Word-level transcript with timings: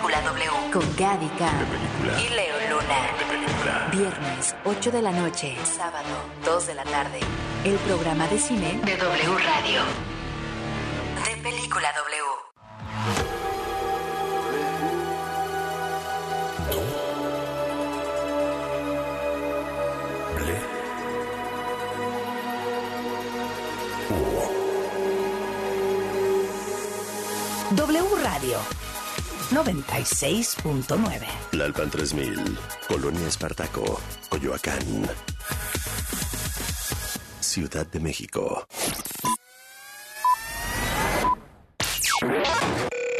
película 0.00 0.22
W. 0.22 0.50
Con 0.72 0.96
Gaby 0.96 1.28
Khan 1.38 1.66
y 2.24 2.28
Leo 2.30 2.56
Luna. 2.70 3.90
Viernes, 3.92 4.56
8 4.64 4.90
de 4.90 5.02
la 5.02 5.12
noche. 5.12 5.56
Sábado, 5.64 6.08
2 6.44 6.66
de 6.68 6.74
la 6.74 6.84
tarde. 6.84 7.20
El 7.64 7.74
programa 7.80 8.26
de 8.28 8.38
cine 8.38 8.80
de 8.82 8.96
W 8.96 9.38
Radio. 9.38 9.82
De 11.26 11.42
película 11.42 11.92
W. 11.92 12.09
96.9. 29.62 31.26
Lalpan 31.52 31.90
3000, 31.90 32.58
Colonia 32.88 33.28
Espartaco, 33.28 34.00
Coyoacán. 34.30 34.78
Ciudad 37.40 37.86
de 37.86 38.00
México. 38.00 38.66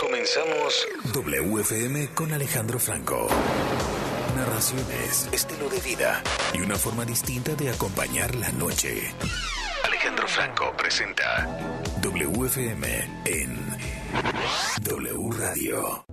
Comenzamos 0.01 0.89
WFM 1.13 2.15
con 2.15 2.33
Alejandro 2.33 2.79
Franco. 2.79 3.29
Narraciones, 4.35 5.29
estilo 5.33 5.69
de 5.69 5.81
vida 5.81 6.23
y 6.55 6.61
una 6.63 6.77
forma 6.77 7.05
distinta 7.05 7.55
de 7.55 7.69
acompañar 7.69 8.35
la 8.35 8.51
noche. 8.53 9.15
Alejandro 9.85 10.27
Franco 10.27 10.75
presenta 10.75 11.47
WFM 12.01 13.23
en 13.27 13.59
W 14.83 15.31
Radio. 15.39 16.10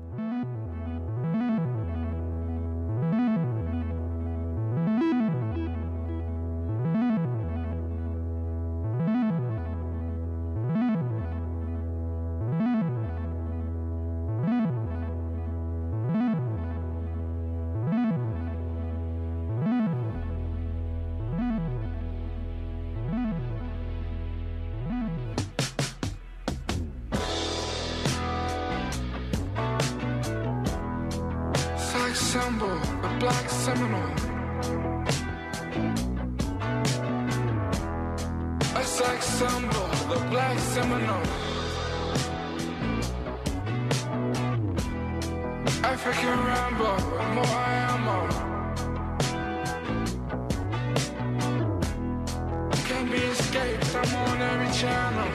Channel. 54.79 55.29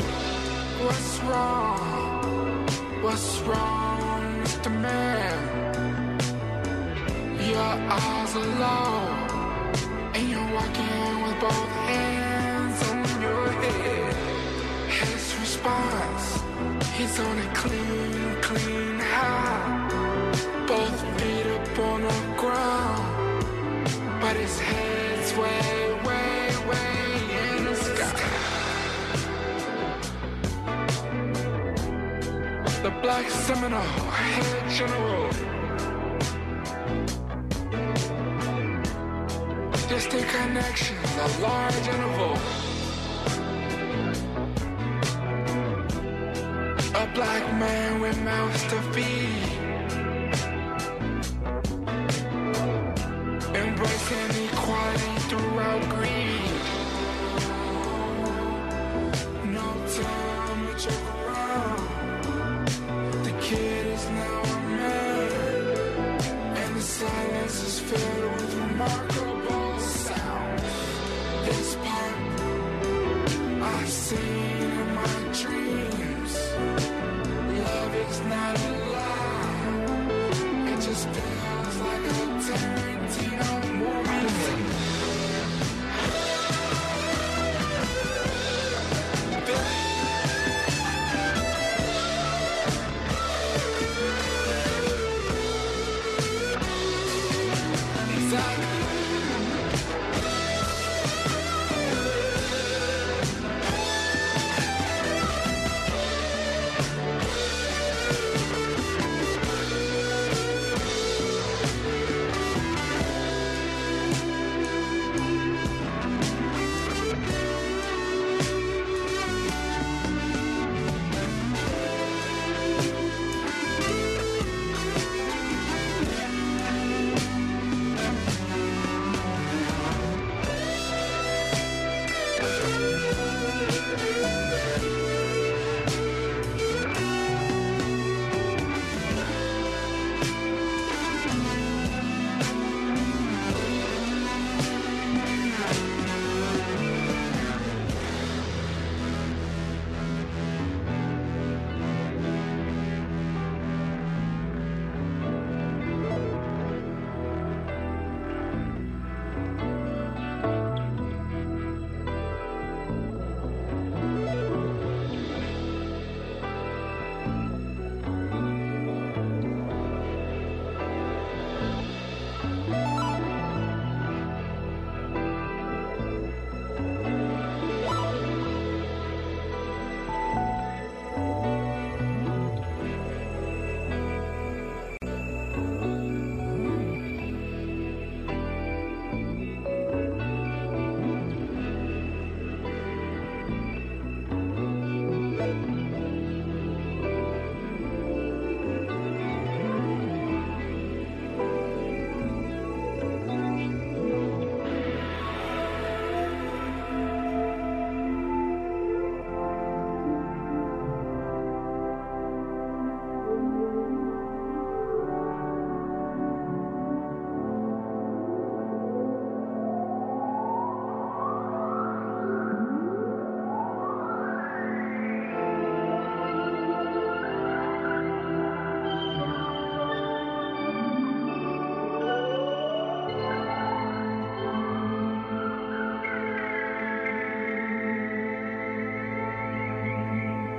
What's 0.85 1.21
wrong? 1.29 2.67
What's 3.03 3.41
wrong, 3.41 4.23
Mr. 4.41 4.71
Man? 4.85 5.39
Your 7.51 7.73
eyes 8.01 8.37
are 8.37 8.51
low, 8.65 8.95
and 10.15 10.25
you're 10.31 10.51
walking 10.59 11.23
with 11.25 11.39
both 11.41 11.73
hands 11.91 12.79
on 12.91 13.23
your 13.27 13.47
head. 13.63 14.15
His 15.01 15.25
response, 15.43 16.25
he's 16.97 17.19
on 17.19 17.37
a 17.47 17.49
clean, 17.61 18.37
clean 18.43 18.99
high. 19.01 19.73
Both 20.69 20.99
feet 21.17 21.47
up 21.57 21.79
on 21.91 22.03
the 22.03 22.21
ground, 22.43 23.81
but 24.21 24.37
his 24.37 24.57
head's 24.61 25.37
way 25.37 25.92
The 32.83 32.91
black 33.01 33.31
Seminole, 33.31 33.81
general. 34.69 35.31
Distant 39.89 40.27
connections, 40.27 41.17
a 41.17 41.29
large 41.41 41.87
interval. 41.87 42.37
A 46.97 47.07
black 47.15 47.45
man 47.55 48.01
with 48.01 48.21
mouths 48.25 48.65
to 48.65 48.83
feed. 48.93 49.32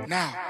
Now. 0.06 0.43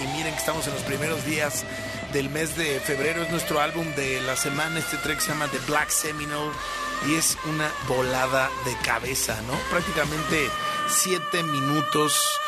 Y 0.00 0.06
miren 0.08 0.32
que 0.32 0.38
estamos 0.38 0.66
en 0.66 0.74
los 0.74 0.82
primeros 0.82 1.24
días 1.24 1.64
del 2.12 2.30
mes 2.30 2.56
de 2.56 2.80
febrero. 2.80 3.22
Es 3.22 3.30
nuestro 3.30 3.60
álbum 3.60 3.86
de 3.94 4.20
la 4.22 4.36
semana. 4.36 4.78
Este 4.78 4.96
track 4.98 5.20
se 5.20 5.28
llama 5.28 5.48
The 5.48 5.58
Black 5.66 5.90
Seminole 5.90 6.52
y 7.06 7.14
es 7.14 7.36
una 7.44 7.70
volada 7.86 8.50
de 8.64 8.76
cabeza, 8.84 9.40
¿no? 9.42 9.54
Prácticamente 9.70 10.50
siete 10.88 11.42
minutos 11.42 12.40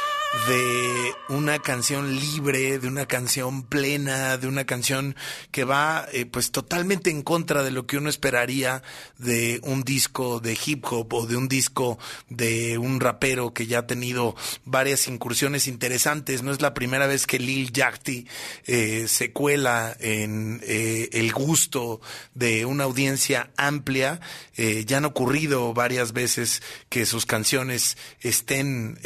de 0.46 1.12
una 1.28 1.58
canción 1.58 2.14
libre, 2.14 2.78
de 2.78 2.86
una 2.86 3.06
canción 3.06 3.64
plena, 3.64 4.36
de 4.36 4.46
una 4.46 4.64
canción 4.64 5.16
que 5.50 5.64
va 5.64 6.06
eh, 6.12 6.24
pues 6.24 6.52
totalmente 6.52 7.10
en 7.10 7.22
contra 7.22 7.64
de 7.64 7.72
lo 7.72 7.86
que 7.86 7.96
uno 7.96 8.08
esperaría 8.08 8.80
de 9.18 9.60
un 9.64 9.82
disco 9.82 10.38
de 10.38 10.56
hip 10.64 10.84
hop 10.88 11.12
o 11.14 11.26
de 11.26 11.36
un 11.36 11.48
disco 11.48 11.98
de 12.28 12.78
un 12.78 13.00
rapero 13.00 13.52
que 13.52 13.66
ya 13.66 13.80
ha 13.80 13.86
tenido 13.88 14.36
varias 14.64 15.08
incursiones 15.08 15.66
interesantes. 15.66 16.44
No 16.44 16.52
es 16.52 16.60
la 16.60 16.74
primera 16.74 17.08
vez 17.08 17.26
que 17.26 17.40
Lil 17.40 17.72
Yachty 17.72 18.28
eh, 18.66 19.06
se 19.08 19.32
cuela 19.32 19.96
en 19.98 20.60
eh, 20.64 21.08
el 21.12 21.32
gusto 21.32 22.00
de 22.34 22.66
una 22.66 22.84
audiencia 22.84 23.50
amplia. 23.56 24.20
ya 24.86 24.98
han 24.98 25.06
ocurrido 25.06 25.72
varias 25.72 26.12
veces 26.12 26.62
que 26.88 27.06
sus 27.06 27.24
canciones 27.24 27.96
estén 28.20 28.98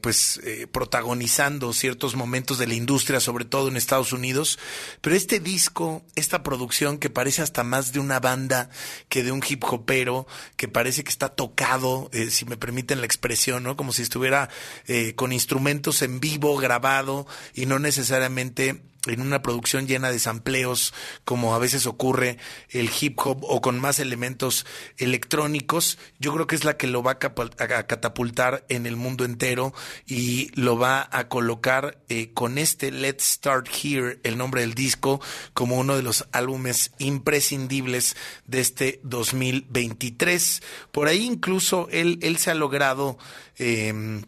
pues 0.00 0.40
protagonizando 0.72 1.72
ciertos 1.72 2.16
momentos 2.16 2.58
de 2.58 2.66
la 2.66 2.74
industria, 2.74 3.20
sobre 3.20 3.44
todo 3.44 3.68
en 3.68 3.76
Estados 3.76 4.12
Unidos. 4.12 4.58
Pero 5.00 5.16
este 5.16 5.40
disco, 5.40 6.02
esta 6.14 6.42
producción 6.42 6.98
que 6.98 7.10
parece 7.10 7.42
hasta 7.42 7.64
más 7.64 7.92
de 7.92 8.00
una 8.00 8.20
banda 8.20 8.70
que 9.08 9.22
de 9.22 9.32
un 9.32 9.42
hip 9.46 9.64
hopero, 9.64 10.26
que 10.56 10.68
parece 10.68 11.04
que 11.04 11.10
está 11.10 11.28
tocado, 11.28 12.10
eh, 12.12 12.30
si 12.30 12.44
me 12.44 12.56
permiten 12.56 13.00
la 13.00 13.06
expresión, 13.06 13.62
¿no? 13.62 13.76
Como 13.76 13.92
si 13.92 14.02
estuviera 14.02 14.48
eh, 14.86 15.14
con 15.14 15.32
instrumentos 15.32 16.02
en 16.02 16.20
vivo, 16.20 16.56
grabado 16.56 17.26
y 17.54 17.66
no 17.66 17.78
necesariamente 17.78 18.82
en 19.06 19.20
una 19.22 19.42
producción 19.42 19.86
llena 19.86 20.10
de 20.10 20.18
sampleos, 20.18 20.92
como 21.24 21.54
a 21.54 21.58
veces 21.58 21.86
ocurre 21.86 22.38
el 22.68 22.90
hip 23.00 23.18
hop 23.18 23.44
o 23.44 23.60
con 23.60 23.80
más 23.80 23.98
elementos 23.98 24.66
electrónicos, 24.98 25.98
yo 26.18 26.34
creo 26.34 26.46
que 26.46 26.56
es 26.56 26.64
la 26.64 26.76
que 26.76 26.86
lo 26.86 27.02
va 27.02 27.12
a, 27.12 27.18
catapultar 27.18 28.64
en 28.68 28.86
el 28.86 28.96
mundo 28.96 29.24
entero 29.24 29.72
y 30.06 30.50
lo 30.60 30.78
va 30.78 31.08
a 31.10 31.28
colocar 31.28 31.98
eh, 32.08 32.32
con 32.34 32.58
este 32.58 32.90
Let's 32.90 33.24
Start 33.24 33.68
Here, 33.68 34.20
el 34.22 34.36
nombre 34.36 34.60
del 34.60 34.74
disco, 34.74 35.20
como 35.54 35.78
uno 35.78 35.96
de 35.96 36.02
los 36.02 36.26
álbumes 36.32 36.92
imprescindibles 36.98 38.16
de 38.46 38.60
este 38.60 39.00
2023. 39.04 40.62
Por 40.92 41.08
ahí 41.08 41.24
incluso 41.24 41.88
él, 41.90 42.18
él 42.22 42.36
se 42.36 42.50
ha 42.50 42.54
logrado... 42.54 43.18
Eh, 43.58 44.22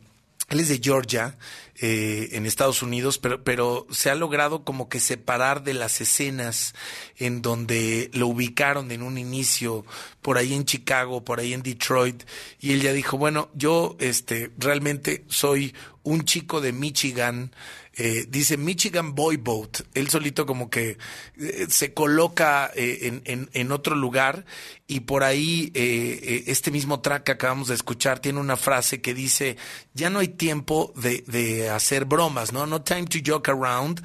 él 0.53 0.61
es 0.61 0.69
de 0.69 0.81
Georgia, 0.83 1.39
eh, 1.85 2.37
en 2.37 2.47
Estados 2.47 2.81
Unidos, 2.85 3.19
pero, 3.19 3.43
pero 3.43 3.89
se 3.91 4.09
ha 4.09 4.15
logrado 4.15 4.63
como 4.63 4.89
que 4.89 5.01
separar 5.01 5.65
de 5.65 5.75
las 5.75 6.01
escenas 6.01 6.77
en 7.17 7.43
donde 7.43 8.09
lo 8.13 8.29
ubicaron 8.29 8.93
en 8.93 9.03
un 9.03 9.19
inicio, 9.19 9.85
por 10.21 10.39
ahí 10.39 10.55
en 10.55 10.65
Chicago, 10.65 11.25
por 11.25 11.41
ahí 11.41 11.53
en 11.53 11.65
Detroit, 11.65 12.23
y 12.61 12.73
él 12.73 12.83
ya 12.83 12.93
dijo, 12.93 13.19
bueno, 13.19 13.51
yo 13.55 13.97
este, 13.99 14.53
realmente 14.59 15.25
soy 15.27 15.75
un 16.05 16.25
chico 16.25 16.61
de 16.61 16.73
Michigan, 16.73 17.51
eh, 17.95 18.25
dice 18.29 18.57
Michigan 18.57 19.15
Boy 19.15 19.37
Boat. 19.37 19.83
Él 19.95 20.09
solito 20.09 20.47
como 20.47 20.71
que 20.71 20.97
eh, 21.39 21.67
se 21.69 21.93
coloca 21.93 22.71
eh, 22.75 23.21
en, 23.25 23.51
en, 23.53 23.73
otro 23.73 23.95
lugar 23.95 24.47
y 24.87 25.01
por 25.01 25.25
ahí 25.25 25.71
este 25.75 26.71
mismo 26.71 27.01
track 27.01 27.25
que 27.25 27.33
acabamos 27.33 27.69
de 27.69 27.75
escuchar 27.75 28.19
tiene 28.19 28.41
una 28.41 28.57
frase 28.57 29.01
que 29.01 29.15
dice, 29.15 29.57
ya 29.95 30.11
no 30.11 30.21
hay 30.21 30.29
tiempo 30.29 30.93
de, 30.97 31.25
de 31.27 31.71
hacer 31.71 32.05
bromas, 32.05 32.53
¿no? 32.53 32.67
No 32.67 32.83
time 32.83 33.05
to 33.05 33.19
joke 33.25 33.51
around 33.51 34.03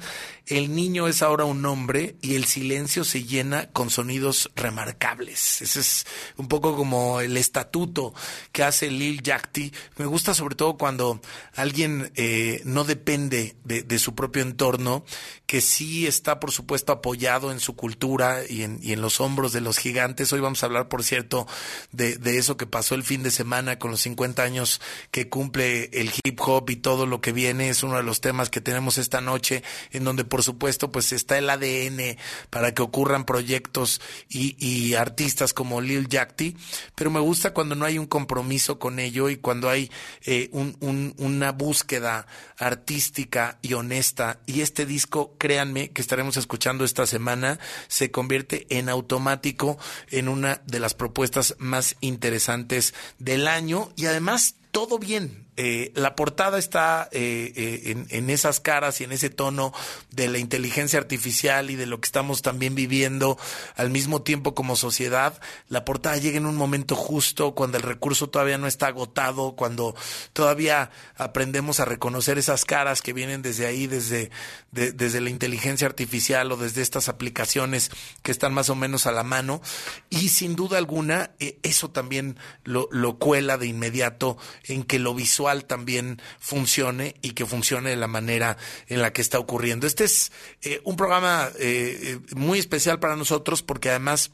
el 0.48 0.74
niño 0.74 1.08
es 1.08 1.22
ahora 1.22 1.44
un 1.44 1.64
hombre 1.66 2.16
y 2.22 2.34
el 2.34 2.46
silencio 2.46 3.04
se 3.04 3.24
llena 3.24 3.68
con 3.70 3.90
sonidos 3.90 4.50
remarcables. 4.56 5.60
Ese 5.60 5.80
es 5.80 6.06
un 6.36 6.48
poco 6.48 6.76
como 6.76 7.20
el 7.20 7.36
estatuto 7.36 8.14
que 8.52 8.62
hace 8.62 8.90
Lil 8.90 9.22
Yachty. 9.22 9.72
Me 9.96 10.06
gusta 10.06 10.34
sobre 10.34 10.54
todo 10.54 10.78
cuando 10.78 11.20
alguien 11.54 12.12
eh, 12.14 12.62
no 12.64 12.84
depende 12.84 13.56
de, 13.64 13.98
su 13.98 14.14
propio 14.14 14.42
entorno, 14.42 15.04
que 15.46 15.60
sí 15.60 16.06
está, 16.06 16.40
por 16.40 16.52
supuesto, 16.52 16.92
apoyado 16.92 17.52
en 17.52 17.60
su 17.60 17.74
cultura 17.74 18.40
y 18.48 18.62
en, 18.62 18.78
y 18.80 18.92
en 18.92 19.00
los 19.00 19.20
hombros 19.20 19.52
de 19.52 19.60
los 19.60 19.78
gigantes. 19.78 20.32
Hoy 20.32 20.40
vamos 20.40 20.62
a 20.62 20.66
hablar, 20.66 20.88
por 20.88 21.02
cierto, 21.02 21.46
de, 21.92 22.16
de 22.16 22.38
eso 22.38 22.56
que 22.56 22.66
pasó 22.66 22.94
el 22.94 23.02
fin 23.02 23.22
de 23.22 23.30
semana 23.30 23.78
con 23.78 23.90
los 23.90 24.00
50 24.00 24.42
años 24.42 24.80
que 25.10 25.28
cumple 25.28 25.90
el 25.92 26.12
hip 26.22 26.40
hop 26.40 26.70
y 26.70 26.76
todo 26.76 27.06
lo 27.06 27.20
que 27.20 27.32
viene. 27.32 27.68
Es 27.68 27.82
uno 27.82 27.96
de 27.96 28.02
los 28.02 28.20
temas 28.20 28.50
que 28.50 28.60
tenemos 28.60 28.98
esta 28.98 29.20
noche, 29.20 29.62
en 29.90 30.04
donde, 30.04 30.24
por 30.24 30.37
por 30.38 30.44
supuesto, 30.44 30.92
pues 30.92 31.10
está 31.10 31.36
el 31.36 31.50
ADN 31.50 32.16
para 32.48 32.72
que 32.72 32.80
ocurran 32.80 33.24
proyectos 33.24 34.00
y, 34.28 34.94
artistas 34.94 35.52
como 35.52 35.80
Lil 35.80 36.06
Yachty, 36.06 36.56
pero 36.94 37.10
me 37.10 37.18
gusta 37.18 37.52
cuando 37.52 37.74
no 37.74 37.84
hay 37.84 37.98
un 37.98 38.06
compromiso 38.06 38.78
con 38.78 39.00
ello 39.00 39.30
y 39.30 39.36
cuando 39.36 39.68
hay 39.68 39.90
eh, 40.24 40.48
una 40.52 41.50
búsqueda 41.50 42.28
artística 42.56 43.58
y 43.62 43.72
honesta. 43.72 44.38
Y 44.46 44.60
este 44.60 44.86
disco, 44.86 45.34
créanme, 45.38 45.90
que 45.90 46.02
estaremos 46.02 46.36
escuchando 46.36 46.84
esta 46.84 47.04
semana, 47.08 47.58
se 47.88 48.12
convierte 48.12 48.64
en 48.70 48.88
automático 48.88 49.76
en 50.08 50.28
una 50.28 50.62
de 50.66 50.78
las 50.78 50.94
propuestas 50.94 51.56
más 51.58 51.96
interesantes 51.98 52.94
del 53.18 53.48
año 53.48 53.90
y 53.96 54.06
además 54.06 54.54
todo 54.70 55.00
bien 55.00 55.47
eh, 55.60 55.90
la 55.96 56.14
portada 56.14 56.56
está 56.56 57.08
eh, 57.10 57.52
eh, 57.56 58.04
en, 58.10 58.30
esas 58.30 58.60
caras 58.60 59.00
y 59.00 59.04
en 59.04 59.10
ese 59.10 59.28
tono 59.28 59.72
de 60.12 60.28
la 60.28 60.38
inteligencia 60.38 61.00
artificial 61.00 61.70
y 61.70 61.74
de 61.74 61.84
lo 61.84 62.00
que 62.00 62.06
estamos 62.06 62.42
también 62.42 62.76
viviendo 62.76 63.36
al 63.74 63.90
mismo 63.90 64.22
tiempo 64.22 64.54
como 64.54 64.76
sociedad. 64.76 65.40
La 65.68 65.84
portada 65.84 66.16
llega 66.16 66.38
en 66.38 66.46
un 66.46 66.54
momento 66.54 66.94
justo, 66.94 67.56
cuando 67.56 67.76
el 67.76 67.82
recurso 67.82 68.28
todavía 68.28 68.56
no 68.56 68.68
está 68.68 68.86
agotado, 68.86 69.56
cuando 69.56 69.96
todavía 70.32 70.92
aprendemos 71.16 71.80
a 71.80 71.84
reconocer 71.84 72.38
esas 72.38 72.64
caras 72.64 73.02
que 73.02 73.12
vienen 73.12 73.42
desde 73.42 73.66
ahí, 73.66 73.88
desde, 73.88 74.30
desde 74.70 75.20
la 75.20 75.30
inteligencia 75.30 75.88
artificial 75.88 76.52
o 76.52 76.56
desde 76.56 76.82
estas 76.82 77.08
aplicaciones 77.08 77.90
que 78.22 78.30
están 78.30 78.54
más 78.54 78.70
o 78.70 78.76
menos 78.76 79.06
a 79.06 79.12
la 79.12 79.24
mano. 79.24 79.60
Y 80.08 80.28
sin 80.28 80.54
duda 80.54 80.78
alguna, 80.78 81.32
eso 81.64 81.90
también 81.90 82.38
lo, 82.62 82.88
lo 82.92 83.18
cuela 83.18 83.58
de 83.58 83.66
inmediato 83.66 84.38
en 84.62 84.84
que 84.84 85.00
lo 85.00 85.14
visual 85.14 85.47
también 85.66 86.20
funcione 86.38 87.14
y 87.22 87.30
que 87.30 87.46
funcione 87.46 87.90
de 87.90 87.96
la 87.96 88.08
manera 88.08 88.56
en 88.86 89.02
la 89.02 89.12
que 89.12 89.22
está 89.22 89.38
ocurriendo. 89.38 89.86
Este 89.86 90.04
es 90.04 90.32
eh, 90.62 90.80
un 90.84 90.96
programa 90.96 91.50
eh, 91.58 91.98
eh, 92.02 92.34
muy 92.34 92.58
especial 92.58 92.98
para 93.00 93.16
nosotros 93.16 93.62
porque 93.62 93.90
además 93.90 94.30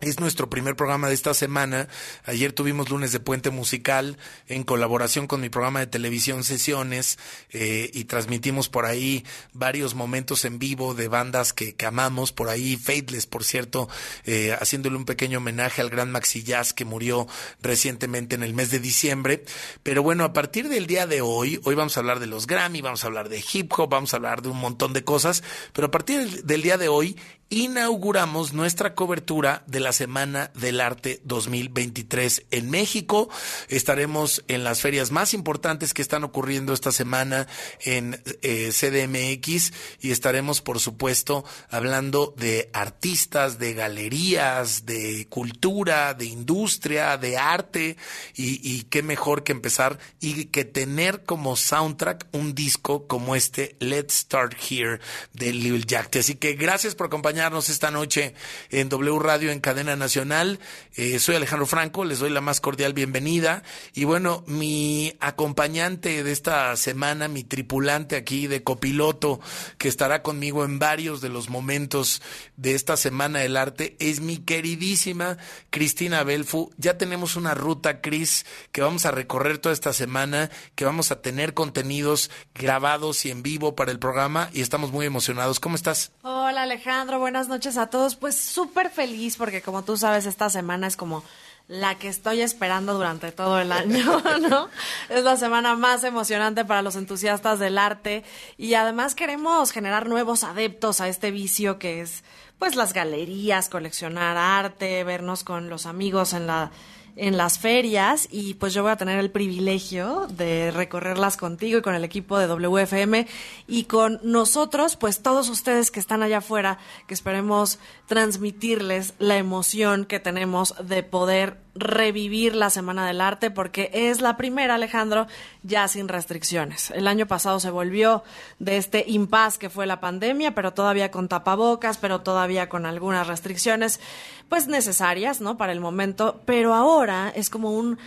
es 0.00 0.20
nuestro 0.20 0.48
primer 0.48 0.76
programa 0.76 1.08
de 1.08 1.14
esta 1.14 1.34
semana. 1.34 1.88
Ayer 2.24 2.52
tuvimos 2.52 2.88
lunes 2.88 3.10
de 3.10 3.18
puente 3.18 3.50
musical 3.50 4.16
en 4.46 4.62
colaboración 4.62 5.26
con 5.26 5.40
mi 5.40 5.48
programa 5.48 5.80
de 5.80 5.88
televisión 5.88 6.44
Sesiones 6.44 7.18
eh, 7.50 7.90
y 7.92 8.04
transmitimos 8.04 8.68
por 8.68 8.86
ahí 8.86 9.24
varios 9.52 9.96
momentos 9.96 10.44
en 10.44 10.60
vivo 10.60 10.94
de 10.94 11.08
bandas 11.08 11.52
que, 11.52 11.74
amamos. 11.84 12.32
Por 12.32 12.48
ahí 12.48 12.76
Faithless, 12.76 13.26
por 13.26 13.42
cierto, 13.42 13.88
eh, 14.24 14.56
haciéndole 14.60 14.96
un 14.96 15.04
pequeño 15.04 15.38
homenaje 15.38 15.80
al 15.80 15.90
gran 15.90 16.12
Maxi 16.12 16.44
Jazz 16.44 16.72
que 16.72 16.84
murió 16.84 17.26
recientemente 17.60 18.36
en 18.36 18.44
el 18.44 18.54
mes 18.54 18.70
de 18.70 18.78
diciembre. 18.78 19.44
Pero 19.82 20.04
bueno, 20.04 20.22
a 20.22 20.32
partir 20.32 20.68
del 20.68 20.86
día 20.86 21.08
de 21.08 21.22
hoy, 21.22 21.60
hoy 21.64 21.74
vamos 21.74 21.96
a 21.96 22.00
hablar 22.00 22.20
de 22.20 22.26
los 22.26 22.46
Grammy, 22.46 22.82
vamos 22.82 23.02
a 23.02 23.08
hablar 23.08 23.28
de 23.28 23.42
hip 23.52 23.72
hop, 23.76 23.88
vamos 23.90 24.12
a 24.12 24.18
hablar 24.18 24.42
de 24.42 24.48
un 24.48 24.58
montón 24.58 24.92
de 24.92 25.02
cosas. 25.02 25.42
Pero 25.72 25.88
a 25.88 25.90
partir 25.90 26.44
del 26.44 26.62
día 26.62 26.78
de 26.78 26.86
hoy 26.86 27.16
inauguramos 27.50 28.52
nuestra 28.52 28.94
cobertura 28.94 29.62
de 29.66 29.80
la 29.80 29.92
Semana 29.92 30.50
del 30.54 30.80
Arte 30.80 31.20
2023 31.24 32.44
en 32.50 32.70
México. 32.70 33.30
Estaremos 33.68 34.44
en 34.48 34.64
las 34.64 34.82
ferias 34.82 35.10
más 35.12 35.32
importantes 35.32 35.94
que 35.94 36.02
están 36.02 36.24
ocurriendo 36.24 36.74
esta 36.74 36.92
semana 36.92 37.46
en 37.80 38.22
eh, 38.42 38.70
CDMX 38.70 39.72
y 40.00 40.10
estaremos, 40.10 40.60
por 40.60 40.78
supuesto, 40.78 41.44
hablando 41.70 42.34
de 42.36 42.68
artistas, 42.74 43.58
de 43.58 43.72
galerías, 43.72 44.84
de 44.84 45.26
cultura, 45.30 46.12
de 46.12 46.26
industria, 46.26 47.16
de 47.16 47.38
arte 47.38 47.96
y, 48.34 48.60
y 48.62 48.82
qué 48.84 49.02
mejor 49.02 49.42
que 49.42 49.52
empezar 49.52 49.98
y 50.20 50.46
que 50.46 50.66
tener 50.66 51.24
como 51.24 51.56
soundtrack 51.56 52.26
un 52.32 52.54
disco 52.54 53.06
como 53.06 53.34
este 53.34 53.76
Let's 53.80 54.14
Start 54.14 54.54
Here 54.68 55.00
de 55.32 55.54
Lil 55.54 55.86
Jack. 55.86 56.16
Así 56.16 56.34
que 56.34 56.52
gracias 56.52 56.94
por 56.94 57.06
acompañarnos 57.06 57.37
esta 57.38 57.92
noche 57.92 58.34
en 58.70 58.88
W 58.88 59.20
Radio 59.20 59.52
en 59.52 59.60
Cadena 59.60 59.94
Nacional. 59.94 60.58
Eh, 60.96 61.20
soy 61.20 61.36
Alejandro 61.36 61.66
Franco, 61.66 62.04
les 62.04 62.18
doy 62.18 62.30
la 62.30 62.40
más 62.40 62.60
cordial 62.60 62.94
bienvenida. 62.94 63.62
Y 63.94 64.04
bueno, 64.04 64.42
mi 64.48 65.14
acompañante 65.20 66.24
de 66.24 66.32
esta 66.32 66.74
semana, 66.76 67.28
mi 67.28 67.44
tripulante 67.44 68.16
aquí 68.16 68.48
de 68.48 68.64
copiloto, 68.64 69.40
que 69.78 69.86
estará 69.86 70.22
conmigo 70.22 70.64
en 70.64 70.80
varios 70.80 71.20
de 71.20 71.28
los 71.28 71.48
momentos 71.48 72.22
de 72.56 72.74
esta 72.74 72.96
Semana 72.96 73.38
del 73.38 73.56
Arte, 73.56 73.96
es 74.00 74.20
mi 74.20 74.38
queridísima 74.38 75.38
Cristina 75.70 76.24
Belfu. 76.24 76.72
Ya 76.76 76.98
tenemos 76.98 77.36
una 77.36 77.54
ruta, 77.54 78.00
Cris, 78.00 78.46
que 78.72 78.82
vamos 78.82 79.06
a 79.06 79.12
recorrer 79.12 79.58
toda 79.58 79.72
esta 79.72 79.92
semana, 79.92 80.50
que 80.74 80.84
vamos 80.84 81.12
a 81.12 81.22
tener 81.22 81.54
contenidos 81.54 82.32
grabados 82.52 83.24
y 83.24 83.30
en 83.30 83.44
vivo 83.44 83.76
para 83.76 83.92
el 83.92 84.00
programa 84.00 84.50
y 84.52 84.60
estamos 84.60 84.90
muy 84.90 85.06
emocionados. 85.06 85.60
¿Cómo 85.60 85.76
estás? 85.76 86.10
Hola 86.22 86.62
Alejandro, 86.62 87.20
buenas 87.28 87.48
noches 87.48 87.76
a 87.76 87.88
todos. 87.88 88.16
Pues 88.16 88.36
súper 88.36 88.88
feliz 88.88 89.36
porque 89.36 89.60
como 89.60 89.84
tú 89.84 89.98
sabes, 89.98 90.24
esta 90.24 90.48
semana 90.48 90.86
es 90.86 90.96
como 90.96 91.22
la 91.66 91.94
que 91.96 92.08
estoy 92.08 92.40
esperando 92.40 92.94
durante 92.94 93.32
todo 93.32 93.60
el 93.60 93.70
año, 93.70 94.22
¿no? 94.48 94.70
Es 95.10 95.24
la 95.24 95.36
semana 95.36 95.76
más 95.76 96.04
emocionante 96.04 96.64
para 96.64 96.80
los 96.80 96.96
entusiastas 96.96 97.58
del 97.58 97.76
arte 97.76 98.24
y 98.56 98.72
además 98.72 99.14
queremos 99.14 99.72
generar 99.72 100.08
nuevos 100.08 100.42
adeptos 100.42 101.02
a 101.02 101.08
este 101.08 101.30
vicio 101.30 101.78
que 101.78 102.00
es 102.00 102.24
pues 102.58 102.76
las 102.76 102.94
galerías, 102.94 103.68
coleccionar 103.68 104.38
arte, 104.38 105.04
vernos 105.04 105.44
con 105.44 105.68
los 105.68 105.84
amigos 105.84 106.32
en 106.32 106.46
la 106.46 106.70
en 107.18 107.36
las 107.36 107.58
ferias 107.58 108.28
y 108.30 108.54
pues 108.54 108.72
yo 108.72 108.82
voy 108.82 108.92
a 108.92 108.96
tener 108.96 109.18
el 109.18 109.30
privilegio 109.30 110.26
de 110.28 110.70
recorrerlas 110.70 111.36
contigo 111.36 111.78
y 111.78 111.82
con 111.82 111.94
el 111.94 112.04
equipo 112.04 112.38
de 112.38 112.46
WFM 112.46 113.26
y 113.66 113.84
con 113.84 114.20
nosotros, 114.22 114.96
pues 114.96 115.20
todos 115.20 115.48
ustedes 115.48 115.90
que 115.90 116.00
están 116.00 116.22
allá 116.22 116.38
afuera, 116.38 116.78
que 117.06 117.14
esperemos 117.14 117.78
transmitirles 118.06 119.14
la 119.18 119.36
emoción 119.36 120.04
que 120.04 120.20
tenemos 120.20 120.74
de 120.82 121.02
poder 121.02 121.58
revivir 121.78 122.54
la 122.54 122.70
Semana 122.70 123.06
del 123.06 123.20
Arte 123.20 123.50
porque 123.50 123.90
es 123.92 124.20
la 124.20 124.36
primera, 124.36 124.74
Alejandro, 124.74 125.26
ya 125.62 125.88
sin 125.88 126.08
restricciones. 126.08 126.90
El 126.90 127.06
año 127.06 127.26
pasado 127.26 127.60
se 127.60 127.70
volvió 127.70 128.22
de 128.58 128.76
este 128.76 129.04
impas 129.06 129.58
que 129.58 129.70
fue 129.70 129.86
la 129.86 130.00
pandemia, 130.00 130.54
pero 130.54 130.72
todavía 130.72 131.10
con 131.10 131.28
tapabocas, 131.28 131.98
pero 131.98 132.20
todavía 132.20 132.68
con 132.68 132.86
algunas 132.86 133.26
restricciones, 133.26 134.00
pues 134.48 134.66
necesarias, 134.66 135.40
¿no? 135.40 135.56
Para 135.56 135.72
el 135.72 135.80
momento, 135.80 136.40
pero 136.44 136.74
ahora 136.74 137.32
es 137.34 137.50
como 137.50 137.72
un 137.72 137.98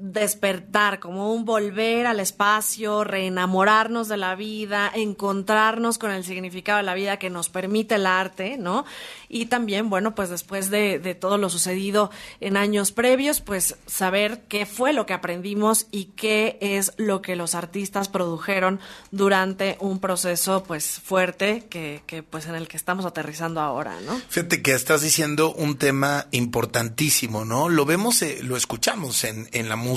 despertar, 0.00 1.00
como 1.00 1.32
un 1.32 1.44
volver 1.44 2.06
al 2.06 2.20
espacio, 2.20 3.04
reenamorarnos 3.04 4.08
de 4.08 4.16
la 4.16 4.34
vida, 4.34 4.90
encontrarnos 4.94 5.98
con 5.98 6.10
el 6.10 6.24
significado 6.24 6.78
de 6.78 6.84
la 6.84 6.94
vida 6.94 7.18
que 7.18 7.30
nos 7.30 7.48
permite 7.48 7.96
el 7.96 8.06
arte, 8.06 8.56
¿no? 8.58 8.84
Y 9.28 9.46
también, 9.46 9.90
bueno, 9.90 10.14
pues 10.14 10.30
después 10.30 10.70
de, 10.70 10.98
todo 11.20 11.38
lo 11.38 11.50
sucedido 11.50 12.10
en 12.40 12.56
años 12.56 12.92
previos, 12.92 13.40
pues 13.40 13.76
saber 13.86 14.42
qué 14.48 14.66
fue 14.66 14.92
lo 14.92 15.06
que 15.06 15.14
aprendimos 15.14 15.86
y 15.90 16.06
qué 16.16 16.58
es 16.60 16.92
lo 16.96 17.20
que 17.20 17.36
los 17.36 17.54
artistas 17.54 18.08
produjeron 18.08 18.80
durante 19.10 19.76
un 19.80 19.98
proceso, 19.98 20.62
pues, 20.62 21.00
fuerte 21.00 21.66
que, 21.68 22.02
que 22.06 22.22
pues 22.22 22.46
en 22.46 22.54
el 22.54 22.68
que 22.68 22.76
estamos 22.76 23.04
aterrizando 23.04 23.60
ahora, 23.60 24.00
¿no? 24.00 24.20
Fíjate 24.28 24.62
que 24.62 24.72
estás 24.72 25.02
diciendo 25.02 25.52
un 25.52 25.76
tema 25.76 26.26
importantísimo, 26.30 27.44
¿no? 27.44 27.68
Lo 27.68 27.84
vemos, 27.84 28.22
eh, 28.22 28.38
lo 28.42 28.56
escuchamos 28.56 29.24
en, 29.24 29.48
en 29.52 29.68
la 29.68 29.76
música, 29.76 29.87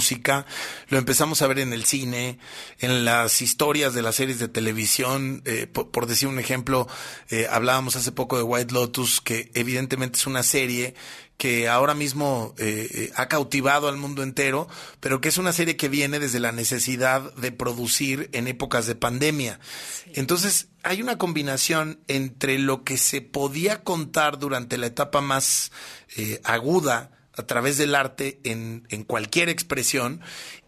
lo 0.90 0.98
empezamos 0.98 1.42
a 1.42 1.48
ver 1.48 1.60
en 1.60 1.74
el 1.74 1.86
cine, 1.86 2.40
en 2.80 3.06
las 3.06 3.42
historias 3.42 3.94
de 3.94 4.02
las 4.02 4.16
series 4.16 4.40
de 4.40 4.48
televisión, 4.48 5.42
eh, 5.46 5.68
por, 5.68 5.92
por, 5.92 6.06
decir 6.06 6.28
un 6.28 6.40
ejemplo, 6.40 6.88
eh, 7.30 7.48
hablábamos 7.50 7.96
hace 7.96 8.12
poco 8.12 8.38
de 8.38 8.44
White 8.44 8.74
Lotus, 8.74 9.22
que 9.22 9.52
evidentemente 9.54 10.18
es 10.18 10.28
una 10.28 10.44
serie 10.44 10.96
que 11.42 11.68
ahora 11.68 11.96
mismo 11.96 12.54
eh, 12.60 12.88
eh, 12.94 13.12
ha 13.16 13.28
cautivado 13.28 13.88
al 13.88 13.98
mundo 13.98 14.22
entero, 14.22 14.68
pero 15.00 15.22
que 15.22 15.30
es 15.30 15.40
una 15.40 15.54
serie 15.54 15.76
que 15.76 15.90
viene 15.90 16.20
desde 16.20 16.40
la 16.40 16.52
necesidad 16.52 17.34
de 17.34 17.52
producir 17.52 18.30
en 18.32 18.48
épocas 18.48 18.86
de 18.86 18.94
pandemia. 18.94 19.60
Sí. 20.04 20.12
Entonces, 20.14 20.68
hay 20.84 21.02
una 21.02 21.18
combinación 21.18 22.00
entre 22.08 22.60
lo 22.60 22.84
que 22.84 23.00
se 23.00 23.22
podía 23.22 23.84
contar 23.84 24.38
durante 24.38 24.78
la 24.78 24.86
etapa 24.86 25.20
más 25.22 25.72
eh, 26.16 26.40
aguda 26.44 27.10
a 27.38 27.44
través 27.44 27.78
del 27.78 27.96
arte 27.96 28.40
en, 28.44 28.86
en 28.90 29.04
cualquier 29.04 29.50
expresión 29.50 30.22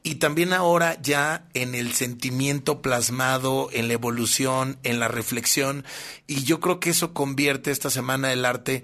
y 0.04 0.16
también 0.16 0.52
ahora 0.52 1.02
ya 1.02 1.48
en 1.54 1.76
el 1.76 1.94
sentimiento 1.94 2.82
plasmado, 2.82 3.70
en 3.72 3.88
la 3.88 3.94
evolución, 3.94 4.78
en 4.84 5.00
la 5.00 5.08
reflexión, 5.08 5.86
y 6.28 6.44
yo 6.44 6.60
creo 6.60 6.82
que 6.82 6.90
eso 6.90 7.14
convierte 7.14 7.72
esta 7.72 7.90
Semana 7.90 8.28
del 8.28 8.44
Arte 8.44 8.84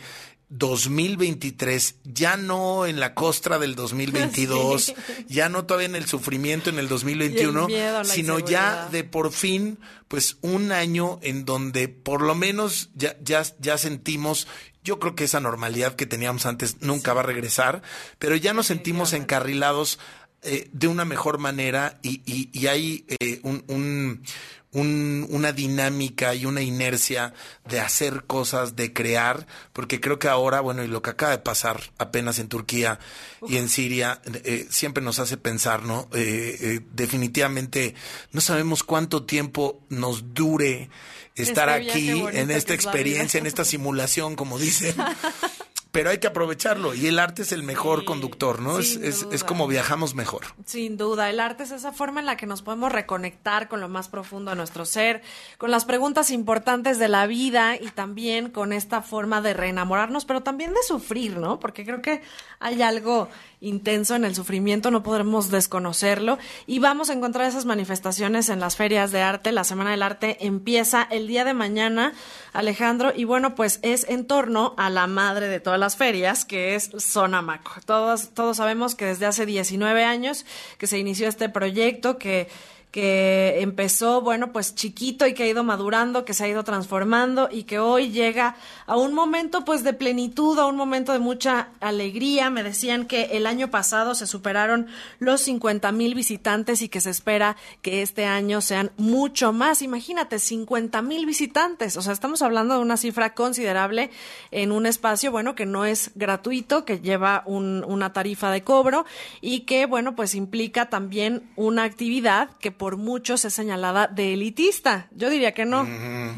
2023, 0.49 1.95
ya 2.03 2.35
no 2.35 2.85
en 2.85 2.99
la 2.99 3.13
costra 3.13 3.59
del 3.59 3.75
2022, 3.75 4.83
sí. 4.83 4.95
ya 5.27 5.47
no 5.47 5.65
todavía 5.65 5.87
en 5.87 5.95
el 5.95 6.07
sufrimiento 6.07 6.69
en 6.69 6.79
el 6.79 6.87
2021, 6.87 7.67
el 7.67 8.05
sino 8.05 8.39
ya 8.39 8.89
de 8.91 9.03
por 9.03 9.31
fin, 9.31 9.77
pues 10.07 10.37
un 10.41 10.71
año 10.71 11.19
en 11.21 11.45
donde 11.45 11.87
por 11.87 12.21
lo 12.21 12.33
menos 12.35 12.89
ya, 12.95 13.15
ya, 13.21 13.43
ya 13.59 13.77
sentimos 13.77 14.47
yo 14.81 14.97
creo 14.97 15.13
que 15.13 15.25
esa 15.25 15.39
normalidad 15.39 15.95
que 15.95 16.05
teníamos 16.05 16.45
antes 16.45 16.77
nunca 16.81 17.13
va 17.13 17.21
a 17.21 17.25
regresar, 17.25 17.83
pero 18.17 18.35
ya 18.35 18.53
nos 18.53 18.67
sentimos 18.67 19.13
encarrilados 19.13 19.99
eh, 20.41 20.69
de 20.71 20.87
una 20.87 21.03
mejor 21.03 21.37
manera 21.37 21.99
y, 22.01 22.21
y, 22.25 22.49
y 22.57 22.67
hay 22.67 23.05
eh, 23.19 23.41
un, 23.43 23.65
un, 23.67 24.23
un, 24.71 25.25
una 25.29 25.51
dinámica 25.51 26.35
y 26.35 26.45
una 26.45 26.61
inercia 26.61 27.33
de 27.67 27.79
hacer 27.79 28.25
cosas, 28.25 28.75
de 28.75 28.93
crear, 28.93 29.47
porque 29.73 29.99
creo 29.99 30.19
que 30.19 30.27
ahora, 30.27 30.61
bueno, 30.61 30.83
y 30.83 30.87
lo 30.87 31.01
que 31.01 31.09
acaba 31.09 31.31
de 31.31 31.39
pasar 31.39 31.81
apenas 31.97 32.39
en 32.39 32.49
Turquía 32.49 32.99
Uf. 33.41 33.51
y 33.51 33.57
en 33.57 33.69
Siria, 33.69 34.21
eh, 34.43 34.67
siempre 34.69 35.03
nos 35.03 35.19
hace 35.19 35.37
pensar, 35.37 35.83
¿no? 35.83 36.07
Eh, 36.13 36.57
eh, 36.61 36.79
definitivamente 36.93 37.95
no 38.31 38.41
sabemos 38.41 38.83
cuánto 38.83 39.23
tiempo 39.25 39.81
nos 39.89 40.33
dure 40.33 40.89
estar 41.35 41.69
este 41.69 41.91
aquí 41.91 42.23
en 42.31 42.51
esta 42.51 42.73
experiencia, 42.73 43.39
en 43.39 43.47
esta 43.47 43.65
simulación, 43.65 44.35
como 44.35 44.59
dicen. 44.59 44.95
pero 45.91 46.11
hay 46.11 46.19
que 46.19 46.27
aprovecharlo 46.27 46.93
y 46.93 47.07
el 47.07 47.17
arte 47.17 47.41
es 47.41 47.51
el 47.51 47.63
mejor 47.63 48.05
conductor, 48.05 48.61
¿no? 48.61 48.77
Es, 48.77 48.95
es, 48.95 49.43
como 49.43 49.67
viajamos 49.67 50.13
mejor. 50.13 50.43
Sin 50.65 50.97
duda, 50.97 51.29
el 51.29 51.39
arte 51.39 51.63
es 51.63 51.71
esa 51.71 51.91
forma 51.91 52.19
en 52.19 52.27
la 52.27 52.37
que 52.37 52.45
nos 52.45 52.61
podemos 52.61 52.91
reconectar 52.91 53.67
con 53.67 53.81
lo 53.81 53.89
más 53.89 54.07
profundo 54.07 54.51
de 54.51 54.57
nuestro 54.57 54.85
ser, 54.85 55.23
con 55.57 55.71
las 55.71 55.85
preguntas 55.85 56.29
importantes 56.29 56.99
de 56.99 57.07
la 57.07 57.25
vida 57.25 57.75
y 57.75 57.89
también 57.89 58.51
con 58.51 58.71
esta 58.71 59.01
forma 59.01 59.41
de 59.41 59.55
reenamorarnos, 59.55 60.25
pero 60.25 60.41
también 60.41 60.73
de 60.73 60.83
sufrir, 60.83 61.37
¿no? 61.37 61.59
Porque 61.59 61.83
creo 61.83 62.01
que 62.01 62.21
hay 62.59 62.81
algo 62.81 63.29
intenso 63.61 64.15
en 64.15 64.23
el 64.23 64.35
sufrimiento, 64.35 64.89
no 64.89 65.03
podremos 65.03 65.49
desconocerlo 65.49 66.37
y 66.65 66.79
vamos 66.79 67.09
a 67.09 67.13
encontrar 67.13 67.47
esas 67.47 67.65
manifestaciones 67.65 68.49
en 68.49 68.59
las 68.59 68.75
ferias 68.75 69.11
de 69.11 69.21
arte. 69.21 69.51
La 69.51 69.63
Semana 69.63 69.91
del 69.91 70.01
Arte 70.01 70.37
empieza 70.45 71.07
el 71.09 71.27
día 71.27 71.43
de 71.43 71.53
mañana, 71.53 72.13
Alejandro, 72.53 73.11
y 73.15 73.25
bueno, 73.25 73.55
pues 73.55 73.79
es 73.81 74.07
en 74.09 74.25
torno 74.25 74.73
a 74.77 74.89
la 74.89 75.07
madre 75.07 75.47
de 75.47 75.59
todas 75.59 75.79
las 75.79 75.97
ferias, 75.97 76.45
que 76.45 76.75
es 76.75 76.91
Sonamaco. 76.97 77.81
Todos, 77.85 78.29
todos 78.33 78.57
sabemos 78.57 78.95
que 78.95 79.05
desde 79.05 79.25
hace 79.25 79.45
19 79.45 80.03
años 80.03 80.45
que 80.77 80.87
se 80.87 80.97
inició 80.97 81.27
este 81.27 81.49
proyecto, 81.49 82.17
que 82.17 82.47
que 82.91 83.61
empezó, 83.61 84.21
bueno, 84.21 84.51
pues 84.51 84.73
chiquito 84.73 85.27
y 85.27 85.33
que 85.35 85.43
ha 85.43 85.47
ido 85.47 85.63
madurando, 85.63 86.25
que 86.25 86.33
se 86.33 86.43
ha 86.43 86.47
ido 86.47 86.63
transformando 86.63 87.47
y 87.51 87.63
que 87.63 87.77
hoy 87.77 88.09
llega 88.09 88.55
a 88.87 88.97
un 88.97 89.13
momento 89.13 89.63
pues 89.63 89.83
de 89.83 89.93
plenitud, 89.93 90.57
a 90.57 90.65
un 90.65 90.75
momento 90.75 91.11
de 91.13 91.19
mucha 91.19 91.69
alegría. 91.81 92.49
Me 92.49 92.63
decían 92.63 93.05
que 93.05 93.25
el 93.37 93.45
año 93.45 93.69
pasado 93.69 94.15
se 94.15 94.25
superaron 94.25 94.87
los 95.19 95.41
50 95.41 95.91
mil 95.91 96.15
visitantes 96.15 96.81
y 96.81 96.89
que 96.89 96.99
se 96.99 97.11
espera 97.11 97.57
que 97.83 98.01
este 98.01 98.25
año 98.25 98.59
sean 98.59 98.91
mucho 98.97 99.53
más. 99.53 99.83
Imagínate, 99.83 100.39
50 100.39 101.01
mil 101.03 101.27
visitantes. 101.27 101.95
O 101.95 102.01
sea, 102.01 102.13
estamos 102.13 102.41
hablando 102.41 102.73
de 102.73 102.79
una 102.81 102.97
cifra 102.97 103.35
considerable 103.35 104.09
en 104.49 104.71
un 104.71 104.87
espacio, 104.87 105.31
bueno, 105.31 105.53
que 105.53 105.67
no 105.67 105.85
es 105.85 106.11
gratuito, 106.15 106.85
que 106.85 106.99
lleva 106.99 107.43
un- 107.45 107.83
una 107.87 108.13
tarifa 108.13 108.49
de 108.49 108.63
cobro 108.63 109.05
y 109.41 109.61
que, 109.61 109.85
bueno, 109.85 110.15
pues 110.15 110.33
implica 110.33 110.89
también 110.89 111.43
una 111.55 111.83
actividad 111.83 112.49
que 112.59 112.78
por 112.79 112.97
muchos 112.97 113.45
es 113.45 113.53
señalada 113.53 114.07
de 114.07 114.33
elitista. 114.33 115.07
Yo 115.11 115.29
diría 115.29 115.53
que 115.53 115.65
no. 115.65 115.85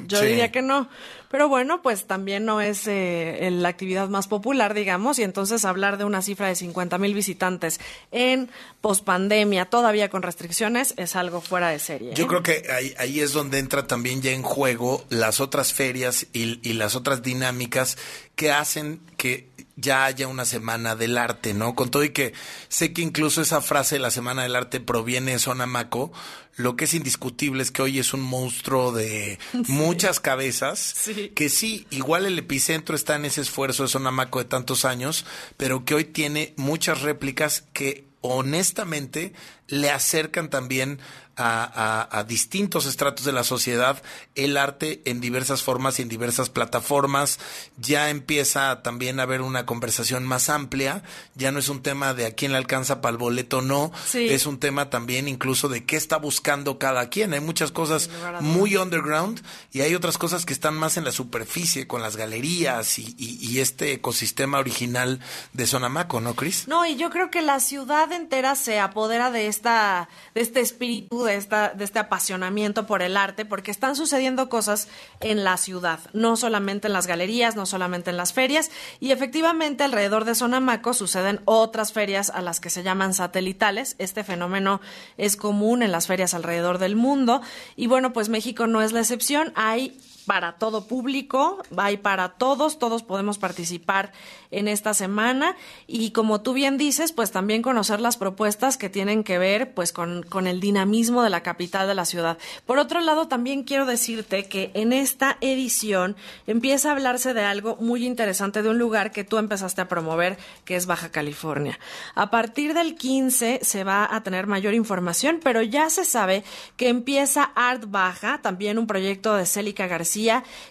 Yo 0.07 0.19
sí. 0.19 0.25
diría 0.25 0.51
que 0.51 0.61
no. 0.61 0.89
Pero 1.29 1.47
bueno, 1.47 1.81
pues 1.81 2.07
también 2.07 2.43
no 2.43 2.59
es 2.59 2.87
eh, 2.87 3.47
la 3.53 3.69
actividad 3.69 4.09
más 4.09 4.27
popular, 4.27 4.73
digamos, 4.73 5.17
y 5.17 5.23
entonces 5.23 5.63
hablar 5.63 5.97
de 5.97 6.03
una 6.03 6.21
cifra 6.21 6.47
de 6.47 6.55
50 6.55 6.97
mil 6.97 7.13
visitantes 7.13 7.79
en 8.11 8.49
pospandemia, 8.81 9.65
todavía 9.65 10.09
con 10.09 10.23
restricciones, 10.23 10.93
es 10.97 11.15
algo 11.15 11.39
fuera 11.39 11.69
de 11.69 11.79
serie. 11.79 12.13
Yo 12.15 12.25
¿eh? 12.25 12.27
creo 12.27 12.43
que 12.43 12.63
ahí, 12.69 12.93
ahí 12.97 13.21
es 13.21 13.31
donde 13.31 13.59
entra 13.59 13.87
también 13.87 14.21
ya 14.21 14.31
en 14.31 14.43
juego 14.43 15.05
las 15.07 15.39
otras 15.39 15.71
ferias 15.71 16.27
y, 16.33 16.59
y 16.67 16.73
las 16.73 16.97
otras 16.97 17.23
dinámicas 17.23 17.97
que 18.35 18.51
hacen 18.51 18.99
que 19.15 19.47
ya 19.81 20.05
haya 20.05 20.27
una 20.27 20.45
semana 20.45 20.95
del 20.95 21.17
arte, 21.17 21.53
¿no? 21.53 21.75
Con 21.75 21.89
todo 21.91 22.03
y 22.03 22.11
que 22.11 22.33
sé 22.69 22.93
que 22.93 23.01
incluso 23.01 23.41
esa 23.41 23.61
frase 23.61 23.95
de 23.95 23.99
la 23.99 24.11
semana 24.11 24.43
del 24.43 24.55
arte 24.55 24.79
proviene 24.79 25.31
de 25.31 25.39
Sonamaco, 25.39 26.11
lo 26.55 26.75
que 26.75 26.85
es 26.85 26.93
indiscutible 26.93 27.63
es 27.63 27.71
que 27.71 27.81
hoy 27.81 27.97
es 27.99 28.13
un 28.13 28.21
monstruo 28.21 28.91
de 28.91 29.39
muchas 29.67 30.19
cabezas, 30.19 30.79
Sí. 30.79 31.31
que 31.35 31.49
sí, 31.49 31.87
igual 31.89 32.25
el 32.25 32.37
epicentro 32.37 32.95
está 32.95 33.15
en 33.15 33.25
ese 33.25 33.41
esfuerzo 33.41 33.83
de 33.83 33.89
Sonamaco 33.89 34.39
de 34.39 34.45
tantos 34.45 34.85
años, 34.85 35.25
pero 35.57 35.83
que 35.85 35.95
hoy 35.95 36.05
tiene 36.05 36.53
muchas 36.57 37.01
réplicas 37.01 37.63
que 37.73 38.05
honestamente 38.21 39.33
le 39.71 39.89
acercan 39.89 40.49
también 40.51 40.99
a, 41.37 41.63
a- 42.11 42.19
a 42.19 42.23
distintos 42.25 42.85
estratos 42.85 43.25
de 43.25 43.31
la 43.31 43.43
sociedad 43.45 44.03
el 44.35 44.57
arte 44.57 45.01
en 45.05 45.21
diversas 45.21 45.63
formas 45.63 45.97
y 45.97 46.01
en 46.03 46.09
diversas 46.09 46.49
plataformas. 46.49 47.39
Ya 47.77 48.09
empieza 48.09 48.83
también 48.83 49.19
a 49.19 49.23
haber 49.23 49.41
una 49.41 49.65
conversación 49.65 50.25
más 50.25 50.49
amplia. 50.49 51.03
Ya 51.35 51.51
no 51.51 51.57
es 51.59 51.69
un 51.69 51.81
tema 51.81 52.13
de 52.13 52.25
a 52.25 52.35
quién 52.35 52.51
le 52.51 52.57
alcanza 52.57 52.99
para 53.01 53.13
el 53.13 53.17
boleto 53.17 53.59
o 53.59 53.61
no. 53.61 53.91
Sí. 54.05 54.27
Es 54.29 54.45
un 54.45 54.59
tema 54.59 54.89
también 54.89 55.27
incluso 55.29 55.69
de 55.69 55.85
qué 55.85 55.95
está 55.95 56.17
buscando 56.17 56.77
cada 56.77 57.09
quien. 57.09 57.33
Hay 57.33 57.39
muchas 57.39 57.71
cosas 57.71 58.09
muy 58.41 58.75
underground 58.75 59.41
y 59.71 59.81
hay 59.81 59.95
otras 59.95 60.17
cosas 60.17 60.45
que 60.45 60.53
están 60.53 60.75
más 60.77 60.97
en 60.97 61.05
la 61.05 61.11
superficie 61.13 61.87
con 61.87 62.01
las 62.01 62.17
galerías 62.17 62.99
y, 62.99 63.15
y- 63.17 63.37
y 63.41 63.59
este 63.61 63.93
ecosistema 63.93 64.59
original 64.59 65.21
de 65.53 65.65
Sonamaco, 65.65 66.19
¿no, 66.19 66.35
Cris? 66.35 66.67
No, 66.67 66.85
y 66.85 66.97
yo 66.97 67.09
creo 67.09 67.31
que 67.31 67.41
la 67.41 67.59
ciudad 67.61 68.11
entera 68.11 68.55
se 68.55 68.79
apodera 68.79 69.31
de 69.31 69.47
esta, 69.61 70.09
de 70.33 70.41
este 70.41 70.59
espíritu, 70.59 71.23
de 71.23 71.35
esta, 71.35 71.69
de 71.69 71.83
este 71.83 71.99
apasionamiento 71.99 72.87
por 72.87 73.03
el 73.03 73.15
arte, 73.15 73.45
porque 73.45 73.69
están 73.69 73.95
sucediendo 73.95 74.49
cosas 74.49 74.87
en 75.19 75.43
la 75.43 75.57
ciudad, 75.57 75.99
no 76.13 76.35
solamente 76.35 76.87
en 76.87 76.93
las 76.93 77.05
galerías, 77.05 77.55
no 77.55 77.67
solamente 77.67 78.09
en 78.09 78.17
las 78.17 78.33
ferias, 78.33 78.71
y 78.99 79.11
efectivamente 79.11 79.83
alrededor 79.83 80.25
de 80.25 80.33
Sonamaco 80.33 80.95
suceden 80.95 81.41
otras 81.45 81.93
ferias 81.93 82.31
a 82.31 82.41
las 82.41 82.59
que 82.59 82.71
se 82.71 82.81
llaman 82.81 83.13
satelitales. 83.13 83.95
Este 83.99 84.23
fenómeno 84.23 84.81
es 85.17 85.35
común 85.35 85.83
en 85.83 85.91
las 85.91 86.07
ferias 86.07 86.33
alrededor 86.33 86.79
del 86.79 86.95
mundo, 86.95 87.41
y 87.75 87.85
bueno, 87.85 88.13
pues 88.13 88.29
México 88.29 88.65
no 88.65 88.81
es 88.81 88.93
la 88.93 89.01
excepción. 89.01 89.53
Hay 89.55 89.99
para 90.31 90.53
todo 90.53 90.87
público, 90.87 91.61
hay 91.75 91.97
para 91.97 92.29
todos, 92.29 92.79
todos 92.79 93.03
podemos 93.03 93.37
participar 93.37 94.13
en 94.49 94.69
esta 94.69 94.93
semana 94.93 95.57
y 95.87 96.11
como 96.11 96.39
tú 96.39 96.53
bien 96.53 96.77
dices, 96.77 97.11
pues 97.11 97.31
también 97.31 97.61
conocer 97.61 97.99
las 97.99 98.15
propuestas 98.15 98.77
que 98.77 98.89
tienen 98.89 99.25
que 99.25 99.37
ver 99.37 99.73
pues 99.73 99.91
con, 99.91 100.23
con 100.23 100.47
el 100.47 100.61
dinamismo 100.61 101.21
de 101.21 101.29
la 101.29 101.43
capital 101.43 101.85
de 101.85 101.95
la 101.95 102.05
ciudad. 102.05 102.37
Por 102.65 102.79
otro 102.79 103.01
lado, 103.01 103.27
también 103.27 103.63
quiero 103.63 103.85
decirte 103.85 104.45
que 104.45 104.71
en 104.73 104.93
esta 104.93 105.35
edición 105.41 106.15
empieza 106.47 106.87
a 106.87 106.91
hablarse 106.93 107.33
de 107.33 107.43
algo 107.43 107.75
muy 107.81 108.05
interesante, 108.05 108.63
de 108.63 108.69
un 108.69 108.77
lugar 108.77 109.11
que 109.11 109.25
tú 109.25 109.37
empezaste 109.37 109.81
a 109.81 109.89
promover, 109.89 110.37
que 110.63 110.77
es 110.77 110.85
Baja 110.85 111.11
California. 111.11 111.77
A 112.15 112.31
partir 112.31 112.73
del 112.73 112.95
15 112.95 113.59
se 113.63 113.83
va 113.83 114.07
a 114.09 114.23
tener 114.23 114.47
mayor 114.47 114.75
información, 114.75 115.41
pero 115.43 115.61
ya 115.61 115.89
se 115.89 116.05
sabe 116.05 116.45
que 116.77 116.87
empieza 116.87 117.51
Art 117.53 117.83
Baja, 117.89 118.39
también 118.41 118.77
un 118.77 118.87
proyecto 118.87 119.35
de 119.35 119.45
Célica 119.45 119.87
García, 119.87 120.20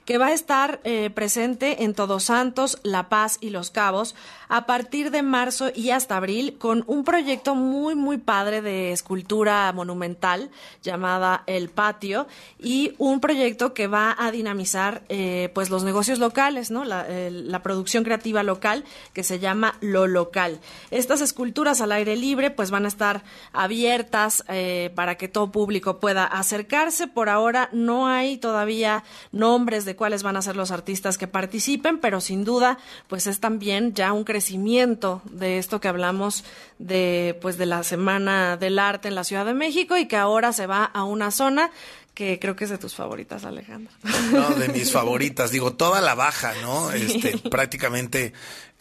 que 0.04 0.18
va 0.18 0.28
a 0.28 0.32
estar 0.32 0.80
eh, 0.84 1.10
presente 1.10 1.84
en 1.84 1.94
Todos 1.94 2.24
Santos, 2.24 2.78
La 2.82 3.08
Paz 3.08 3.38
y 3.40 3.50
Los 3.50 3.70
Cabos 3.70 4.14
a 4.52 4.66
partir 4.66 5.10
de 5.12 5.22
marzo 5.22 5.70
y 5.74 5.90
hasta 5.90 6.16
abril 6.16 6.56
con 6.58 6.82
un 6.88 7.04
proyecto 7.04 7.54
muy, 7.54 7.94
muy 7.94 8.18
padre 8.18 8.60
de 8.62 8.90
escultura 8.90 9.72
monumental 9.72 10.50
llamada 10.82 11.44
El 11.46 11.68
Patio 11.70 12.26
y 12.58 12.92
un 12.98 13.20
proyecto 13.20 13.72
que 13.74 13.86
va 13.86 14.16
a 14.18 14.32
dinamizar 14.32 15.02
eh, 15.08 15.50
pues 15.54 15.70
los 15.70 15.84
negocios 15.84 16.18
locales, 16.18 16.72
¿no? 16.72 16.84
La, 16.84 17.06
el- 17.06 17.50
la 17.52 17.62
producción 17.62 18.02
creativa 18.02 18.42
local 18.42 18.84
que 19.12 19.22
se 19.22 19.38
llama 19.38 19.76
Lo 19.80 20.08
Local. 20.08 20.58
Estas 20.90 21.20
esculturas 21.20 21.80
al 21.80 21.92
aire 21.92 22.16
libre 22.16 22.50
pues 22.50 22.72
van 22.72 22.86
a 22.86 22.88
estar 22.88 23.22
abiertas 23.52 24.42
eh, 24.48 24.90
para 24.96 25.14
que 25.14 25.28
todo 25.28 25.52
público 25.52 26.00
pueda 26.00 26.24
acercarse. 26.24 27.06
Por 27.06 27.28
ahora 27.28 27.68
no 27.72 28.08
hay 28.08 28.36
todavía 28.36 29.04
nombres 29.30 29.84
de 29.84 29.94
cuáles 29.94 30.24
van 30.24 30.36
a 30.36 30.42
ser 30.42 30.56
los 30.56 30.72
artistas 30.72 31.18
que 31.18 31.28
participen, 31.28 31.98
pero 31.98 32.20
sin 32.20 32.44
duda 32.44 32.78
pues 33.06 33.28
es 33.28 33.38
también 33.38 33.94
ya 33.94 34.12
un 34.12 34.24
crecimiento 34.24 34.39
de 35.24 35.58
esto 35.58 35.80
que 35.80 35.88
hablamos 35.88 36.44
de 36.78 37.38
pues 37.40 37.58
de 37.58 37.66
la 37.66 37.82
Semana 37.82 38.56
del 38.56 38.78
Arte 38.78 39.08
en 39.08 39.14
la 39.14 39.24
Ciudad 39.24 39.44
de 39.44 39.54
México 39.54 39.96
y 39.96 40.06
que 40.06 40.16
ahora 40.16 40.52
se 40.52 40.66
va 40.66 40.84
a 40.84 41.04
una 41.04 41.30
zona 41.30 41.70
que 42.14 42.38
creo 42.38 42.56
que 42.56 42.64
es 42.64 42.70
de 42.70 42.78
tus 42.78 42.94
favoritas, 42.94 43.44
Alejandra. 43.44 43.92
No, 44.32 44.50
de 44.50 44.68
mis 44.68 44.92
favoritas. 44.92 45.50
Digo, 45.52 45.72
toda 45.74 46.00
la 46.00 46.14
baja, 46.14 46.52
¿no? 46.60 46.90
Este, 47.00 47.38
prácticamente 47.38 48.32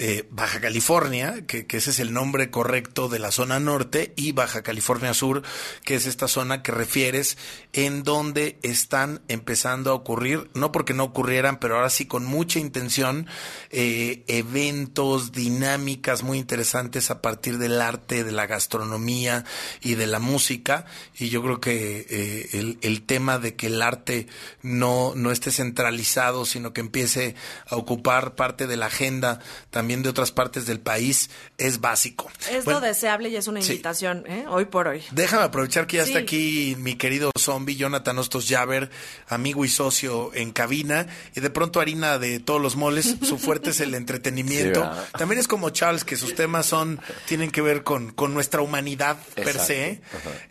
eh, 0.01 0.25
Baja 0.31 0.61
California, 0.61 1.45
que, 1.45 1.65
ese 1.69 1.89
es 1.89 1.99
el 1.99 2.13
nombre 2.13 2.49
correcto 2.49 3.09
de 3.09 3.19
la 3.19 3.31
zona 3.31 3.59
norte, 3.59 4.13
y 4.15 4.31
Baja 4.31 4.61
California 4.61 5.13
Sur, 5.13 5.43
que 5.83 5.95
es 5.95 6.05
esta 6.05 6.29
zona 6.29 6.63
que 6.63 6.71
refieres, 6.71 7.37
en 7.73 8.03
donde 8.03 8.57
están 8.61 9.21
empezando 9.27 9.91
a 9.91 9.95
ocurrir, 9.95 10.49
no 10.53 10.71
porque 10.71 10.93
no 10.93 11.03
ocurrieran, 11.03 11.59
pero 11.59 11.75
ahora 11.75 11.89
sí 11.89 12.05
con 12.05 12.23
mucha 12.23 12.59
intención, 12.59 13.27
eh, 13.71 14.23
eventos, 14.27 15.33
dinámicas 15.33 16.23
muy 16.23 16.37
interesantes 16.37 17.11
a 17.11 17.21
partir 17.21 17.57
del 17.57 17.81
arte, 17.81 18.23
de 18.23 18.31
la 18.31 18.47
gastronomía 18.47 19.43
y 19.81 19.95
de 19.95 20.07
la 20.07 20.19
música. 20.19 20.85
Y 21.17 21.27
yo 21.27 21.43
creo 21.43 21.59
que 21.59 22.05
eh, 22.09 22.49
el, 22.53 22.77
el 22.83 23.01
tema 23.01 23.37
de 23.37 23.55
que 23.55 23.67
el 23.67 23.81
arte 23.81 24.27
no, 24.61 25.11
no 25.13 25.31
esté 25.31 25.51
centralizado, 25.51 26.45
sino 26.45 26.71
que 26.71 26.79
empiece 26.79 27.35
a 27.67 27.75
ocupar 27.75 28.35
parte 28.35 28.65
de 28.65 28.77
la 28.77 28.85
agenda 28.85 29.41
también 29.71 29.88
de 29.97 30.09
otras 30.09 30.31
partes 30.31 30.65
del 30.65 30.79
país, 30.79 31.29
es 31.57 31.81
básico. 31.81 32.29
Es 32.51 32.65
Bueno, 32.65 32.79
lo 32.79 32.85
deseable 32.87 33.29
y 33.29 33.35
es 33.35 33.47
una 33.47 33.61
sí. 33.61 33.71
invitación, 33.73 34.23
¿eh? 34.27 34.45
hoy 34.47 34.65
por 34.65 34.87
hoy. 34.87 35.03
Déjame 35.11 35.43
aprovechar 35.43 35.87
que 35.87 35.97
ya 35.97 36.03
Sí. 36.03 36.09
está 36.11 36.19
aquí 36.21 36.75
mi 36.79 36.95
querido 36.95 37.31
zombie 37.37 37.75
Jonathan 37.75 38.17
Hostos 38.19 38.45
Javer, 38.47 38.89
amigo 39.27 39.65
y 39.65 39.69
socio 39.69 40.31
en 40.33 40.51
cabina, 40.51 41.07
y 41.35 41.39
de 41.41 41.49
pronto 41.49 41.79
harina 41.81 42.17
de 42.19 42.39
todos 42.39 42.61
los 42.61 42.75
moles, 42.75 43.15
su 43.21 43.37
fuerte 43.37 43.71
es 43.71 43.79
el 43.79 43.93
entretenimiento. 43.95 44.89
También 45.17 45.39
es 45.39 45.47
como 45.47 45.69
Charles, 45.71 46.03
que 46.03 46.15
sus 46.15 46.35
temas 46.35 46.65
son, 46.65 46.99
tienen 47.27 47.51
que 47.51 47.61
ver 47.61 47.83
con, 47.83 48.11
con 48.11 48.33
nuestra 48.33 48.61
humanidad 48.61 49.17
per 49.35 49.57
se, 49.59 50.01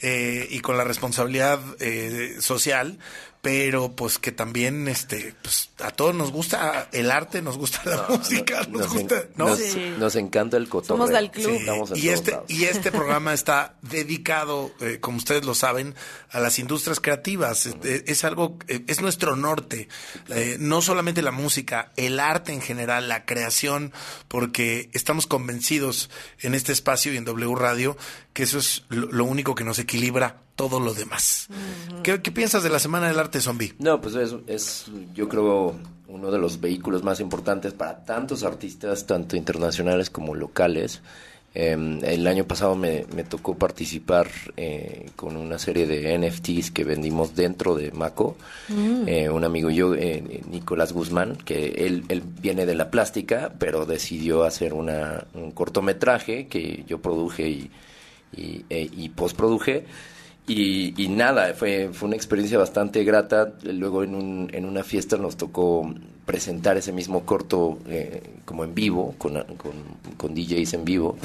eh, 0.01 0.47
y 0.51 0.61
con 0.61 0.77
la 0.77 0.85
responsabilidad 0.85 1.61
eh, 1.81 2.37
social, 2.41 2.99
pero 3.41 3.93
pues 3.95 4.19
que 4.19 4.33
también 4.33 4.89
este 4.89 5.35
pues 5.43 5.71
a 5.79 5.91
todos 5.91 6.15
nos 6.15 6.33
gusta 6.33 6.89
el 6.93 7.11
arte, 7.11 7.41
nos 7.41 7.57
gusta 7.57 7.83
la 7.85 8.07
música, 8.09 8.67
nos, 8.69 8.93
gusta, 8.93 9.27
¿no? 9.37 9.57
Nos, 9.99 10.17
encanta 10.17 10.57
el 10.57 10.69
cotorreo. 10.69 11.07
Somos 11.07 11.11
del 11.11 11.31
club. 11.31 11.97
y 11.97 12.09
este 12.09 12.39
y 12.49 12.65
este 12.65 12.91
programa 12.91 13.33
está 13.33 13.77
dedicado, 13.83 14.73
eh, 14.81 14.99
como 15.01 15.19
ustedes 15.19 15.45
lo 15.45 15.55
saben, 15.55 15.95
a 16.31 16.41
las 16.41 16.59
industrias 16.59 17.01
creativas. 17.01 17.67
Es, 17.85 18.25
algo 18.25 18.59
eh, 18.67 18.85
es 18.89 19.01
nuestro 19.01 19.37
norte, 19.37 19.89
eh, 20.29 20.57
no 20.59 20.83
solamente 20.83 21.23
la 21.23 21.33
música, 21.33 21.93
el 21.97 22.19
arte 22.19 22.53
en 22.53 22.61
general, 22.61 23.09
la 23.09 23.25
creación, 23.25 23.93
porque 24.27 24.91
estamos 24.95 25.27
convencidos 25.27 26.11
en 26.41 26.55
este 26.55 26.73
espacio 26.73 27.13
y 27.13 27.17
en 27.17 27.25
W 27.25 27.55
Radio 27.55 27.97
que 28.33 28.43
eso 28.43 28.59
es 28.59 28.85
lo 28.89 29.25
único 29.25 29.55
que 29.55 29.65
nos 29.65 29.79
equilibra 29.79 30.43
todo 30.59 30.81
lo 30.81 30.93
demás. 30.93 31.47
¿Qué, 32.03 32.19
piensas 32.19 32.65
de 32.65 32.69
la 32.69 32.81
Semana 32.81 33.07
del 33.07 33.21
Arte 33.21 33.41
Zombie? 33.41 33.75
No, 33.79 34.01
pues 34.01 34.17
es, 34.17 34.35
es, 34.49 34.87
yo 35.15 35.29
creo, 35.29 35.77
uno 36.09 36.33
de 36.33 36.39
los 36.39 36.61
vehículos 36.61 37.05
más 37.05 37.21
importantes 37.21 37.75
para 37.75 38.05
tantos 38.05 38.43
artistas, 38.43 39.07
tanto 39.07 39.37
internacionales 39.37 40.11
como 40.11 40.35
locales. 40.35 41.01
Em, 41.55 42.03
el 42.03 42.27
año 42.27 42.45
pasado 42.45 42.75
me, 42.75 43.05
tocó 43.29 43.57
participar 43.57 44.29
eh, 44.57 45.11
con 45.15 45.37
una 45.37 45.61
serie 45.61 45.87
de 45.87 46.19
NFTs 46.19 46.73
que 46.73 46.83
vendimos 46.83 47.37
dentro 47.37 47.77
de 47.77 47.93
Maco. 47.93 48.37
Mm. 48.67 49.03
Eh, 49.07 49.31
un 49.31 49.45
amigo 49.45 49.71
yo, 49.71 49.95
eh, 49.95 50.43
Nicolás 50.51 50.93
Guzmán, 50.93 51.37
que 51.37 51.87
él, 51.87 52.05
él, 52.09 52.25
viene 52.41 52.67
de 52.67 52.75
la 52.75 52.91
plástica, 52.91 53.53
pero 53.61 53.87
decidió 53.87 54.43
hacer 54.43 54.75
una, 54.75 55.25
un 55.35 55.53
cortometraje 55.53 56.49
que 56.49 56.85
yo 56.89 57.01
produje 57.01 57.49
y, 57.49 57.71
y, 58.37 58.65
y 58.69 59.09
postproduje 59.11 59.87
y, 60.49 61.09
nada, 61.09 61.53
fue, 61.55 61.91
fue 61.93 62.07
una 62.07 62.17
experiencia 62.17 62.59
bastante 62.59 63.05
grata. 63.05 63.55
Luego 63.63 64.03
en, 64.03 64.15
un, 64.15 64.51
en 64.53 64.65
una 64.65 64.83
fiesta 64.83 65.17
nos 65.17 65.37
tocó 65.37 65.95
presentar 66.25 66.77
ese 66.77 66.93
mismo 66.93 67.25
corto 67.25 67.79
eh, 67.89 68.23
como 68.45 68.65
en 68.65 68.75
vivo, 68.75 69.15
con, 69.19 69.35
con, 69.57 69.73
con, 70.17 70.35
DJs 70.35 70.75
en 70.75 70.85
vivo. 70.85 71.19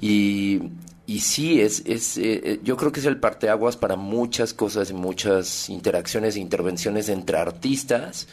y, 0.00 0.60
y 1.06 1.20
sí, 1.20 1.60
es, 1.60 1.82
es, 1.86 2.18
eh, 2.18 2.60
yo 2.64 2.76
creo 2.76 2.92
que 2.92 3.00
es 3.00 3.06
el 3.06 3.18
parteaguas 3.18 3.76
para 3.76 3.96
muchas 3.96 4.52
cosas 4.52 4.90
y 4.90 4.94
muchas 4.94 5.68
interacciones 5.68 6.36
e 6.36 6.40
intervenciones 6.40 7.08
entre 7.08 7.38
artistas 7.38 8.26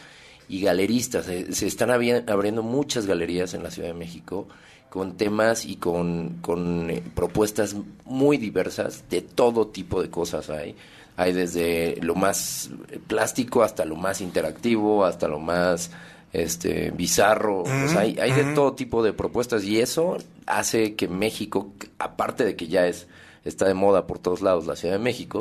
y 0.49 0.61
galeristas. 0.61 1.25
se 1.25 1.67
están 1.67 1.91
abriendo 1.91 2.63
muchas 2.63 3.05
galerías 3.05 3.53
en 3.53 3.63
la 3.63 3.71
Ciudad 3.71 3.89
de 3.89 3.93
México 3.93 4.47
con 4.97 5.15
temas 5.15 5.65
y 5.65 5.75
con, 5.75 6.39
con 6.41 6.89
eh, 6.89 7.03
propuestas 7.13 7.75
muy 8.05 8.37
diversas, 8.37 9.03
de 9.09 9.21
todo 9.21 9.67
tipo 9.67 10.01
de 10.01 10.09
cosas 10.09 10.49
hay. 10.49 10.75
Hay 11.17 11.33
desde 11.33 11.97
lo 12.01 12.15
más 12.15 12.71
plástico 13.07 13.63
hasta 13.63 13.85
lo 13.85 13.95
más 13.95 14.21
interactivo, 14.21 15.05
hasta 15.05 15.27
lo 15.27 15.39
más 15.39 15.91
este 16.33 16.91
bizarro. 16.91 17.63
hay, 17.97 18.17
hay 18.19 18.31
de 18.31 18.55
todo 18.55 18.73
tipo 18.73 19.03
de 19.03 19.13
propuestas 19.13 19.63
y 19.63 19.79
eso 19.79 20.17
hace 20.45 20.95
que 20.95 21.07
México, 21.07 21.73
aparte 21.99 22.43
de 22.43 22.55
que 22.55 22.67
ya 22.67 22.87
es 22.87 23.07
está 23.45 23.67
de 23.67 23.73
moda 23.73 24.07
por 24.07 24.19
todos 24.19 24.41
lados 24.41 24.65
la 24.65 24.75
Ciudad 24.75 24.95
de 24.95 24.99
México, 24.99 25.39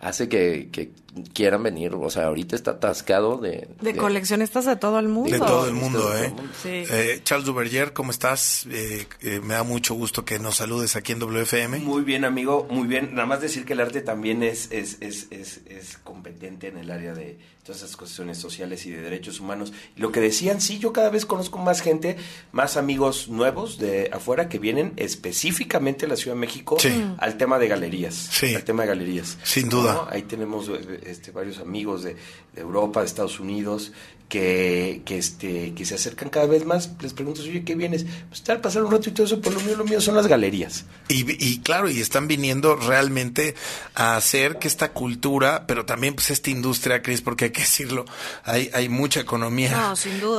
hace 0.00 0.28
que, 0.28 0.68
que 0.70 0.90
quieran 1.32 1.62
venir. 1.62 1.94
O 1.94 2.10
sea, 2.10 2.26
ahorita 2.26 2.56
está 2.56 2.72
atascado 2.72 3.38
de, 3.38 3.68
de... 3.80 3.96
coleccionistas 3.96 4.66
de 4.66 4.76
todo 4.76 4.98
el 4.98 5.08
mundo. 5.08 5.30
De 5.30 5.38
todo 5.38 5.66
el 5.66 5.74
mundo, 5.74 6.16
¿eh? 6.16 6.32
eh 6.64 7.20
Charles 7.24 7.46
Duverger, 7.46 7.92
¿cómo 7.92 8.10
estás? 8.10 8.66
Eh, 8.70 9.06
eh, 9.22 9.40
me 9.40 9.54
da 9.54 9.62
mucho 9.62 9.94
gusto 9.94 10.24
que 10.24 10.38
nos 10.38 10.56
saludes 10.56 10.96
aquí 10.96 11.12
en 11.12 11.20
WFM. 11.20 11.80
Muy 11.80 12.02
bien, 12.02 12.24
amigo, 12.24 12.66
muy 12.70 12.86
bien. 12.86 13.14
Nada 13.14 13.26
más 13.26 13.40
decir 13.40 13.64
que 13.64 13.72
el 13.72 13.80
arte 13.80 14.00
también 14.00 14.42
es, 14.42 14.70
es, 14.70 14.98
es, 15.00 15.26
es, 15.30 15.60
es 15.68 15.98
competente 15.98 16.68
en 16.68 16.78
el 16.78 16.90
área 16.90 17.14
de 17.14 17.38
todas 17.68 17.82
esas 17.82 17.98
cuestiones 17.98 18.38
sociales 18.38 18.86
y 18.86 18.90
de 18.92 19.02
derechos 19.02 19.40
humanos. 19.40 19.74
Lo 19.94 20.10
que 20.10 20.20
decían, 20.20 20.62
sí, 20.62 20.78
yo 20.78 20.94
cada 20.94 21.10
vez 21.10 21.26
conozco 21.26 21.58
más 21.58 21.82
gente, 21.82 22.16
más 22.50 22.78
amigos 22.78 23.28
nuevos 23.28 23.76
de 23.76 24.08
afuera 24.10 24.48
que 24.48 24.58
vienen 24.58 24.94
específicamente 24.96 26.06
a 26.06 26.08
la 26.08 26.16
Ciudad 26.16 26.34
de 26.34 26.40
México 26.40 26.78
al 27.18 27.36
tema 27.36 27.58
de 27.58 27.68
galerías. 27.68 28.14
Sí. 28.14 28.54
Al 28.54 28.64
tema 28.64 28.84
de 28.84 28.88
galerías. 28.88 29.36
Sin 29.42 29.68
duda. 29.68 30.08
Ahí 30.10 30.22
tenemos 30.22 30.70
este, 31.04 31.30
varios 31.30 31.58
amigos 31.58 32.04
de, 32.04 32.16
Europa, 32.56 33.00
de 33.00 33.06
Estados 33.06 33.38
Unidos, 33.38 33.92
que, 34.28 35.02
que, 35.04 35.16
este, 35.16 35.74
que 35.74 35.84
se 35.84 35.94
acercan 35.94 36.28
cada 36.28 36.46
vez 36.46 36.64
más. 36.64 36.90
Les 37.00 37.12
pregunto, 37.12 37.42
oye, 37.42 37.64
¿qué 37.64 37.74
vienes? 37.74 38.04
Pues 38.28 38.40
estar 38.40 38.60
pasar 38.60 38.82
un 38.82 38.90
rato 38.90 39.08
y 39.08 39.12
todo 39.12 39.26
eso, 39.26 39.40
por 39.40 39.52
lo 39.52 39.60
mío, 39.60 39.76
lo 39.76 39.84
mío 39.84 40.00
son 40.00 40.14
las 40.14 40.26
galerías. 40.26 40.84
Y, 41.08 41.24
y, 41.38 41.60
claro, 41.60 41.88
y 41.88 42.00
están 42.00 42.28
viniendo 42.28 42.76
realmente 42.76 43.54
a 43.94 44.16
hacer 44.16 44.58
que 44.58 44.68
esta 44.68 44.92
cultura, 44.92 45.66
pero 45.66 45.86
también 45.86 46.14
pues 46.14 46.30
esta 46.30 46.50
industria, 46.50 47.02
Cris, 47.02 47.22
porque 47.22 47.46
hay 47.46 47.52
que 47.58 47.62
decirlo, 47.64 48.04
hay, 48.44 48.70
hay 48.72 48.88
mucha 48.88 49.18
economía 49.18 49.92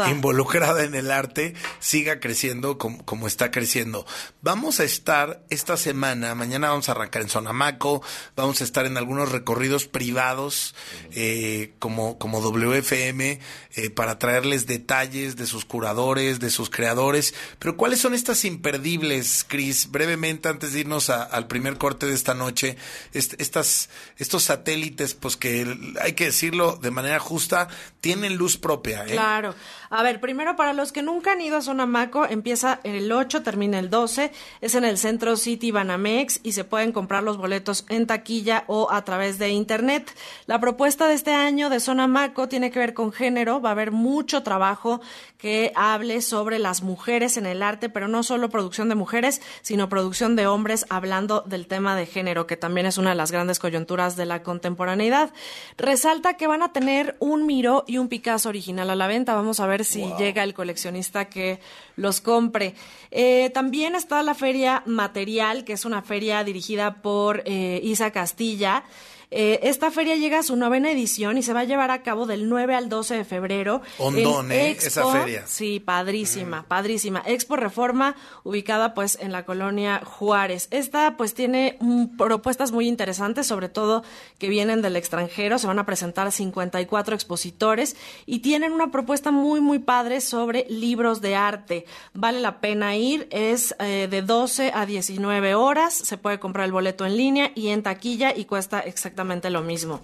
involucrada 0.10 0.86
en 0.86 0.96
el 0.96 1.12
arte, 1.12 1.54
siga 1.80 2.22
creciendo 2.22 2.78
como, 2.78 3.04
como 3.04 3.28
está 3.28 3.52
creciendo. 3.52 4.06
Vamos 4.42 4.80
a 4.80 4.86
estar 4.86 5.44
esta 5.50 5.76
semana, 5.76 6.34
mañana 6.34 6.70
vamos 6.70 6.88
a 6.88 6.94
arrancar 6.94 7.22
en 7.22 7.30
Sonamaco, 7.30 8.02
vamos 8.38 8.62
a 8.62 8.64
estar 8.64 8.86
en 8.86 8.96
algunos 8.98 9.34
recorridos 9.34 9.86
privados 9.86 10.76
eh, 11.12 11.74
como, 11.80 12.18
como 12.18 12.40
WFM 12.40 13.40
eh, 13.76 13.90
para 13.90 14.18
traerles 14.18 14.66
detalles 14.66 15.36
de 15.36 15.46
sus 15.46 15.66
curadores, 15.66 16.40
de 16.40 16.50
sus 16.50 16.70
creadores. 16.70 17.34
Pero 17.60 17.76
¿cuáles 17.76 18.00
son 18.00 18.14
estas 18.14 18.46
imperdibles, 18.46 19.46
Cris? 19.46 19.92
Brevemente, 19.92 20.48
antes 20.48 20.72
de 20.72 20.80
irnos 20.82 21.10
al 21.10 21.48
primer 21.48 21.78
corte 21.78 22.06
de 22.06 22.14
esta 22.14 22.34
noche, 22.34 22.78
estas, 23.12 23.90
estos 24.18 24.44
satélites, 24.44 25.16
pues 25.16 25.36
que 25.36 25.78
hay 26.02 26.14
que 26.14 26.26
decirlo 26.26 26.80
de 26.82 26.92
manera 26.92 27.09
justa, 27.18 27.68
tienen 28.02 28.36
luz 28.36 28.58
propia. 28.58 29.06
¿eh? 29.06 29.12
Claro. 29.12 29.56
A 29.90 30.04
ver, 30.04 30.20
primero 30.20 30.56
para 30.56 30.74
los 30.74 30.92
que 30.92 31.02
nunca 31.02 31.32
han 31.32 31.42
ido 31.42 31.58
a 31.58 31.62
Sonamaco, 31.62 32.26
empieza 32.26 32.80
el 32.84 33.12
8, 33.12 33.42
termina 33.42 33.80
el 33.80 33.90
12, 33.90 34.32
es 34.62 34.76
en 34.76 34.86
el 34.86 35.00
Centro 35.00 35.36
City 35.36 35.72
Banamex 35.72 36.42
y 36.44 36.52
se 36.52 36.64
pueden 36.64 36.92
comprar 36.92 37.24
los 37.24 37.38
boletos 37.38 37.86
en 37.90 38.06
taquilla 38.06 38.66
o 38.68 38.92
a 38.92 39.04
través 39.04 39.40
de 39.40 39.50
internet. 39.50 40.14
La 40.46 40.60
propuesta 40.60 41.08
de 41.08 41.16
este 41.16 41.34
año 41.34 41.70
de 41.70 41.80
Sonamaco 41.80 42.48
tiene 42.48 42.70
que 42.70 42.80
ver 42.80 42.94
con 42.94 43.12
género, 43.12 43.62
va 43.62 43.70
a 43.70 43.72
haber 43.72 43.92
mucho 43.92 44.44
trabajo 44.44 45.02
que 45.40 45.72
hable 45.76 46.22
sobre 46.22 46.60
las 46.60 46.84
mujeres 46.84 47.38
en 47.38 47.46
el 47.46 47.64
arte, 47.64 47.90
pero 47.90 48.10
no 48.10 48.24
solo 48.24 48.50
producción 48.50 48.90
de 48.90 48.96
mujeres, 48.96 49.42
sino 49.62 49.88
producción 49.88 50.36
de 50.36 50.48
hombres 50.48 50.86
hablando 50.90 51.42
del 51.42 51.66
tema 51.66 51.96
de 51.96 52.06
género, 52.06 52.46
que 52.46 52.58
también 52.58 52.86
es 52.86 52.98
una 52.98 53.12
de 53.12 53.16
las 53.16 53.32
grandes 53.32 53.58
coyunturas 53.58 54.18
de 54.18 54.26
la 54.26 54.44
contemporaneidad. 54.44 55.32
Resalta 55.78 56.36
que 56.36 56.48
van 56.48 56.62
a 56.62 56.74
tener 56.74 56.99
un 57.20 57.46
Miro 57.46 57.84
y 57.88 57.98
un 57.98 58.08
Picasso 58.08 58.50
original 58.50 58.90
a 58.90 58.96
la 58.96 59.08
venta. 59.08 59.36
Vamos 59.36 59.60
a 59.60 59.68
ver 59.68 59.86
si 59.86 60.06
llega 60.18 60.44
el 60.44 60.54
coleccionista 60.54 61.26
que 61.26 61.60
los 61.96 62.22
compre. 62.22 62.76
Eh, 63.12 63.50
también 63.54 63.96
está 63.96 64.24
la 64.24 64.36
feria 64.36 64.84
Material, 64.86 65.64
que 65.64 65.74
es 65.74 65.86
una 65.86 66.02
feria 66.02 66.44
dirigida 66.44 67.02
por 67.02 67.44
eh, 67.46 67.80
Isa 67.84 68.12
Castilla. 68.12 68.84
Eh, 69.32 69.60
esta 69.64 69.92
feria 69.92 70.16
llega 70.16 70.40
a 70.40 70.44
su 70.44 70.56
novena 70.56 70.92
edición 70.92 71.38
y 71.38 71.44
se 71.44 71.54
va 71.54 71.60
a 71.60 71.64
llevar 71.64 71.92
a 71.92 72.02
cabo 72.02 72.26
del 72.26 72.50
9 72.50 72.74
al 72.74 72.90
12 72.90 73.16
de 73.16 73.26
febrero. 73.26 73.82
Hondón, 74.00 74.52
¿eh? 74.52 74.72
esa 74.72 75.06
feria. 75.12 75.46
Sí, 75.46 75.80
padrísima, 75.80 76.66
padrísima. 76.68 77.22
Expo 77.26 77.56
Reforma, 77.56 78.16
ubicada 78.44 78.96
pues 78.96 79.20
en 79.22 79.32
la 79.32 79.46
colonia 79.46 80.02
Juárez. 80.04 80.68
Esta 80.72 81.16
pues 81.16 81.36
tiene 81.36 81.78
propuestas 82.18 82.72
muy 82.72 82.88
interesantes, 82.88 83.46
sobre 83.46 83.70
todo 83.70 84.04
que 84.40 84.50
vienen 84.50 84.82
del 84.82 84.96
extranjero. 84.96 85.60
Se 85.60 85.68
van 85.68 85.78
a 85.78 85.86
presentar 85.86 86.32
54 86.32 87.14
expositores 87.14 87.98
y 88.26 88.40
tienen 88.40 88.72
una 88.72 88.90
propuesta 88.90 89.30
muy, 89.30 89.62
muy 89.62 89.78
padre 89.78 90.22
sobre 90.22 90.66
libros 90.70 91.22
de 91.22 91.36
arte. 91.36 91.86
Vale 92.16 92.40
la 92.40 92.60
pena 92.62 92.96
ir, 92.96 93.28
es 93.30 93.76
eh, 93.80 94.08
de 94.10 94.24
12 94.24 94.72
a 94.74 94.88
19 94.88 95.54
horas. 95.54 95.94
Se 95.94 96.18
puede 96.18 96.40
comprar 96.40 96.66
el 96.66 96.72
boleto 96.72 97.06
en 97.06 97.16
línea 97.16 97.52
y 97.54 97.68
en 97.68 97.84
taquilla 97.84 98.36
y 98.36 98.46
cuesta 98.46 98.80
exactamente 98.80 99.19
lo 99.50 99.62
mismo. 99.62 100.02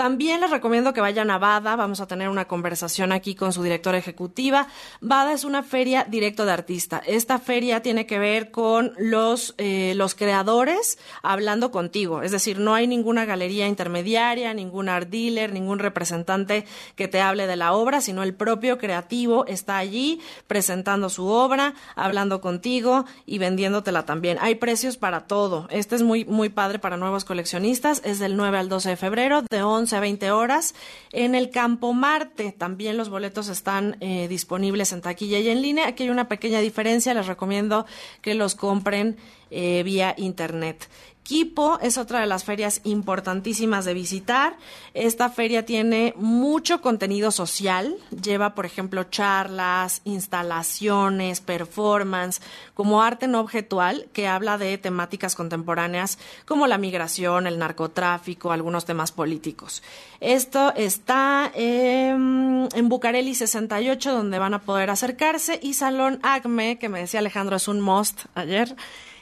También 0.00 0.40
les 0.40 0.48
recomiendo 0.48 0.94
que 0.94 1.02
vayan 1.02 1.30
a 1.30 1.36
Bada, 1.36 1.76
vamos 1.76 2.00
a 2.00 2.06
tener 2.06 2.30
una 2.30 2.48
conversación 2.48 3.12
aquí 3.12 3.34
con 3.34 3.52
su 3.52 3.62
directora 3.62 3.98
ejecutiva. 3.98 4.66
Bada 5.02 5.34
es 5.34 5.44
una 5.44 5.62
feria 5.62 6.06
directo 6.08 6.46
de 6.46 6.52
artista. 6.52 7.02
Esta 7.04 7.38
feria 7.38 7.82
tiene 7.82 8.06
que 8.06 8.18
ver 8.18 8.50
con 8.50 8.94
los, 8.96 9.54
eh, 9.58 9.92
los 9.96 10.14
creadores 10.14 10.98
hablando 11.22 11.70
contigo, 11.70 12.22
es 12.22 12.32
decir, 12.32 12.60
no 12.60 12.72
hay 12.72 12.86
ninguna 12.86 13.26
galería 13.26 13.68
intermediaria, 13.68 14.54
ningún 14.54 14.88
art 14.88 15.10
dealer, 15.10 15.52
ningún 15.52 15.78
representante 15.78 16.64
que 16.96 17.06
te 17.06 17.20
hable 17.20 17.46
de 17.46 17.56
la 17.56 17.74
obra, 17.74 18.00
sino 18.00 18.22
el 18.22 18.32
propio 18.32 18.78
creativo 18.78 19.44
está 19.44 19.76
allí 19.76 20.22
presentando 20.46 21.10
su 21.10 21.26
obra, 21.26 21.74
hablando 21.94 22.40
contigo 22.40 23.04
y 23.26 23.36
vendiéndotela 23.36 24.06
también. 24.06 24.38
Hay 24.40 24.54
precios 24.54 24.96
para 24.96 25.26
todo. 25.26 25.66
Este 25.68 25.94
es 25.94 26.02
muy, 26.02 26.24
muy 26.24 26.48
padre 26.48 26.78
para 26.78 26.96
nuevos 26.96 27.26
coleccionistas. 27.26 28.00
Es 28.02 28.18
del 28.18 28.38
9 28.38 28.56
al 28.56 28.70
12 28.70 28.88
de 28.88 28.96
febrero, 28.96 29.42
de 29.42 29.62
11 29.62 29.89
a 29.92 30.00
20 30.00 30.30
horas. 30.30 30.74
En 31.12 31.34
el 31.34 31.50
Campo 31.50 31.92
Marte 31.92 32.52
también 32.52 32.96
los 32.96 33.08
boletos 33.08 33.48
están 33.48 33.96
eh, 34.00 34.28
disponibles 34.28 34.92
en 34.92 35.00
taquilla 35.00 35.38
y 35.38 35.48
en 35.48 35.62
línea. 35.62 35.88
Aquí 35.88 36.04
hay 36.04 36.10
una 36.10 36.28
pequeña 36.28 36.60
diferencia, 36.60 37.14
les 37.14 37.26
recomiendo 37.26 37.86
que 38.20 38.34
los 38.34 38.54
compren 38.54 39.16
eh, 39.50 39.82
vía 39.84 40.14
internet. 40.16 40.88
Quipo 41.22 41.78
es 41.80 41.96
otra 41.96 42.20
de 42.20 42.26
las 42.26 42.42
ferias 42.42 42.80
importantísimas 42.82 43.84
de 43.84 43.94
visitar. 43.94 44.56
Esta 44.94 45.28
feria 45.28 45.64
tiene 45.64 46.12
mucho 46.16 46.80
contenido 46.80 47.30
social. 47.30 47.94
Lleva, 48.10 48.54
por 48.56 48.66
ejemplo, 48.66 49.04
charlas, 49.04 50.00
instalaciones, 50.04 51.40
performance, 51.40 52.40
como 52.74 53.00
arte 53.02 53.28
no 53.28 53.38
objetual, 53.38 54.08
que 54.12 54.26
habla 54.26 54.58
de 54.58 54.76
temáticas 54.78 55.36
contemporáneas 55.36 56.18
como 56.46 56.66
la 56.66 56.78
migración, 56.78 57.46
el 57.46 57.58
narcotráfico, 57.58 58.50
algunos 58.50 58.84
temas 58.84 59.12
políticos. 59.12 59.84
Esto 60.18 60.72
está 60.74 61.52
en 61.54 62.88
Bucareli 62.88 63.36
68, 63.36 64.12
donde 64.12 64.38
van 64.40 64.54
a 64.54 64.62
poder 64.62 64.90
acercarse, 64.90 65.60
y 65.62 65.74
Salón 65.74 66.18
ACME, 66.22 66.78
que 66.78 66.88
me 66.88 67.00
decía 67.00 67.20
Alejandro 67.20 67.56
es 67.56 67.68
un 67.68 67.80
must 67.80 68.24
ayer. 68.34 68.74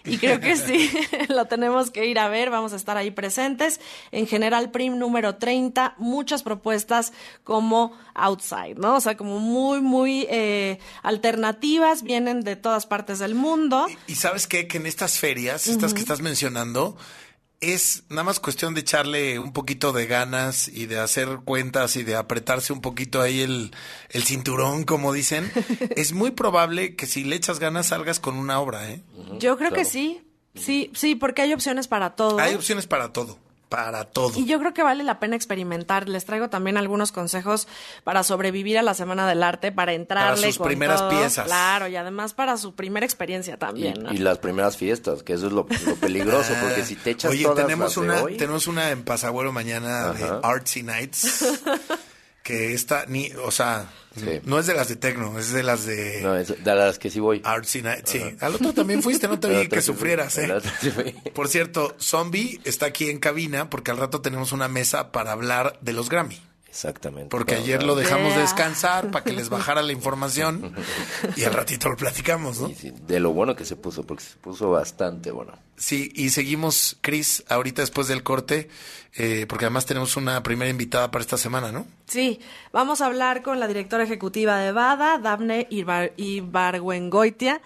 Y 0.08 0.18
creo 0.18 0.40
que 0.40 0.56
sí, 0.56 0.90
lo 1.28 1.46
tenemos 1.46 1.90
que 1.90 2.06
ir 2.06 2.18
a 2.18 2.28
ver, 2.28 2.50
vamos 2.50 2.72
a 2.72 2.76
estar 2.76 2.96
ahí 2.96 3.10
presentes. 3.10 3.80
En 4.10 4.26
general, 4.26 4.70
PRIM 4.70 4.98
número 4.98 5.36
30, 5.36 5.94
muchas 5.98 6.42
propuestas 6.42 7.12
como 7.44 7.92
outside, 8.14 8.76
¿no? 8.76 8.96
O 8.96 9.00
sea, 9.00 9.16
como 9.16 9.38
muy, 9.38 9.80
muy 9.80 10.26
eh, 10.30 10.78
alternativas, 11.02 12.02
vienen 12.02 12.42
de 12.42 12.56
todas 12.56 12.86
partes 12.86 13.18
del 13.18 13.34
mundo. 13.34 13.86
Y, 14.06 14.14
sabes 14.14 14.46
qué, 14.46 14.66
que 14.66 14.78
en 14.78 14.86
estas 14.86 15.18
ferias, 15.18 15.66
estas 15.66 15.94
que 15.94 16.00
estás 16.00 16.20
mencionando, 16.20 16.96
es 17.60 18.04
nada 18.08 18.24
más 18.24 18.40
cuestión 18.40 18.74
de 18.74 18.80
echarle 18.80 19.38
un 19.38 19.52
poquito 19.52 19.92
de 19.92 20.06
ganas 20.06 20.68
y 20.68 20.86
de 20.86 20.98
hacer 20.98 21.40
cuentas 21.44 21.96
y 21.96 22.04
de 22.04 22.14
apretarse 22.14 22.72
un 22.72 22.80
poquito 22.80 23.20
ahí 23.20 23.40
el, 23.40 23.72
el 24.10 24.22
cinturón, 24.24 24.84
como 24.84 25.12
dicen. 25.12 25.50
es 25.96 26.12
muy 26.12 26.30
probable 26.30 26.94
que 26.94 27.06
si 27.06 27.24
le 27.24 27.36
echas 27.36 27.58
ganas 27.58 27.88
salgas 27.88 28.20
con 28.20 28.36
una 28.36 28.60
obra, 28.60 28.90
¿eh? 28.90 29.02
Yo 29.38 29.56
creo 29.56 29.72
que 29.72 29.84
sí. 29.84 30.22
Sí, 30.54 30.90
sí, 30.94 31.14
porque 31.14 31.42
hay 31.42 31.52
opciones 31.52 31.86
para 31.86 32.16
todo. 32.16 32.38
Hay 32.40 32.54
opciones 32.54 32.86
para 32.86 33.12
todo 33.12 33.38
para 33.68 34.04
todo. 34.04 34.32
Y 34.38 34.46
yo 34.46 34.58
creo 34.58 34.72
que 34.74 34.82
vale 34.82 35.04
la 35.04 35.20
pena 35.20 35.36
experimentar. 35.36 36.08
Les 36.08 36.24
traigo 36.24 36.48
también 36.48 36.76
algunos 36.76 37.12
consejos 37.12 37.68
para 38.04 38.22
sobrevivir 38.22 38.78
a 38.78 38.82
la 38.82 38.94
Semana 38.94 39.28
del 39.28 39.42
Arte, 39.42 39.72
para 39.72 39.92
entrarle 39.92 40.40
para 40.40 40.52
sus 40.52 40.58
primeras 40.58 41.02
piezas. 41.02 41.46
Claro, 41.46 41.88
y 41.88 41.96
además 41.96 42.34
para 42.34 42.56
su 42.56 42.74
primera 42.74 43.04
experiencia 43.04 43.56
también. 43.56 44.06
Y, 44.10 44.18
las 44.18 44.38
primeras 44.38 44.76
fiestas, 44.76 45.22
que 45.22 45.34
eso 45.34 45.46
es 45.46 45.52
lo, 45.52 45.66
peligroso, 46.00 46.52
porque 46.62 46.84
si 46.84 46.96
te 46.96 47.10
echas 47.10 47.30
Oye, 47.30 47.46
tenemos 47.54 47.96
una, 47.96 48.24
tenemos 48.26 48.66
una 48.66 48.90
en 48.90 49.04
Pasagüero 49.04 49.52
mañana 49.52 50.12
de 50.12 50.40
Artsy 50.42 50.82
Nights. 50.82 51.60
que 52.48 52.72
esta 52.72 53.04
ni, 53.08 53.30
o 53.44 53.50
sea, 53.50 53.90
no 54.44 54.58
es 54.58 54.66
de 54.66 54.72
las 54.72 54.88
de 54.88 54.96
Tecno, 54.96 55.38
es 55.38 55.52
de 55.52 55.62
las 55.62 55.84
de... 55.84 56.22
No, 56.22 56.34
es 56.34 56.64
de 56.64 56.74
las 56.74 56.98
que 56.98 57.10
sí 57.10 57.20
voy. 57.20 57.42
Artsy 57.44 57.82
Night, 57.82 58.06
sí. 58.06 58.22
Al 58.40 58.54
otro 58.54 58.72
también 58.72 59.02
fuiste, 59.02 59.28
no 59.28 59.38
te 59.38 59.48
vi 59.60 59.68
que 59.68 59.82
sufrieras, 59.82 60.38
¿eh? 60.38 60.50
Por 61.34 61.48
cierto, 61.48 61.94
Zombie 62.00 62.58
está 62.64 62.86
aquí 62.86 63.10
en 63.10 63.18
cabina 63.18 63.68
porque 63.68 63.90
al 63.90 63.98
rato 63.98 64.22
tenemos 64.22 64.52
una 64.52 64.66
mesa 64.66 65.12
para 65.12 65.32
hablar 65.32 65.78
de 65.82 65.92
los 65.92 66.08
Grammy. 66.08 66.40
Exactamente. 66.78 67.30
Porque 67.30 67.56
ayer 67.56 67.82
lo 67.82 67.96
dejamos 67.96 68.36
descansar 68.36 69.10
para 69.10 69.24
que 69.24 69.32
les 69.32 69.48
bajara 69.48 69.82
la 69.82 69.90
información 69.92 70.76
y 71.36 71.42
al 71.42 71.52
ratito 71.52 71.88
lo 71.88 71.96
platicamos, 71.96 72.60
¿no? 72.60 72.68
de 72.68 73.18
lo 73.18 73.32
bueno 73.32 73.56
que 73.56 73.64
se 73.64 73.74
puso, 73.74 74.04
porque 74.04 74.22
se 74.22 74.36
puso 74.36 74.70
bastante 74.70 75.32
bueno. 75.32 75.58
Sí, 75.76 76.12
y 76.14 76.30
seguimos, 76.30 76.96
Cris, 77.00 77.42
ahorita 77.48 77.82
después 77.82 78.06
del 78.06 78.22
corte, 78.22 78.68
eh, 79.14 79.46
porque 79.48 79.64
además 79.64 79.86
tenemos 79.86 80.16
una 80.16 80.40
primera 80.44 80.70
invitada 80.70 81.10
para 81.10 81.20
esta 81.20 81.36
semana, 81.36 81.72
¿no? 81.72 81.84
Sí, 82.06 82.38
vamos 82.72 83.00
a 83.00 83.06
hablar 83.06 83.42
con 83.42 83.58
la 83.58 83.66
directora 83.66 84.04
ejecutiva 84.04 84.60
de 84.60 84.70
BADA, 84.70 85.18
Daphne 85.18 85.66
Ibargüengoitia 86.16 87.60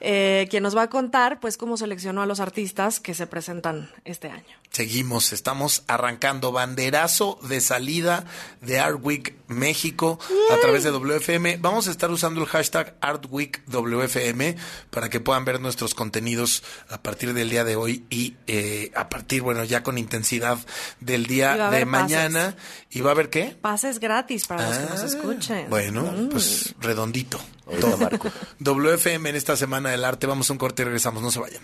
eh, 0.00 0.46
quien 0.48 0.62
nos 0.62 0.76
va 0.76 0.82
a 0.82 0.90
contar 0.90 1.40
pues 1.40 1.56
cómo 1.56 1.76
seleccionó 1.76 2.22
a 2.22 2.26
los 2.26 2.38
artistas 2.38 3.00
que 3.00 3.14
se 3.14 3.26
presentan 3.26 3.90
este 4.04 4.30
año. 4.30 4.44
Seguimos, 4.70 5.32
estamos 5.32 5.82
arrancando 5.88 6.52
banderazo 6.52 7.38
de 7.42 7.60
salida 7.60 8.24
de 8.60 8.78
Art 8.78 8.98
Week 9.02 9.34
México 9.48 10.18
a 10.52 10.60
través 10.60 10.84
de 10.84 10.90
WFM. 10.90 11.56
Vamos 11.56 11.88
a 11.88 11.90
estar 11.90 12.10
usando 12.10 12.40
el 12.40 12.46
hashtag 12.46 12.94
Art 13.00 13.26
Week 13.30 13.62
WFM 13.66 14.56
para 14.90 15.08
que 15.08 15.20
puedan 15.20 15.44
ver 15.44 15.60
nuestros 15.60 15.94
contenidos 15.94 16.62
a 16.90 17.02
partir 17.02 17.34
del 17.34 17.50
día 17.50 17.64
de 17.64 17.76
hoy 17.76 18.04
y 18.10 18.36
eh, 18.46 18.92
a 18.94 19.08
partir, 19.08 19.42
bueno, 19.42 19.64
ya 19.64 19.82
con 19.82 19.98
intensidad 19.98 20.58
del 21.00 21.26
día 21.26 21.70
de 21.70 21.84
mañana. 21.84 22.54
¿Y 22.90 23.00
va 23.00 23.10
a 23.10 23.12
haber 23.14 23.30
qué? 23.30 23.56
Pases 23.60 23.98
gratis 23.98 24.46
para 24.46 24.68
los 24.68 24.78
que 24.78 24.90
nos 24.90 25.00
ah, 25.00 25.06
escuchen. 25.06 25.70
Bueno, 25.70 26.02
mm. 26.02 26.28
pues 26.28 26.74
redondito. 26.80 27.40
WFM 28.60 29.30
en 29.30 29.36
esta 29.36 29.56
semana 29.56 29.90
del 29.90 30.04
arte. 30.04 30.26
Vamos 30.26 30.48
a 30.50 30.52
un 30.52 30.58
corte 30.58 30.82
y 30.82 30.84
regresamos. 30.84 31.22
No 31.22 31.30
se 31.30 31.40
vayan. 31.40 31.62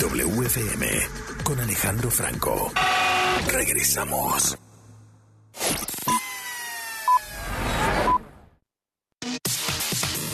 WFM 0.00 0.86
con 1.42 1.58
Alejandro 1.58 2.10
Franco. 2.10 2.70
Regresamos. 3.46 4.58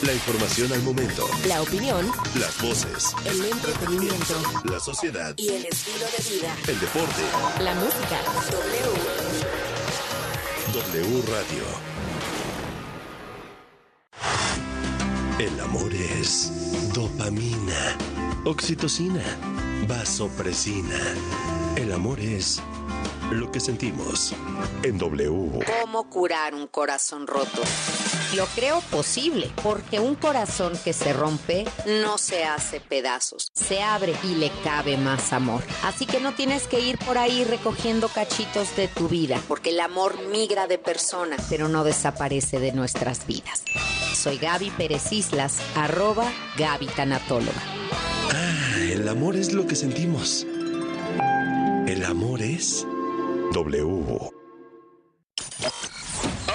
La 0.03 0.13
información 0.13 0.73
al 0.73 0.81
momento. 0.83 1.25
La 1.47 1.61
opinión. 1.61 2.11
Las 2.37 2.61
voces. 2.61 3.15
El 3.25 3.45
entretenimiento. 3.45 4.35
La 4.65 4.79
sociedad. 4.81 5.33
Y 5.37 5.47
el 5.49 5.65
estilo 5.65 6.05
de 6.05 6.35
vida. 6.35 6.55
El 6.67 6.79
deporte. 6.81 7.21
La 7.61 7.73
música. 7.75 8.19
W. 8.51 8.93
W 10.73 11.23
Radio. 11.31 11.93
El 15.39 15.59
amor 15.59 15.93
es 15.93 16.51
dopamina, 16.93 17.97
oxitocina, 18.45 19.23
vasopresina. 19.87 20.99
El 21.75 21.91
amor 21.91 22.19
es 22.19 22.61
lo 23.31 23.51
que 23.51 23.59
sentimos 23.59 24.33
en 24.83 24.97
W. 24.97 25.65
¿Cómo 25.81 26.09
curar 26.09 26.53
un 26.53 26.67
corazón 26.67 27.27
roto? 27.27 27.61
Lo 28.35 28.45
creo 28.47 28.81
posible, 28.91 29.51
porque 29.61 29.99
un 29.99 30.15
corazón 30.15 30.73
que 30.83 30.93
se 30.93 31.13
rompe 31.13 31.65
no 32.01 32.17
se 32.17 32.43
hace 32.43 32.79
pedazos, 32.79 33.49
se 33.53 33.81
abre 33.81 34.15
y 34.23 34.35
le 34.35 34.51
cabe 34.63 34.97
más 34.97 35.33
amor. 35.33 35.63
Así 35.83 36.05
que 36.05 36.19
no 36.19 36.33
tienes 36.33 36.67
que 36.67 36.79
ir 36.79 36.97
por 36.99 37.17
ahí 37.17 37.43
recogiendo 37.43 38.07
cachitos 38.09 38.75
de 38.75 38.87
tu 38.87 39.07
vida, 39.07 39.39
porque 39.47 39.69
el 39.69 39.79
amor 39.79 40.19
migra 40.29 40.67
de 40.67 40.79
persona, 40.79 41.37
pero 41.49 41.67
no 41.67 41.83
desaparece 41.83 42.59
de 42.59 42.71
nuestras 42.71 43.27
vidas. 43.27 43.63
Soy 44.15 44.37
Gaby 44.37 44.71
Pérez 44.71 45.11
Islas, 45.11 45.59
arroba 45.75 46.31
Gaby. 46.57 46.89
El 48.93 49.07
amor 49.07 49.35
es 49.35 49.53
lo 49.53 49.65
que 49.65 49.75
sentimos. 49.75 50.45
El 51.87 52.05
amor 52.05 52.43
es 52.43 52.85
W. 53.51 54.42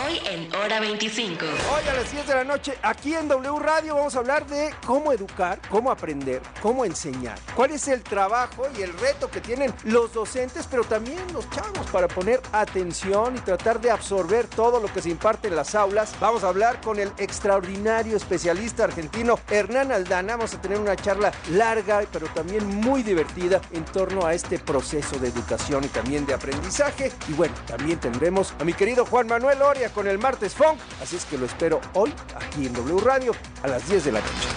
Hoy 0.08 0.18
en 0.24 0.54
Hora 0.54 0.80
25. 0.80 1.44
Hoy 1.44 1.88
a 1.88 1.92
las 1.92 2.10
10 2.10 2.26
de 2.26 2.34
la 2.34 2.44
noche, 2.44 2.78
aquí 2.82 3.14
en 3.14 3.28
W 3.28 3.58
Radio, 3.58 3.94
vamos 3.96 4.16
a 4.16 4.20
hablar 4.20 4.46
de 4.46 4.72
cómo 4.86 5.12
educar, 5.12 5.60
cómo 5.68 5.90
aprender, 5.90 6.40
cómo 6.62 6.86
enseñar. 6.86 7.38
¿Cuál 7.54 7.72
es 7.72 7.88
el 7.88 8.02
trabajo 8.02 8.62
y 8.78 8.80
el 8.80 8.98
reto 8.98 9.30
que 9.30 9.42
tienen 9.42 9.74
los 9.84 10.14
docentes, 10.14 10.66
pero 10.66 10.84
también 10.84 11.18
los 11.34 11.50
chavos 11.50 11.86
para 11.92 12.08
poner 12.08 12.40
atención 12.52 13.36
y 13.36 13.40
tratar 13.40 13.82
de 13.82 13.90
absorber 13.90 14.46
todo 14.46 14.80
lo 14.80 14.90
que 14.90 15.02
se 15.02 15.10
imparte 15.10 15.48
en 15.48 15.56
las 15.56 15.74
aulas? 15.74 16.14
Vamos 16.20 16.42
a 16.42 16.48
hablar 16.48 16.80
con 16.80 16.98
el 16.98 17.12
extraordinario 17.18 18.16
especialista 18.16 18.84
argentino 18.84 19.38
Hernán 19.50 19.92
Aldana. 19.92 20.36
Vamos 20.36 20.54
a 20.54 20.60
tener 20.62 20.78
una 20.78 20.96
charla 20.96 21.32
larga, 21.50 22.02
pero 22.10 22.28
también 22.28 22.66
muy 22.66 23.02
divertida 23.02 23.60
en 23.72 23.84
torno 23.84 24.24
a 24.24 24.32
este 24.32 24.58
proceso 24.58 25.18
de 25.18 25.28
educación 25.28 25.84
y 25.84 25.88
también 25.88 26.24
de 26.24 26.32
aprendizaje. 26.32 27.12
Y 27.28 27.34
bueno, 27.34 27.54
también 27.66 28.00
tendremos 28.00 28.54
a 28.58 28.64
mi 28.64 28.72
querido 28.72 29.04
Juan 29.04 29.26
Manuel 29.26 29.60
Oria 29.60 29.92
con 29.98 30.06
el 30.06 30.20
martes 30.20 30.54
Funk. 30.54 30.78
Así 31.02 31.16
es 31.16 31.24
que 31.24 31.36
lo 31.36 31.44
espero 31.44 31.80
hoy 31.94 32.14
aquí 32.36 32.66
en 32.66 32.72
W 32.72 33.00
Radio 33.00 33.32
a 33.64 33.66
las 33.66 33.88
10 33.88 34.04
de 34.04 34.12
la 34.12 34.20
noche. 34.20 34.48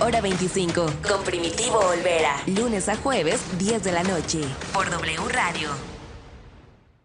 Hora 0.00 0.20
25 0.20 0.86
con 1.08 1.24
Primitivo 1.24 1.78
Olvera. 1.78 2.36
Lunes 2.44 2.86
a 2.90 2.96
jueves, 2.96 3.40
10 3.58 3.84
de 3.84 3.92
la 3.92 4.02
noche. 4.02 4.42
Por 4.74 4.90
W 4.90 5.28
Radio. 5.30 5.95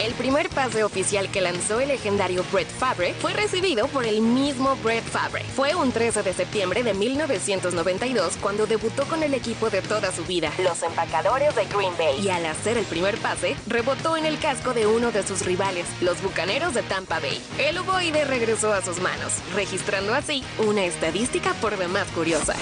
El 0.00 0.14
primer 0.14 0.48
pase 0.48 0.82
oficial 0.82 1.30
que 1.30 1.42
lanzó 1.42 1.78
el 1.78 1.88
legendario 1.88 2.42
Brett 2.50 2.70
Favre 2.70 3.12
fue 3.20 3.34
recibido 3.34 3.86
por 3.88 4.06
el 4.06 4.22
mismo 4.22 4.74
Brett 4.76 5.04
Favre. 5.04 5.44
Fue 5.54 5.74
un 5.74 5.92
13 5.92 6.22
de 6.22 6.32
septiembre 6.32 6.82
de 6.82 6.94
1992 6.94 8.38
cuando 8.40 8.66
debutó 8.66 9.04
con 9.04 9.22
el 9.22 9.34
equipo 9.34 9.68
de 9.68 9.82
toda 9.82 10.10
su 10.10 10.24
vida, 10.24 10.50
los 10.64 10.82
empacadores 10.82 11.54
de 11.54 11.66
Green 11.66 11.92
Bay. 11.98 12.18
Y 12.18 12.30
al 12.30 12.46
hacer 12.46 12.78
el 12.78 12.86
primer 12.86 13.18
pase, 13.18 13.56
rebotó 13.66 14.16
en 14.16 14.24
el 14.24 14.38
casco 14.38 14.72
de 14.72 14.86
uno 14.86 15.12
de 15.12 15.22
sus 15.22 15.44
rivales, 15.44 15.84
los 16.00 16.22
Bucaneros 16.22 16.72
de 16.72 16.82
Tampa 16.82 17.20
Bay. 17.20 17.38
El 17.58 17.76
ovoide 17.76 18.24
regresó 18.24 18.72
a 18.72 18.80
sus 18.80 19.00
manos, 19.02 19.34
registrando 19.54 20.14
así 20.14 20.42
una 20.66 20.82
estadística 20.86 21.52
por 21.60 21.76
demás 21.76 22.08
curiosa. 22.14 22.56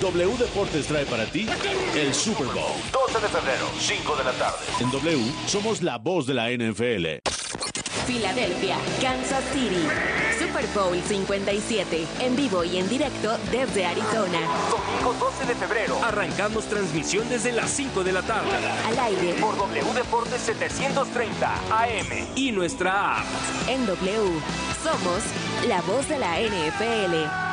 W 0.00 0.36
Deportes 0.38 0.86
trae 0.86 1.04
para 1.06 1.26
ti 1.26 1.46
el 1.94 2.14
Super 2.14 2.46
Bowl. 2.46 2.76
12 2.92 3.20
de 3.20 3.28
febrero, 3.28 3.66
5 3.78 4.16
de 4.16 4.24
la 4.24 4.32
tarde. 4.32 4.58
En 4.80 4.90
W 4.90 5.32
somos 5.46 5.82
la 5.82 5.98
voz 5.98 6.26
de 6.26 6.34
la 6.34 6.50
NFL. 6.50 7.20
Filadelfia, 8.06 8.76
Kansas 9.00 9.44
City. 9.52 9.86
Super 10.38 10.66
Bowl 10.74 11.00
57, 11.00 12.06
en 12.20 12.36
vivo 12.36 12.64
y 12.64 12.78
en 12.78 12.88
directo 12.88 13.36
desde 13.50 13.86
Arizona. 13.86 14.40
Domingo 14.70 15.14
12 15.20 15.46
de 15.46 15.54
febrero. 15.54 15.98
Arrancamos 16.02 16.64
transmisión 16.64 17.28
desde 17.28 17.52
las 17.52 17.70
5 17.70 18.02
de 18.02 18.12
la 18.12 18.22
tarde. 18.22 18.50
Al 18.86 18.98
aire. 18.98 19.34
Por 19.40 19.56
W 19.56 19.94
Deportes 19.94 20.40
730 20.42 21.54
AM. 21.70 22.26
Y 22.34 22.50
nuestra 22.50 23.18
app. 23.20 23.26
En 23.68 23.86
W, 23.86 24.40
somos 24.82 25.22
la 25.68 25.80
voz 25.82 26.08
de 26.08 26.18
la 26.18 26.40
NFL. 26.40 27.51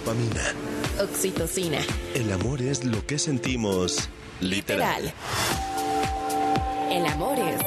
Dopamina. 0.00 0.54
Oxitocina. 1.02 1.78
El 2.14 2.32
amor 2.32 2.62
es 2.62 2.84
lo 2.84 3.06
que 3.06 3.18
sentimos 3.18 4.08
literal. 4.40 5.02
Literal. 5.02 5.14
El 6.90 7.06
amor 7.06 7.38
es 7.38 7.58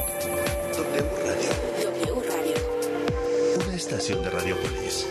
W 0.76 1.02
Radio. 1.24 1.50
W 1.92 2.22
Radio. 2.28 3.64
Una 3.64 3.74
estación 3.76 4.22
de 4.22 4.30
Radiopolis. 4.30 5.06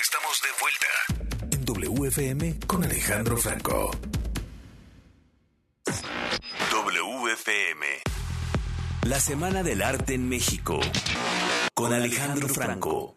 Estamos 0.00 0.42
de 0.42 0.48
vuelta 0.60 0.90
en 1.52 1.64
WFM 1.64 2.58
con 2.66 2.84
Alejandro 2.84 3.36
Franco. 3.36 3.90
WFM. 6.70 8.11
La 9.04 9.18
Semana 9.18 9.64
del 9.64 9.82
Arte 9.82 10.14
en 10.14 10.28
México 10.28 10.78
con 11.74 11.92
Alejandro 11.92 12.48
Franco. 12.48 13.16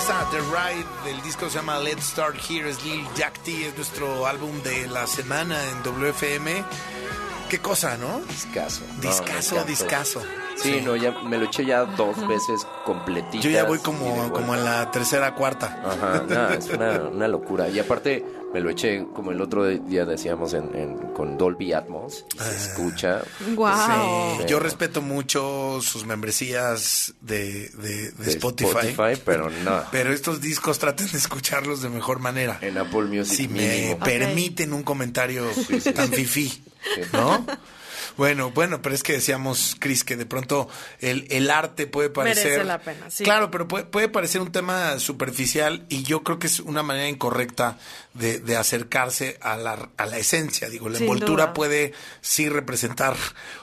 Está 0.00 0.26
The 0.30 0.38
Ride 0.38 0.86
del 1.04 1.22
disco 1.22 1.50
se 1.50 1.56
llama 1.58 1.78
Let's 1.78 2.04
Start 2.04 2.36
Here, 2.48 2.70
es 2.70 2.82
Lil 2.84 3.06
Jack 3.14 3.38
T, 3.40 3.66
es 3.68 3.76
nuestro 3.76 4.26
álbum 4.26 4.50
de 4.62 4.86
la 4.86 5.06
semana 5.06 5.56
en 5.68 5.82
WFM. 5.82 6.64
Qué 7.50 7.58
cosa, 7.58 7.98
¿no? 7.98 8.20
Discaso. 8.20 8.82
No, 8.96 9.02
Discaso, 9.02 9.56
encantó. 9.56 9.64
discaso. 9.70 10.22
Sí, 10.56 10.80
no, 10.82 10.96
ya 10.96 11.10
me 11.22 11.36
lo 11.36 11.44
eché 11.46 11.66
ya 11.66 11.84
dos 11.84 12.16
veces 12.26 12.66
completito. 12.86 13.42
Yo 13.44 13.50
ya 13.50 13.64
voy 13.64 13.78
como, 13.80 14.32
como 14.32 14.54
en 14.54 14.64
la 14.64 14.90
tercera, 14.90 15.34
cuarta. 15.34 15.82
Ajá, 15.84 16.22
no, 16.26 16.48
es 16.48 16.68
una, 16.68 16.92
una 17.02 17.28
locura. 17.28 17.68
Y 17.68 17.78
aparte 17.78 18.24
me 18.52 18.60
lo 18.60 18.70
eché 18.70 19.06
como 19.14 19.30
el 19.30 19.40
otro 19.40 19.64
día 19.66 20.04
decíamos 20.04 20.54
en, 20.54 20.74
en- 20.74 20.96
con 21.14 21.38
Dolby 21.38 21.72
Atmos 21.72 22.24
y 22.34 22.38
se 22.38 22.56
escucha. 22.56 23.22
Guau. 23.54 24.38
Sí, 24.38 24.44
yo 24.48 24.58
respeto 24.58 25.02
mucho 25.02 25.80
sus 25.82 26.04
membresías 26.06 27.14
de, 27.20 27.68
de- 27.70 28.10
de 28.10 28.12
de 28.12 28.30
Spotify. 28.30 28.70
Spotify, 28.88 29.22
pero 29.24 29.50
no. 29.50 29.82
Pero 29.92 30.12
estos 30.12 30.40
discos 30.40 30.78
traten 30.78 31.10
de 31.12 31.18
escucharlos 31.18 31.82
de 31.82 31.88
mejor 31.90 32.18
manera. 32.18 32.58
En 32.60 32.78
Apple 32.78 33.02
Music 33.04 33.36
Si 33.36 33.48
me 33.48 33.96
permiten 34.04 34.72
un 34.72 34.82
comentario 34.82 35.46
tan 35.94 36.08
fifí, 36.12 36.62
¿no? 37.12 37.46
Bueno, 38.16 38.50
bueno, 38.50 38.82
pero 38.82 38.94
es 38.94 39.02
que 39.02 39.12
decíamos, 39.14 39.76
Cris, 39.78 40.04
que 40.04 40.16
de 40.16 40.26
pronto 40.26 40.68
el, 41.00 41.26
el 41.30 41.50
arte 41.50 41.86
puede 41.86 42.10
parecer... 42.10 42.44
Merece 42.52 42.64
la 42.64 42.80
pena, 42.80 43.10
sí. 43.10 43.24
Claro, 43.24 43.50
pero 43.50 43.66
puede, 43.68 43.84
puede 43.84 44.08
parecer 44.08 44.40
un 44.40 44.52
tema 44.52 44.98
superficial 44.98 45.86
y 45.88 46.02
yo 46.02 46.22
creo 46.22 46.38
que 46.38 46.46
es 46.46 46.60
una 46.60 46.82
manera 46.82 47.08
incorrecta 47.08 47.78
de, 48.14 48.38
de 48.40 48.56
acercarse 48.56 49.38
a 49.40 49.56
la, 49.56 49.88
a 49.96 50.06
la 50.06 50.18
esencia. 50.18 50.68
Digo, 50.68 50.88
la 50.88 50.98
Sin 50.98 51.06
envoltura 51.06 51.44
duda. 51.46 51.54
puede 51.54 51.92
sí 52.20 52.48
representar 52.48 53.16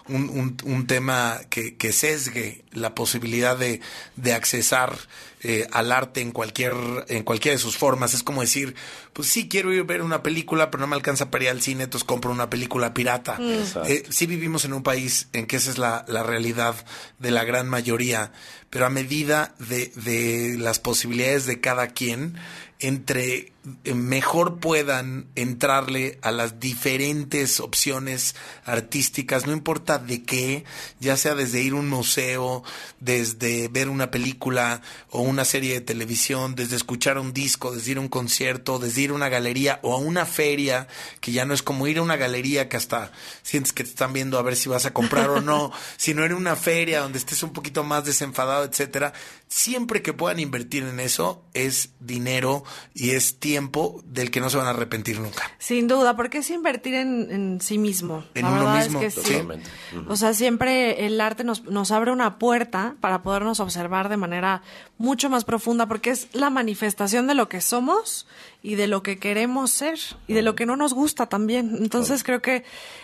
un, 0.08 0.30
un- 0.30 0.58
un 0.64 0.88
tema 0.88 1.40
que, 1.50 1.76
que 1.76 1.92
sesgue 1.94 2.64
la 2.72 2.96
posibilidad 2.96 3.58
de, 3.58 3.82
de 4.16 4.34
accesar 4.34 4.96
eh, 5.44 5.68
al 5.72 5.92
arte 5.92 6.22
en 6.22 6.32
cualquier 6.32 6.74
en 7.10 7.24
cualquiera 7.24 7.56
de 7.56 7.62
sus 7.62 7.78
formas. 7.78 8.14
Es 8.14 8.24
como 8.24 8.42
decir, 8.42 8.76
pues 9.14 9.28
sí 9.28 9.48
quiero 9.48 9.72
ir 9.72 9.82
a 9.82 9.84
ver 9.84 10.02
una 10.02 10.24
película, 10.24 10.72
pero 10.72 10.82
no 10.82 10.88
me 10.88 10.96
alcanza 10.96 11.30
para 11.30 11.46
ir 11.46 11.50
al 11.52 11.62
cine, 11.62 11.84
entonces 11.84 12.06
compro 12.06 12.32
una 12.32 12.50
película 12.50 12.94
pirata. 12.94 13.38
Mm. 13.40 13.64
Eh, 13.88 14.04
sí 14.10 14.26
vivimos 14.26 14.66
en 14.66 14.74
un 14.74 14.84
país 14.84 15.28
en 15.34 15.46
que 15.46 15.58
esa 15.58 15.70
es 15.70 15.78
la, 15.78 16.06
la 16.08 16.24
realidad 16.24 16.76
de 17.20 17.32
la 17.32 17.44
gran 17.44 17.70
mayoría, 17.70 18.32
pero 18.70 18.86
a 18.86 18.90
medida 18.90 19.56
de, 19.60 19.92
de 19.96 20.58
las 20.58 20.80
posibilidades 20.80 21.46
de 21.46 21.62
cada 21.62 21.88
quien, 21.88 22.38
entre 22.80 23.54
eh, 23.84 23.94
mejor 23.94 24.60
puedan 24.60 25.28
entrarle 25.36 26.20
a 26.22 26.32
las 26.32 26.60
diferentes 26.60 27.60
opciones 27.60 28.36
artísticas, 28.64 29.46
no 29.46 29.52
importa 29.52 29.98
de 29.98 30.24
qué, 30.24 30.64
ya 31.00 31.18
sea 31.18 31.36
desde 31.36 31.62
ir 31.62 31.74
a 31.74 31.78
un 31.78 31.90
museo, 31.90 32.64
desde 33.00 33.68
ver 33.68 33.90
una 33.90 34.10
película 34.10 34.82
o 35.10 35.22
una 35.22 35.44
serie 35.44 35.74
de 35.74 35.82
televisión, 35.82 36.56
desde 36.56 36.78
escuchar 36.78 37.18
un 37.18 37.34
disco, 37.34 37.74
desde 37.74 37.92
ir 37.92 37.98
a 37.98 38.02
un 38.02 38.08
concierto, 38.08 38.80
desde 38.80 39.02
ir 39.02 39.10
a 39.10 39.16
una 39.16 39.28
galería 39.28 39.80
o 39.84 39.94
a 39.94 39.98
una 39.98 40.26
feria, 40.26 40.88
que 41.20 41.34
ya 41.34 41.44
no 41.44 41.54
es 41.54 41.62
como 41.62 41.88
ir 41.88 41.98
a 41.98 42.04
una 42.04 42.16
galería 42.16 42.70
que 42.70 42.78
hasta 42.78 43.12
sientes 43.42 43.74
que 43.74 43.84
te 43.84 43.90
están 43.90 44.14
viendo 44.14 44.40
a 44.40 44.44
ver 44.44 44.56
si 44.56 44.70
vas 44.70 44.86
a 44.86 44.94
comprar 44.94 45.30
o 45.30 45.42
no, 45.42 45.74
sino 45.98 46.24
ir 46.24 46.32
a 46.32 46.38
una 46.38 46.56
feria 46.56 47.02
donde 47.02 47.20
estés 47.20 47.44
un 47.44 47.52
poquito 47.52 47.84
más 47.84 48.06
desenfadado, 48.06 48.57
etcétera. 48.66 49.12
Siempre 49.50 50.02
que 50.02 50.12
puedan 50.14 50.40
invertir 50.40 50.84
en 50.84 51.00
eso 51.00 51.42
es 51.54 51.92
dinero 52.00 52.64
y 52.94 53.12
es 53.12 53.40
tiempo 53.40 54.02
del 54.06 54.30
que 54.30 54.42
no 54.42 54.50
se 54.50 54.58
van 54.58 54.68
a 54.68 54.72
arrepentir 54.72 55.20
nunca. 55.20 55.44
Sin 55.58 55.88
duda, 55.88 56.16
porque 56.18 56.40
es 56.40 56.50
invertir 56.50 56.96
en, 56.96 57.32
en 57.32 57.62
sí 57.62 57.78
mismo. 57.78 58.26
En 58.34 58.44
La 58.44 58.52
uno 58.52 58.60
verdad 58.60 58.84
mismo, 58.84 59.02
es 59.02 59.16
que 59.16 59.22
sí. 59.22 59.28
totalmente. 59.32 59.70
O 60.08 60.16
sea, 60.18 60.34
siempre 60.34 61.06
el 61.06 61.22
arte 61.22 61.44
nos, 61.46 61.64
nos 61.64 61.92
abre 61.92 62.12
una 62.12 62.40
puerta 62.40 62.96
para 63.00 63.24
podernos 63.24 63.60
observar 63.62 64.10
de 64.10 64.18
manera 64.18 64.64
mucho 64.98 65.30
más 65.30 65.46
profunda, 65.46 65.86
porque 65.86 66.10
es 66.10 66.28
la 66.34 66.50
manifestación 66.50 67.28
de 67.28 67.36
lo 67.36 67.48
que 67.48 67.62
somos 67.62 68.28
y 68.64 68.76
de 68.76 68.88
lo 68.88 69.02
que 69.04 69.18
queremos 69.18 69.72
ser 69.72 69.98
y 70.28 70.34
de 70.34 70.42
lo 70.42 70.56
que 70.56 70.66
no 70.66 70.76
nos 70.76 70.94
gusta 70.94 71.28
también. 71.28 71.78
Entonces 71.80 72.24
creo 72.24 72.42
que 72.42 72.64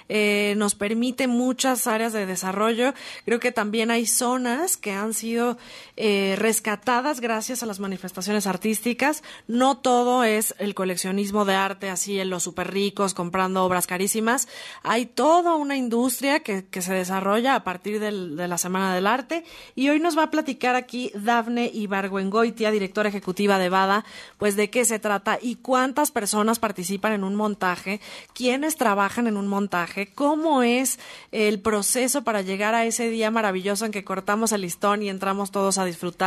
eh, 0.10 0.56
nos 0.58 0.76
permite 0.76 1.28
muchas 1.28 1.88
áreas 1.88 2.12
de 2.12 2.26
desarrollo. 2.26 2.94
Creo 3.26 3.40
que 3.40 3.52
también 3.52 3.92
hay 3.92 4.06
zonas 4.06 4.76
que 4.76 4.92
han 4.92 5.14
sido 5.14 5.58
eh, 5.96 6.33
rescatadas 6.36 7.20
gracias 7.20 7.64
a 7.64 7.66
las 7.66 7.80
manifestaciones 7.80 8.48
artísticas. 8.48 9.24
No 9.48 9.78
todo 9.78 10.24
es 10.24 10.56
el 10.60 10.76
coleccionismo 10.76 11.46
de 11.46 11.56
arte 11.56 11.90
así 11.90 12.20
en 12.20 12.30
los 12.30 12.44
super 12.44 12.72
ricos 12.72 13.14
comprando 13.14 13.64
obras 13.64 13.88
carísimas. 13.88 14.48
Hay 14.84 15.06
toda 15.06 15.56
una 15.56 15.76
industria 15.76 16.42
que, 16.42 16.64
se 16.82 16.94
desarrolla 16.94 17.56
a 17.56 17.64
partir 17.64 18.00
de 18.00 18.12
la 18.12 18.58
Semana 18.58 18.94
del 18.94 19.08
Arte 19.08 19.46
y 19.76 19.90
hoy 19.90 20.00
nos 20.00 20.18
va 20.18 20.24
a 20.24 20.32
platicar 20.32 20.76
aquí 20.76 21.12
Dafne 21.14 21.72
Ibargüengoitia, 21.74 22.72
directora 22.72 23.10
ejecutiva 23.10 23.58
de 23.58 23.70
BADA, 23.70 24.06
pues 24.38 24.56
de 24.56 24.70
qué 24.70 24.86
se 24.86 25.00
trata 25.00 25.40
y 25.42 25.56
cuántas 25.56 26.12
personas 26.12 26.60
participan 26.60 27.14
en 27.14 27.24
un 27.24 27.36
montaje, 27.36 28.02
quiénes 28.34 28.76
trabajan 28.76 29.28
en 29.28 29.38
un 29.38 29.48
montaje, 29.48 30.14
cómo 30.14 30.64
es 30.64 31.00
el 31.32 31.62
proceso 31.62 32.24
para 32.24 32.42
llegar 32.42 32.76
a 32.76 32.86
ese 32.86 33.10
día 33.10 33.32
maravilloso 33.32 33.86
en 33.86 33.92
que 33.92 34.04
cortamos 34.04 34.52
el 34.52 34.62
listón 34.62 35.04
y 35.04 35.10
entramos 35.10 35.52
todos 35.52 35.78
a 35.78 35.86
disfrutar 35.86 36.23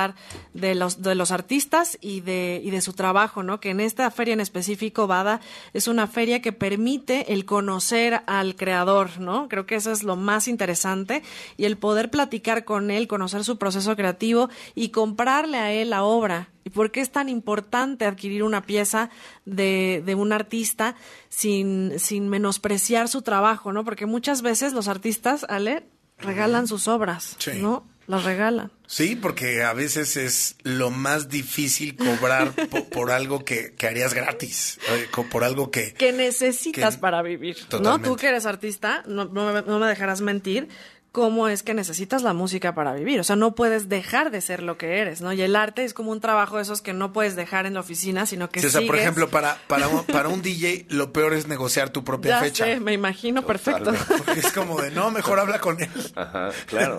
de 0.54 0.74
los, 0.74 1.02
de 1.02 1.14
los 1.14 1.30
artistas 1.30 1.98
y 2.00 2.20
de, 2.20 2.60
y 2.64 2.70
de 2.70 2.80
su 2.80 2.92
trabajo, 2.92 3.42
¿no? 3.42 3.60
Que 3.60 3.70
en 3.70 3.80
esta 3.80 4.10
feria 4.10 4.34
en 4.34 4.40
específico, 4.40 5.06
BADA, 5.06 5.40
es 5.72 5.88
una 5.88 6.06
feria 6.06 6.40
que 6.42 6.52
permite 6.52 7.32
el 7.32 7.44
conocer 7.44 8.22
al 8.26 8.56
creador, 8.56 9.18
¿no? 9.20 9.48
Creo 9.48 9.66
que 9.66 9.76
eso 9.76 9.90
es 9.92 10.02
lo 10.02 10.16
más 10.16 10.48
interesante 10.48 11.22
y 11.56 11.64
el 11.64 11.76
poder 11.76 12.10
platicar 12.10 12.64
con 12.64 12.90
él, 12.90 13.06
conocer 13.08 13.44
su 13.44 13.58
proceso 13.58 13.96
creativo 13.96 14.48
y 14.74 14.90
comprarle 14.90 15.58
a 15.58 15.72
él 15.72 15.90
la 15.90 16.02
obra. 16.04 16.48
¿Y 16.64 16.70
por 16.70 16.90
qué 16.90 17.00
es 17.00 17.10
tan 17.12 17.28
importante 17.28 18.06
adquirir 18.06 18.42
una 18.42 18.62
pieza 18.62 19.08
de, 19.44 20.02
de 20.04 20.14
un 20.16 20.32
artista 20.32 20.96
sin, 21.28 21.98
sin 21.98 22.28
menospreciar 22.28 23.08
su 23.08 23.22
trabajo, 23.22 23.72
¿no? 23.72 23.84
Porque 23.84 24.04
muchas 24.06 24.42
veces 24.42 24.72
los 24.72 24.88
artistas, 24.88 25.46
Ale, 25.48 25.86
regalan 26.18 26.66
sus 26.66 26.88
obras, 26.88 27.36
Sí. 27.38 27.52
¿no? 27.60 27.84
Las 28.06 28.24
regalan. 28.24 28.70
Sí, 28.86 29.16
porque 29.16 29.64
a 29.64 29.72
veces 29.72 30.16
es 30.16 30.54
lo 30.62 30.90
más 30.90 31.28
difícil 31.28 31.96
cobrar 31.96 32.52
po- 32.70 32.84
por, 32.84 33.10
algo 33.10 33.44
que, 33.44 33.74
que 33.74 33.88
harías 33.88 34.14
gratis, 34.14 34.78
eh, 34.90 35.08
por 35.30 35.42
algo 35.42 35.72
que... 35.72 35.92
que 35.94 36.12
necesitas 36.12 36.94
Que- 36.94 37.00
para 37.00 37.20
vivir, 37.22 37.56
¿no? 37.62 37.66
Totalmente. 37.68 38.08
Tú 38.08 38.14
que 38.16 38.28
eres 38.28 38.46
artista, 38.46 39.02
no, 39.08 39.24
no 39.24 39.60
no 39.62 39.78
me 39.80 39.86
dejarás 39.88 40.20
mentir, 40.20 40.68
cómo 41.16 41.48
es 41.48 41.62
que 41.62 41.72
necesitas 41.72 42.22
la 42.22 42.34
música 42.34 42.74
para 42.74 42.92
vivir. 42.92 43.18
O 43.20 43.24
sea, 43.24 43.36
no 43.36 43.54
puedes 43.54 43.88
dejar 43.88 44.30
de 44.30 44.42
ser 44.42 44.62
lo 44.62 44.76
que 44.76 44.98
eres, 44.98 45.22
¿no? 45.22 45.32
Y 45.32 45.40
el 45.40 45.56
arte 45.56 45.82
es 45.82 45.94
como 45.94 46.10
un 46.10 46.20
trabajo 46.20 46.56
de 46.56 46.62
esos 46.62 46.82
que 46.82 46.92
no 46.92 47.14
puedes 47.14 47.36
dejar 47.36 47.64
en 47.64 47.72
la 47.72 47.80
oficina, 47.80 48.26
sino 48.26 48.50
que 48.50 48.60
Sí, 48.60 48.66
o 48.66 48.70
sea, 48.70 48.80
por 48.82 48.96
sigues- 48.96 49.00
ejemplo, 49.00 49.30
para, 49.30 49.56
para, 49.66 49.88
un, 49.88 50.04
para 50.12 50.28
un 50.28 50.42
DJ 50.42 50.84
lo 50.90 51.14
peor 51.14 51.32
es 51.32 51.46
negociar 51.46 51.88
tu 51.88 52.04
propia 52.04 52.32
Ya 52.32 52.40
fecha. 52.40 52.64
sé, 52.66 52.80
me 52.80 52.92
imagino 52.92 53.46
perfecto. 53.46 53.94
Porque 54.26 54.40
es 54.40 54.52
como 54.52 54.78
de, 54.82 54.90
no, 54.90 55.10
mejor 55.10 55.40
habla 55.40 55.58
con 55.58 55.80
él. 55.82 55.88
Ajá, 56.16 56.50
claro. 56.66 56.98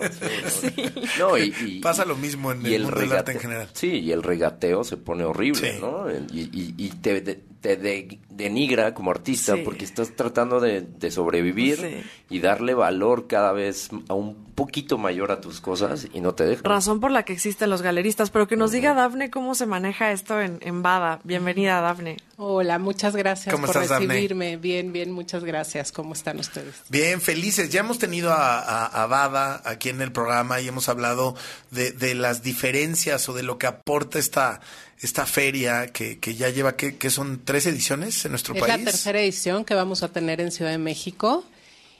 sí, 0.50 0.74
no. 1.20 1.28
No, 1.28 1.38
y, 1.38 1.54
y- 1.64 1.78
Pasa 1.80 2.04
lo 2.04 2.16
mismo 2.16 2.50
en 2.50 2.66
y 2.66 2.74
el, 2.74 2.82
mundo 2.82 2.98
del 2.98 3.12
arte 3.12 3.30
en 3.30 3.38
general. 3.38 3.68
Sí, 3.72 4.00
y 4.00 4.10
el 4.10 4.24
regateo 4.24 4.82
se 4.82 4.96
pone 4.96 5.22
horrible, 5.22 5.74
Sí. 5.74 5.78
¿no? 5.80 6.06
Y, 6.32 6.40
y- 6.40 6.74
y 6.76 6.88
te, 6.90 7.20
de- 7.20 7.40
te 7.60 7.76
de- 7.76 8.20
denigra 8.30 8.94
como 8.94 9.10
artista 9.10 9.54
Sí. 9.56 9.62
porque 9.64 9.84
estás 9.84 10.14
tratando 10.14 10.60
de, 10.60 10.80
de 10.82 11.10
sobrevivir 11.10 11.76
Sí. 11.76 12.02
y 12.30 12.38
darle 12.40 12.74
valor 12.74 13.26
cada 13.26 13.52
vez 13.52 13.90
a 14.08 14.14
un 14.14 14.44
poquito 14.54 14.96
mayor 14.98 15.32
a 15.32 15.40
tus 15.40 15.60
cosas 15.60 16.06
y 16.12 16.20
no 16.20 16.34
te 16.34 16.44
dejan. 16.44 16.64
Razón 16.64 17.00
por 17.00 17.10
la 17.10 17.24
que 17.24 17.32
existen 17.32 17.70
los 17.70 17.82
galeristas, 17.82 18.30
pero 18.30 18.46
que 18.46 18.56
nos 18.56 18.70
diga 18.72 18.94
Dafne 18.94 19.30
cómo 19.30 19.54
se 19.54 19.66
maneja 19.66 20.12
esto 20.12 20.40
en, 20.40 20.58
en 20.62 20.82
Bada. 20.82 21.20
Bienvenida, 21.24 21.80
Dafne. 21.80 22.16
Hola, 22.40 22.78
muchas 22.78 23.16
gracias 23.16 23.52
¿Cómo 23.52 23.66
por 23.66 23.82
estás, 23.82 23.98
recibirme. 24.00 24.56
Bien, 24.56 24.92
bien, 24.92 25.10
muchas 25.10 25.42
gracias. 25.42 25.90
¿Cómo 25.90 26.12
están 26.12 26.38
ustedes? 26.38 26.76
Bien, 26.88 27.20
felices. 27.20 27.68
Ya 27.70 27.80
hemos 27.80 27.98
tenido 27.98 28.30
a, 28.32 28.60
a, 28.60 28.86
a 28.86 29.06
Bada 29.06 29.60
aquí 29.64 29.88
en 29.88 30.00
el 30.00 30.12
programa 30.12 30.60
y 30.60 30.68
hemos 30.68 30.88
hablado 30.88 31.34
de, 31.72 31.90
de 31.90 32.14
las 32.14 32.44
diferencias 32.44 33.28
o 33.28 33.34
de 33.34 33.42
lo 33.42 33.58
que 33.58 33.66
aporta 33.66 34.20
esta, 34.20 34.60
esta 35.00 35.26
feria 35.26 35.88
que, 35.88 36.20
que 36.20 36.36
ya 36.36 36.48
lleva, 36.50 36.76
que, 36.76 36.96
que 36.96 37.10
son 37.10 37.42
tres 37.44 37.66
ediciones 37.66 38.24
en 38.24 38.30
nuestro 38.30 38.54
es 38.54 38.60
país. 38.60 38.78
la 38.78 38.84
tercera 38.84 39.20
edición 39.20 39.64
que 39.64 39.74
vamos 39.74 40.04
a 40.04 40.08
tener 40.12 40.40
en 40.40 40.52
Ciudad 40.52 40.70
de 40.70 40.78
México. 40.78 41.44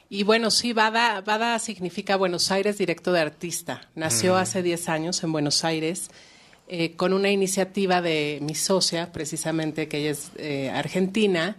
Y 0.09 0.22
bueno, 0.22 0.53
sí, 0.53 0.72
Bada, 0.72 1.20
Bada 1.20 1.59
significa 1.59 2.14
Buenos 2.14 2.53
Aires 2.53 2.78
Directo 2.78 3.12
de 3.12 3.20
Artista. 3.22 3.89
Nació 3.97 4.34
Mm. 4.34 4.36
hace 4.36 4.62
10 4.62 4.89
años 4.89 5.20
en 5.24 5.32
Buenos 5.32 5.64
Aires 5.64 6.11
eh, 6.69 6.93
con 6.97 7.12
una 7.12 7.31
iniciativa 7.31 8.01
de 8.03 8.39
mi 8.43 8.55
socia, 8.55 9.11
precisamente, 9.12 9.89
que 9.89 9.99
ella 9.99 10.11
es 10.11 10.31
eh, 10.37 10.71
argentina, 10.71 11.57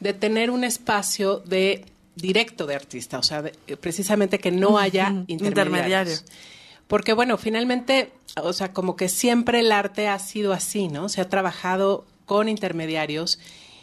de 0.00 0.12
tener 0.14 0.50
un 0.50 0.64
espacio 0.64 1.38
de 1.40 1.84
directo 2.16 2.66
de 2.66 2.74
artista, 2.74 3.18
o 3.18 3.22
sea, 3.22 3.42
de- 3.42 3.52
eh, 3.66 3.76
precisamente 3.76 4.38
que 4.38 4.50
no 4.50 4.78
haya 4.78 5.08
intermediarios. 5.26 5.40
intermediario. 5.40 6.16
Porque 6.88 7.12
bueno, 7.14 7.38
finalmente, 7.38 8.12
o 8.36 8.52
sea, 8.52 8.72
como 8.72 8.96
que 8.96 9.08
siempre 9.08 9.60
el 9.60 9.72
arte 9.72 10.08
ha 10.08 10.18
sido 10.18 10.52
así, 10.52 10.88
¿no? 10.88 11.08
Se 11.08 11.20
ha 11.22 11.28
trabajado 11.28 12.04
con 12.26 12.48
intermediarios 12.48 13.38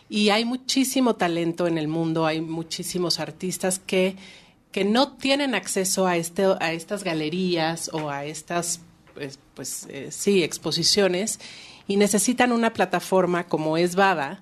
y 0.09 0.29
hay 0.29 0.45
muchísimo 0.45 1.15
talento 1.15 1.67
en 1.67 1.77
el 1.77 1.87
mundo, 1.87 2.25
hay 2.25 2.39
muchísimos 2.41 3.19
artistas 3.19 3.79
que, 3.79 4.15
que 4.71 4.85
no 4.85 5.13
tienen 5.17 5.55
acceso 5.55 6.05
a, 6.05 6.17
este, 6.17 6.45
a 6.59 6.71
estas 6.73 7.03
galerías 7.03 7.89
o 7.93 8.09
a 8.09 8.25
estas, 8.25 8.81
pues, 9.19 9.37
pues 9.53 9.85
eh, 9.89 10.07
sí, 10.11 10.43
exposiciones 10.43 11.39
y 11.87 11.97
necesitan 11.97 12.53
una 12.53 12.71
plataforma 12.71 13.47
como 13.47 13.75
es 13.75 13.95
Bada, 13.95 14.41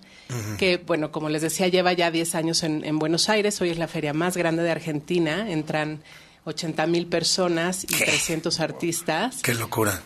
que, 0.59 0.75
bueno, 0.75 1.11
como 1.13 1.29
les 1.29 1.41
decía, 1.41 1.69
lleva 1.69 1.93
ya 1.93 2.11
10 2.11 2.35
años 2.35 2.63
en, 2.63 2.83
en, 2.83 2.99
Buenos 2.99 3.29
Aires, 3.29 3.61
hoy 3.61 3.69
es 3.69 3.77
la 3.77 3.87
feria 3.87 4.13
más 4.13 4.35
grande 4.35 4.61
de 4.61 4.71
Argentina, 4.71 5.49
entran 5.49 6.03
80 6.43 6.85
mil 6.87 7.07
personas 7.07 7.85
y 7.85 7.87
300 7.87 8.59
artistas. 8.59 9.41
¡Qué 9.41 9.53
locura! 9.53 10.03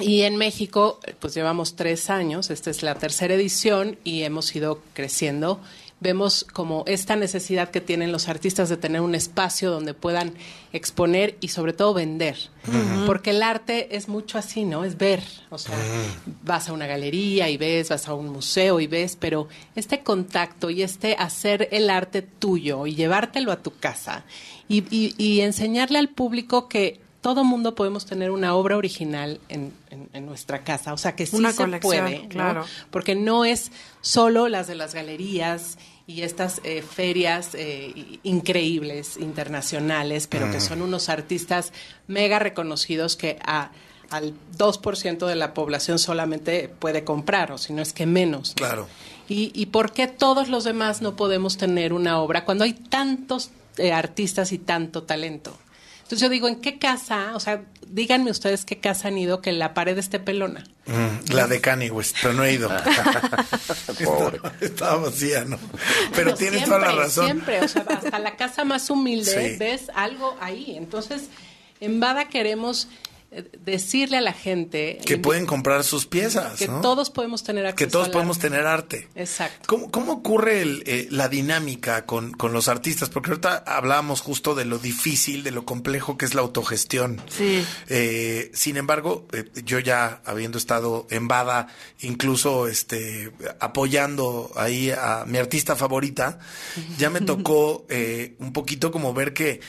Y 0.00 0.22
en 0.22 0.36
México, 0.36 0.98
pues 1.20 1.32
llevamos 1.34 1.76
tres 1.76 2.10
años, 2.10 2.50
esta 2.50 2.70
es 2.70 2.82
la 2.82 2.96
tercera 2.96 3.34
edición 3.34 3.98
y 4.02 4.24
hemos 4.24 4.54
ido 4.54 4.82
creciendo 4.92 5.60
vemos 5.98 6.44
como 6.52 6.84
esta 6.86 7.16
necesidad 7.16 7.70
que 7.70 7.80
tienen 7.80 8.12
los 8.12 8.28
artistas 8.28 8.68
de 8.68 8.76
tener 8.76 9.00
un 9.00 9.14
espacio 9.14 9.70
donde 9.70 9.94
puedan 9.94 10.34
exponer 10.72 11.36
y 11.40 11.48
sobre 11.48 11.72
todo 11.72 11.94
vender. 11.94 12.36
Porque 13.06 13.30
el 13.30 13.42
arte 13.42 13.96
es 13.96 14.08
mucho 14.08 14.38
así, 14.38 14.64
¿no? 14.64 14.84
Es 14.84 14.98
ver. 14.98 15.22
O 15.50 15.58
sea, 15.58 15.76
vas 16.42 16.68
a 16.68 16.72
una 16.72 16.86
galería 16.86 17.48
y 17.48 17.56
ves, 17.56 17.88
vas 17.88 18.08
a 18.08 18.14
un 18.14 18.28
museo 18.28 18.80
y 18.80 18.86
ves, 18.86 19.16
pero 19.18 19.48
este 19.74 20.02
contacto 20.02 20.68
y 20.68 20.82
este 20.82 21.14
hacer 21.18 21.68
el 21.70 21.88
arte 21.88 22.22
tuyo 22.22 22.86
y 22.86 22.94
llevártelo 22.94 23.52
a 23.52 23.62
tu 23.62 23.72
casa 23.78 24.24
y, 24.68 24.84
y 25.16 25.40
enseñarle 25.40 25.98
al 25.98 26.08
público 26.08 26.68
que 26.68 27.00
todo 27.26 27.42
mundo 27.42 27.74
podemos 27.74 28.06
tener 28.06 28.30
una 28.30 28.54
obra 28.54 28.76
original 28.76 29.40
en, 29.48 29.72
nuestra 30.24 30.62
casa. 30.62 30.92
O 30.92 30.96
sea, 30.96 31.16
que 31.16 31.26
sí 31.26 31.44
se 31.44 31.66
puede, 31.80 32.28
claro. 32.28 32.64
Porque 32.92 33.16
no 33.16 33.44
es 33.44 33.72
solo 34.00 34.46
las 34.46 34.68
de 34.68 34.76
las 34.76 34.94
galerías 34.94 35.76
y 36.06 36.22
estas 36.22 36.60
eh, 36.62 36.82
ferias 36.88 37.50
eh, 37.54 38.20
increíbles, 38.22 39.16
internacionales, 39.16 40.28
pero 40.28 40.52
que 40.52 40.60
son 40.60 40.82
unos 40.82 41.08
artistas 41.08 41.72
mega 42.06 42.38
reconocidos 42.38 43.16
que 43.16 43.40
a, 43.44 43.72
al 44.10 44.32
2% 44.56 45.26
de 45.26 45.34
la 45.34 45.52
población 45.52 45.98
solamente 45.98 46.68
puede 46.68 47.02
comprar, 47.02 47.50
o 47.50 47.58
si 47.58 47.72
no 47.72 47.82
es 47.82 47.92
que 47.92 48.06
menos. 48.06 48.52
Claro. 48.54 48.86
Y, 49.28 49.50
¿Y 49.52 49.66
por 49.66 49.90
qué 49.90 50.06
todos 50.06 50.48
los 50.48 50.62
demás 50.62 51.02
no 51.02 51.16
podemos 51.16 51.56
tener 51.56 51.92
una 51.92 52.20
obra 52.20 52.44
cuando 52.44 52.62
hay 52.62 52.74
tantos 52.74 53.50
eh, 53.78 53.92
artistas 53.92 54.52
y 54.52 54.58
tanto 54.58 55.02
talento? 55.02 55.58
Entonces 56.06 56.20
yo 56.20 56.28
digo, 56.28 56.46
¿en 56.46 56.60
qué 56.60 56.78
casa? 56.78 57.32
O 57.34 57.40
sea, 57.40 57.64
díganme 57.88 58.30
ustedes 58.30 58.64
qué 58.64 58.78
casa 58.78 59.08
han 59.08 59.18
ido 59.18 59.42
que 59.42 59.50
la 59.50 59.74
pared 59.74 59.98
esté 59.98 60.20
pelona. 60.20 60.62
Mm, 60.86 61.32
la 61.32 61.48
de 61.48 61.60
Kanye 61.60 61.90
West, 61.90 62.18
pero 62.22 62.32
no 62.32 62.44
he 62.44 62.52
ido. 62.52 62.68
Pobre. 64.04 64.38
Estaba, 64.60 64.98
vacía, 64.98 65.44
¿no? 65.44 65.58
Pero 66.14 66.36
tienes 66.36 66.64
toda 66.64 66.78
la 66.78 66.92
razón. 66.92 67.24
Siempre, 67.24 67.60
o 67.60 67.66
sea, 67.66 67.84
hasta 67.88 68.20
la 68.20 68.36
casa 68.36 68.62
más 68.62 68.88
humilde 68.88 69.56
ves 69.58 69.90
algo 69.96 70.36
ahí. 70.40 70.76
Entonces, 70.76 71.24
en 71.80 71.98
Bada 71.98 72.28
queremos 72.28 72.86
decirle 73.64 74.18
a 74.18 74.20
la 74.20 74.32
gente 74.32 74.98
que 75.04 75.18
pueden 75.18 75.46
comprar 75.46 75.84
sus 75.84 76.06
piezas, 76.06 76.58
que 76.58 76.66
todos 76.66 77.10
podemos 77.10 77.42
tener 77.42 77.66
acceso 77.66 77.76
que 77.76 77.90
todos 77.90 78.08
podemos 78.08 78.38
tener 78.38 78.66
arte. 78.66 79.08
Exacto. 79.14 79.88
¿Cómo, 79.90 80.12
ocurre 80.12 80.62
eh, 80.62 81.08
la 81.10 81.28
dinámica 81.28 82.06
con, 82.06 82.34
los 82.50 82.68
artistas? 82.68 83.10
Porque 83.10 83.30
ahorita 83.30 83.64
hablábamos 83.66 84.20
justo 84.20 84.54
de 84.54 84.64
lo 84.64 84.78
difícil, 84.78 85.42
de 85.42 85.50
lo 85.50 85.64
complejo 85.64 86.16
que 86.16 86.24
es 86.24 86.34
la 86.34 86.42
autogestión. 86.42 87.20
Sí. 87.28 87.64
Eh, 87.88 88.50
sin 88.54 88.76
embargo, 88.76 89.26
eh, 89.32 89.44
yo 89.64 89.78
ya 89.78 90.20
habiendo 90.24 90.58
estado 90.58 91.06
en 91.10 91.28
Bada, 91.28 91.68
incluso 92.00 92.68
este 92.68 93.32
apoyando 93.60 94.50
ahí 94.56 94.90
a 94.90 95.24
mi 95.26 95.38
artista 95.38 95.76
favorita, 95.76 96.38
ya 96.98 97.10
me 97.10 97.20
tocó 97.22 97.86
un 98.38 98.52
poquito 98.52 98.90
como 98.90 99.12
ver 99.12 99.32
que 99.34 99.60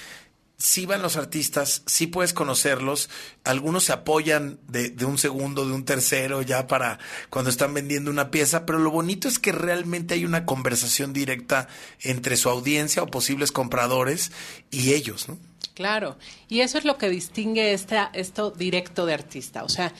sí 0.57 0.87
van 0.87 1.03
los 1.03 1.17
artistas, 1.17 1.83
sí 1.85 2.07
puedes 2.07 2.33
conocerlos, 2.33 3.09
algunos 3.43 3.85
se 3.85 3.93
apoyan 3.93 4.59
de, 4.67 4.89
de, 4.89 5.05
un 5.05 5.17
segundo, 5.17 5.65
de 5.65 5.73
un 5.73 5.85
tercero 5.85 6.41
ya 6.41 6.67
para 6.67 6.97
cuando 7.29 7.51
están 7.51 7.73
vendiendo 7.73 8.09
una 8.09 8.31
pieza, 8.31 8.65
pero 8.65 8.79
lo 8.79 8.89
bonito 8.89 9.27
es 9.27 9.37
que 9.37 9.51
realmente 9.51 10.15
hay 10.15 10.25
una 10.25 10.45
conversación 10.45 11.13
directa 11.13 11.67
entre 12.01 12.37
su 12.37 12.49
audiencia 12.49 13.03
o 13.03 13.07
posibles 13.07 13.51
compradores 13.51 14.31
y 14.71 14.93
ellos, 14.93 15.29
¿no? 15.29 15.37
Claro, 15.75 16.17
y 16.49 16.61
eso 16.61 16.79
es 16.79 16.85
lo 16.85 16.97
que 16.97 17.07
distingue 17.07 17.73
esta, 17.73 18.09
esto 18.13 18.49
directo 18.49 19.05
de 19.05 19.13
artista, 19.13 19.63
o 19.63 19.69
sea, 19.69 19.93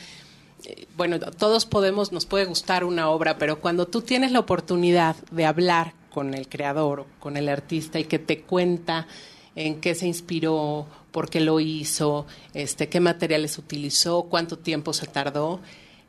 bueno, 0.96 1.20
todos 1.20 1.66
podemos, 1.66 2.10
nos 2.10 2.26
puede 2.26 2.46
gustar 2.46 2.82
una 2.82 3.10
obra, 3.10 3.38
pero 3.38 3.60
cuando 3.60 3.86
tú 3.86 4.02
tienes 4.02 4.32
la 4.32 4.40
oportunidad 4.40 5.14
de 5.30 5.46
hablar 5.46 5.94
con 6.10 6.34
el 6.34 6.48
creador, 6.48 7.06
con 7.20 7.36
el 7.36 7.48
artista 7.48 8.00
y 8.00 8.04
que 8.04 8.18
te 8.18 8.42
cuenta 8.42 9.06
en 9.66 9.80
qué 9.80 9.94
se 9.94 10.06
inspiró, 10.06 10.86
por 11.10 11.28
qué 11.30 11.40
lo 11.40 11.60
hizo, 11.60 12.26
este, 12.54 12.88
qué 12.88 13.00
materiales 13.00 13.58
utilizó, 13.58 14.24
cuánto 14.24 14.58
tiempo 14.58 14.92
se 14.92 15.06
tardó. 15.06 15.60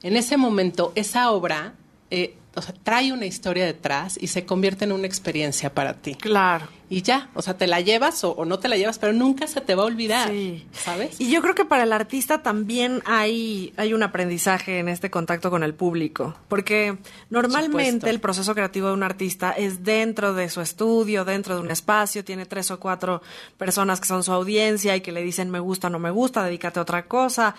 En 0.03 0.15
ese 0.15 0.37
momento, 0.37 0.91
esa 0.95 1.31
obra 1.31 1.73
eh, 2.11 2.35
o 2.55 2.61
sea, 2.61 2.73
trae 2.83 3.11
una 3.13 3.25
historia 3.25 3.65
detrás 3.65 4.17
y 4.21 4.27
se 4.27 4.45
convierte 4.45 4.85
en 4.85 4.91
una 4.91 5.07
experiencia 5.07 5.73
para 5.73 5.93
ti. 5.93 6.15
Claro. 6.15 6.67
Y 6.89 7.03
ya, 7.03 7.29
o 7.35 7.41
sea, 7.41 7.55
te 7.55 7.67
la 7.67 7.81
llevas 7.81 8.23
o, 8.23 8.45
no 8.45 8.57
te 8.57 8.67
la 8.67 8.75
llevas, 8.75 8.97
pero 8.97 9.13
nunca 9.13 9.45
se 9.45 9.61
te 9.61 9.75
va 9.75 9.83
a 9.83 9.85
olvidar, 9.85 10.29
sí. 10.29 10.67
¿sabes? 10.71 11.21
Y 11.21 11.29
yo 11.31 11.41
creo 11.41 11.53
que 11.53 11.65
para 11.65 11.83
el 11.83 11.93
artista 11.93 12.41
también 12.41 13.03
hay, 13.05 13.73
hay 13.77 13.93
un 13.93 14.01
aprendizaje 14.01 14.79
en 14.79 14.89
este 14.89 15.11
contacto 15.11 15.51
con 15.51 15.63
el 15.63 15.75
público, 15.75 16.35
porque 16.47 16.97
normalmente 17.29 18.09
el 18.09 18.19
proceso 18.19 18.55
creativo 18.55 18.87
de 18.87 18.93
un 18.93 19.03
artista 19.03 19.51
es 19.51 19.83
dentro 19.83 20.33
de 20.33 20.49
su 20.49 20.61
estudio, 20.61 21.25
dentro 21.25 21.55
de 21.55 21.61
un 21.61 21.69
espacio, 21.69 22.25
tiene 22.25 22.47
tres 22.47 22.71
o 22.71 22.79
cuatro 22.79 23.21
personas 23.57 23.99
que 23.99 24.07
son 24.07 24.23
su 24.23 24.31
audiencia 24.31 24.95
y 24.95 25.01
que 25.01 25.11
le 25.11 25.21
dicen 25.21 25.51
me 25.51 25.59
gusta 25.59 25.87
o 25.87 25.89
no 25.91 25.99
me 25.99 26.09
gusta, 26.09 26.43
dedícate 26.43 26.79
a 26.79 26.81
otra 26.81 27.05
cosa, 27.05 27.55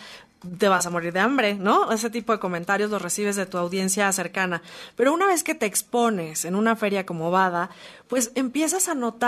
te 0.59 0.68
vas 0.68 0.87
a 0.87 0.91
morir 0.91 1.12
de 1.12 1.20
hambre, 1.20 1.55
¿no? 1.55 1.93
Ese 1.93 2.09
tipo 2.09 2.33
de 2.33 2.39
comentarios 2.39 2.91
los 2.91 3.03
recibes 3.03 3.37
de 3.37 3.47
tu 3.47 3.59
audiencia 3.59 4.11
cercana. 4.12 4.62
Pero 4.97 5.12
una 5.12 5.26
vez 5.26 5.43
que 5.43 5.55
te 5.55 5.66
expones 5.66 6.45
en 6.45 6.55
una 6.55 6.76
feria 6.76 7.05
como 7.05 7.31
Bada, 7.31 7.70
pues 8.09 8.33
empiezas 8.35 8.89
a 8.89 8.95
notar 8.95 9.20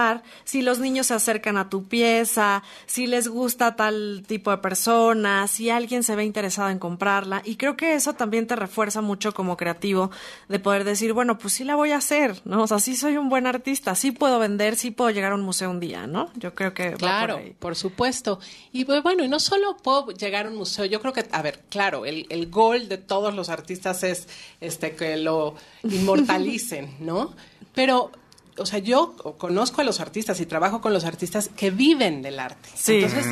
si 0.44 0.62
los 0.62 0.78
niños 0.78 1.06
se 1.06 1.14
acercan 1.14 1.56
a 1.56 1.68
tu 1.68 1.84
pieza, 1.84 2.62
si 2.86 3.06
les 3.06 3.28
gusta 3.28 3.76
tal 3.76 4.24
tipo 4.26 4.50
de 4.50 4.58
persona, 4.58 5.46
si 5.48 5.70
alguien 5.70 6.02
se 6.02 6.16
ve 6.16 6.24
interesado 6.24 6.70
en 6.70 6.78
comprarla. 6.78 7.42
Y 7.44 7.56
creo 7.56 7.76
que 7.76 7.94
eso 7.94 8.14
también 8.14 8.46
te 8.46 8.56
refuerza 8.56 9.00
mucho 9.00 9.32
como 9.32 9.56
creativo 9.56 10.10
de 10.48 10.58
poder 10.58 10.84
decir, 10.84 11.12
bueno, 11.12 11.38
pues 11.38 11.54
sí 11.54 11.64
la 11.64 11.76
voy 11.76 11.92
a 11.92 11.96
hacer, 11.98 12.40
¿no? 12.44 12.62
O 12.62 12.66
sea, 12.66 12.78
sí 12.78 12.96
soy 12.96 13.16
un 13.16 13.28
buen 13.28 13.46
artista, 13.46 13.94
sí 13.94 14.12
puedo 14.12 14.38
vender, 14.38 14.76
sí 14.76 14.90
puedo 14.90 15.10
llegar 15.10 15.32
a 15.32 15.34
un 15.34 15.42
museo 15.42 15.70
un 15.70 15.80
día, 15.80 16.06
¿no? 16.06 16.30
Yo 16.36 16.54
creo 16.54 16.74
que... 16.74 16.92
Claro, 16.92 17.40
por, 17.58 17.76
supuesto. 17.76 18.38
Y 18.72 18.84
pues, 18.84 19.02
bueno, 19.02 19.24
y 19.24 19.28
no 19.28 19.40
solo 19.40 19.76
puedo 19.76 20.10
llegar 20.10 20.46
a 20.46 20.50
un 20.50 20.56
museo, 20.56 20.84
yo 20.84 21.00
creo 21.00 21.12
que, 21.12 21.26
a 21.30 21.42
ver, 21.42 21.60
claro, 21.68 22.06
el, 22.06 22.26
el 22.30 22.50
gol 22.50 22.88
de 22.88 22.98
todos 22.98 23.34
los 23.34 23.48
artistas 23.48 24.02
es 24.02 24.28
este 24.60 24.94
que 24.96 25.16
lo 25.16 25.54
inmortalicen, 25.82 26.96
¿no? 27.00 27.34
Pero 27.74 28.10
o 28.58 28.66
sea, 28.66 28.78
yo 28.78 29.14
conozco 29.38 29.80
a 29.80 29.84
los 29.84 30.00
artistas 30.00 30.40
y 30.40 30.46
trabajo 30.46 30.80
con 30.80 30.92
los 30.92 31.04
artistas 31.04 31.50
que 31.56 31.70
viven 31.70 32.22
del 32.22 32.38
arte. 32.38 32.68
Sí. 32.74 32.96
Entonces, 32.96 33.26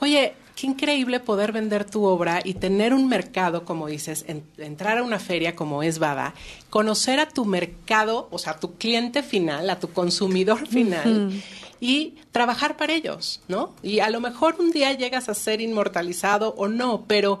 oye, 0.00 0.34
qué 0.56 0.66
increíble 0.66 1.20
poder 1.20 1.52
vender 1.52 1.88
tu 1.88 2.04
obra 2.04 2.40
y 2.42 2.54
tener 2.54 2.94
un 2.94 3.08
mercado, 3.08 3.64
como 3.64 3.86
dices, 3.86 4.24
entrar 4.56 4.98
a 4.98 5.02
una 5.02 5.18
feria 5.18 5.54
como 5.54 5.82
es 5.82 5.98
Bada, 5.98 6.34
conocer 6.70 7.20
a 7.20 7.28
tu 7.28 7.44
mercado, 7.44 8.28
o 8.30 8.38
sea, 8.38 8.54
a 8.54 8.60
tu 8.60 8.74
cliente 8.74 9.22
final, 9.22 9.70
a 9.70 9.78
tu 9.78 9.92
consumidor 9.92 10.66
final. 10.66 11.30
Y 11.78 12.14
trabajar 12.32 12.78
para 12.78 12.94
ellos, 12.94 13.42
¿no? 13.48 13.74
Y 13.82 14.00
a 14.00 14.08
lo 14.08 14.20
mejor 14.20 14.56
un 14.58 14.70
día 14.70 14.94
llegas 14.94 15.28
a 15.28 15.34
ser 15.34 15.60
inmortalizado 15.60 16.54
o 16.56 16.68
no, 16.68 17.04
pero 17.06 17.38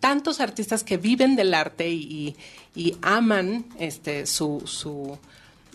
tantos 0.00 0.40
artistas 0.40 0.82
que 0.82 0.96
viven 0.96 1.36
del 1.36 1.54
arte 1.54 1.88
y, 1.88 2.36
y 2.74 2.96
aman 3.02 3.66
este 3.78 4.26
su, 4.26 4.62
su 4.66 5.16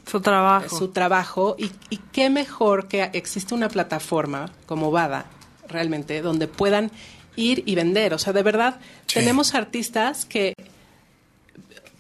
su 0.06 0.22
trabajo. 0.22 0.78
Su 0.78 0.88
trabajo. 0.89 1.56
Y, 1.58 1.72
qué 2.12 2.30
mejor 2.30 2.88
que 2.88 3.10
existe 3.14 3.56
una 3.56 3.70
plataforma 3.70 4.51
como 4.66 4.91
Bada, 4.91 5.26
realmente, 5.68 6.22
donde 6.22 6.47
puedan 6.47 6.91
ir 7.36 7.64
y 7.66 7.76
vender. 7.76 8.14
O 8.14 8.20
sea, 8.20 8.34
de 8.34 8.43
verdad, 8.43 8.80
tenemos 9.12 9.56
artistas 9.56 10.26
que 10.26 10.54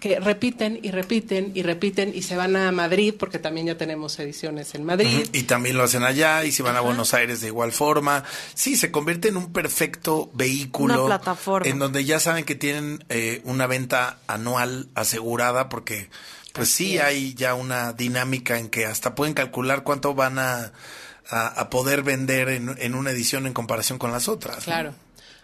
que 0.03 0.19
repiten 0.19 0.81
y 0.83 0.91
repiten 0.91 1.53
y 1.55 1.63
repiten 1.63 2.11
y 2.13 2.23
se 2.23 2.35
van 2.35 2.57
a 2.57 2.73
Madrid 2.73 3.13
porque 3.17 3.39
también 3.39 3.67
ya 3.67 3.77
tenemos 3.77 4.19
ediciones 4.19 4.75
en 4.75 4.83
Madrid. 4.83 5.25
Y 5.31 5.43
también 5.43 5.77
lo 5.77 5.83
hacen 5.83 6.03
allá 6.03 6.43
y 6.43 6.51
se 6.51 6.61
van 6.61 6.75
a 6.75 6.81
Buenos 6.81 7.13
Aires 7.13 7.39
de 7.39 7.47
igual 7.47 7.71
forma. 7.71 8.25
Sí, 8.53 8.75
se 8.75 8.91
convierte 8.91 9.29
en 9.29 9.37
un 9.37 9.53
perfecto 9.53 10.29
vehículo. 10.33 11.05
Una 11.05 11.05
plataforma. 11.05 11.69
En 11.69 11.79
donde 11.79 12.03
ya 12.03 12.19
saben 12.19 12.43
que 12.43 12.55
tienen 12.55 13.05
eh, 13.07 13.39
una 13.45 13.65
venta 13.65 14.17
anual 14.27 14.89
asegurada 14.93 15.69
porque 15.69 16.09
pues 16.53 16.69
sí 16.69 16.99
hay 16.99 17.33
ya 17.33 17.55
una 17.55 17.93
dinámica 17.93 18.57
en 18.57 18.69
que 18.69 18.85
hasta 18.85 19.15
pueden 19.15 19.33
calcular 19.33 19.83
cuánto 19.83 20.13
van 20.13 20.39
a, 20.39 20.71
a, 21.29 21.69
poder 21.69 22.03
vender 22.03 22.49
en, 22.49 22.75
en, 22.77 22.95
una 22.95 23.11
edición 23.11 23.47
en 23.47 23.53
comparación 23.53 23.97
con 23.97 24.11
las 24.11 24.29
otras. 24.29 24.63
Claro. 24.63 24.93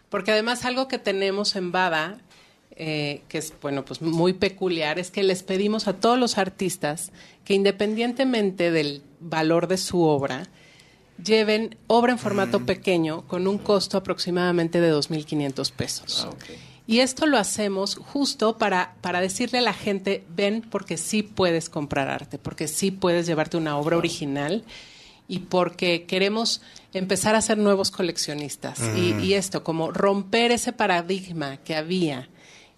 Porque 0.10 0.32
además 0.32 0.66
algo 0.66 0.88
que 0.88 1.00
tenemos 1.00 1.56
en 1.56 1.72
Bada, 1.72 2.20
eh, 2.76 3.24
que 3.28 3.40
es, 3.40 3.54
bueno, 3.62 3.86
pues 3.86 4.02
muy 4.02 4.34
peculiar, 4.34 5.00
es 5.00 5.12
que 5.12 5.24
les 5.24 5.44
pedimos 5.44 5.88
a 5.88 5.94
todos 5.94 6.18
los 6.18 6.38
artistas 6.38 7.12
que 7.44 7.54
independientemente 7.54 8.72
del 8.72 9.04
valor 9.20 9.68
de 9.68 9.78
su 9.78 10.04
obra, 10.04 10.48
lleven 11.24 11.76
obra 11.88 12.14
en 12.14 12.20
formato 12.20 12.66
pequeño 12.66 13.28
con 13.28 13.48
un 13.48 13.58
costo 13.58 13.98
aproximadamente 13.98 14.80
de 14.80 14.94
2.500 14.94 15.72
pesos. 15.72 16.28
Ah, 16.30 16.36
Y 16.90 17.02
esto 17.02 17.28
lo 17.28 17.38
hacemos 17.38 17.96
justo 17.98 18.58
para, 18.58 18.96
para 19.02 19.22
decirle 19.22 19.60
a 19.60 19.62
la 19.62 19.74
gente, 19.74 20.24
ven 20.36 20.66
porque 20.70 20.98
sí 20.98 21.22
puedes 21.22 21.70
comprar 21.70 22.08
arte, 22.10 22.40
porque 22.40 22.68
sí 22.68 22.90
puedes 22.90 23.28
llevarte 23.28 23.58
una 23.58 23.78
obra 23.78 23.96
original 23.98 24.64
y 25.28 25.40
porque 25.40 26.06
queremos 26.08 26.62
empezar 26.94 27.36
a 27.36 27.42
ser 27.42 27.60
nuevos 27.60 27.92
coleccionistas. 27.92 28.80
Y, 28.98 29.14
Mm. 29.14 29.24
y 29.24 29.34
esto, 29.36 29.64
como 29.64 29.92
romper 29.92 30.52
ese 30.52 30.74
paradigma 30.74 31.58
que 31.58 31.76
había 31.76 32.28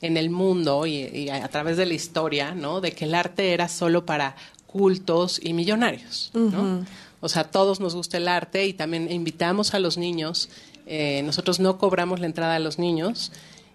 en 0.01 0.17
el 0.17 0.29
mundo 0.29 0.85
y, 0.85 0.95
y 0.95 1.29
a, 1.29 1.45
a 1.45 1.47
través 1.47 1.77
de 1.77 1.85
la 1.85 1.93
historia, 1.93 2.53
¿no? 2.53 2.81
De 2.81 2.91
que 2.91 3.05
el 3.05 3.15
arte 3.15 3.53
era 3.53 3.69
solo 3.69 4.05
para 4.05 4.35
cultos 4.67 5.39
y 5.41 5.53
millonarios, 5.53 6.31
¿no? 6.33 6.85
O 7.21 7.29
sea, 7.29 7.43
a 7.43 7.51
todos 7.51 7.79
nos 7.79 7.95
gusta 7.95 8.17
el 8.17 8.27
arte 8.27 8.65
y 8.65 8.73
también 8.73 9.09
invitamos 9.11 9.73
a 9.73 9.79
los 9.79 9.97
niños. 9.97 10.49
eh, 10.87 11.21
nosotros 11.23 11.59
no 11.61 11.77
cobramos 11.77 12.19
la 12.19 12.25
entrada 12.25 12.55
a 12.55 12.59
los 12.59 12.77
niños 12.79 13.31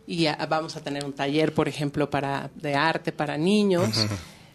y 0.07 0.27
a- 0.27 0.37
vamos 0.49 0.77
a 0.77 0.81
tener 0.81 1.05
un 1.05 1.13
taller, 1.13 1.53
por 1.55 1.69
ejemplo, 1.69 2.09
para 2.11 2.51
de 2.55 2.75
arte 2.75 3.13
para 3.13 3.37
niños. 3.37 4.07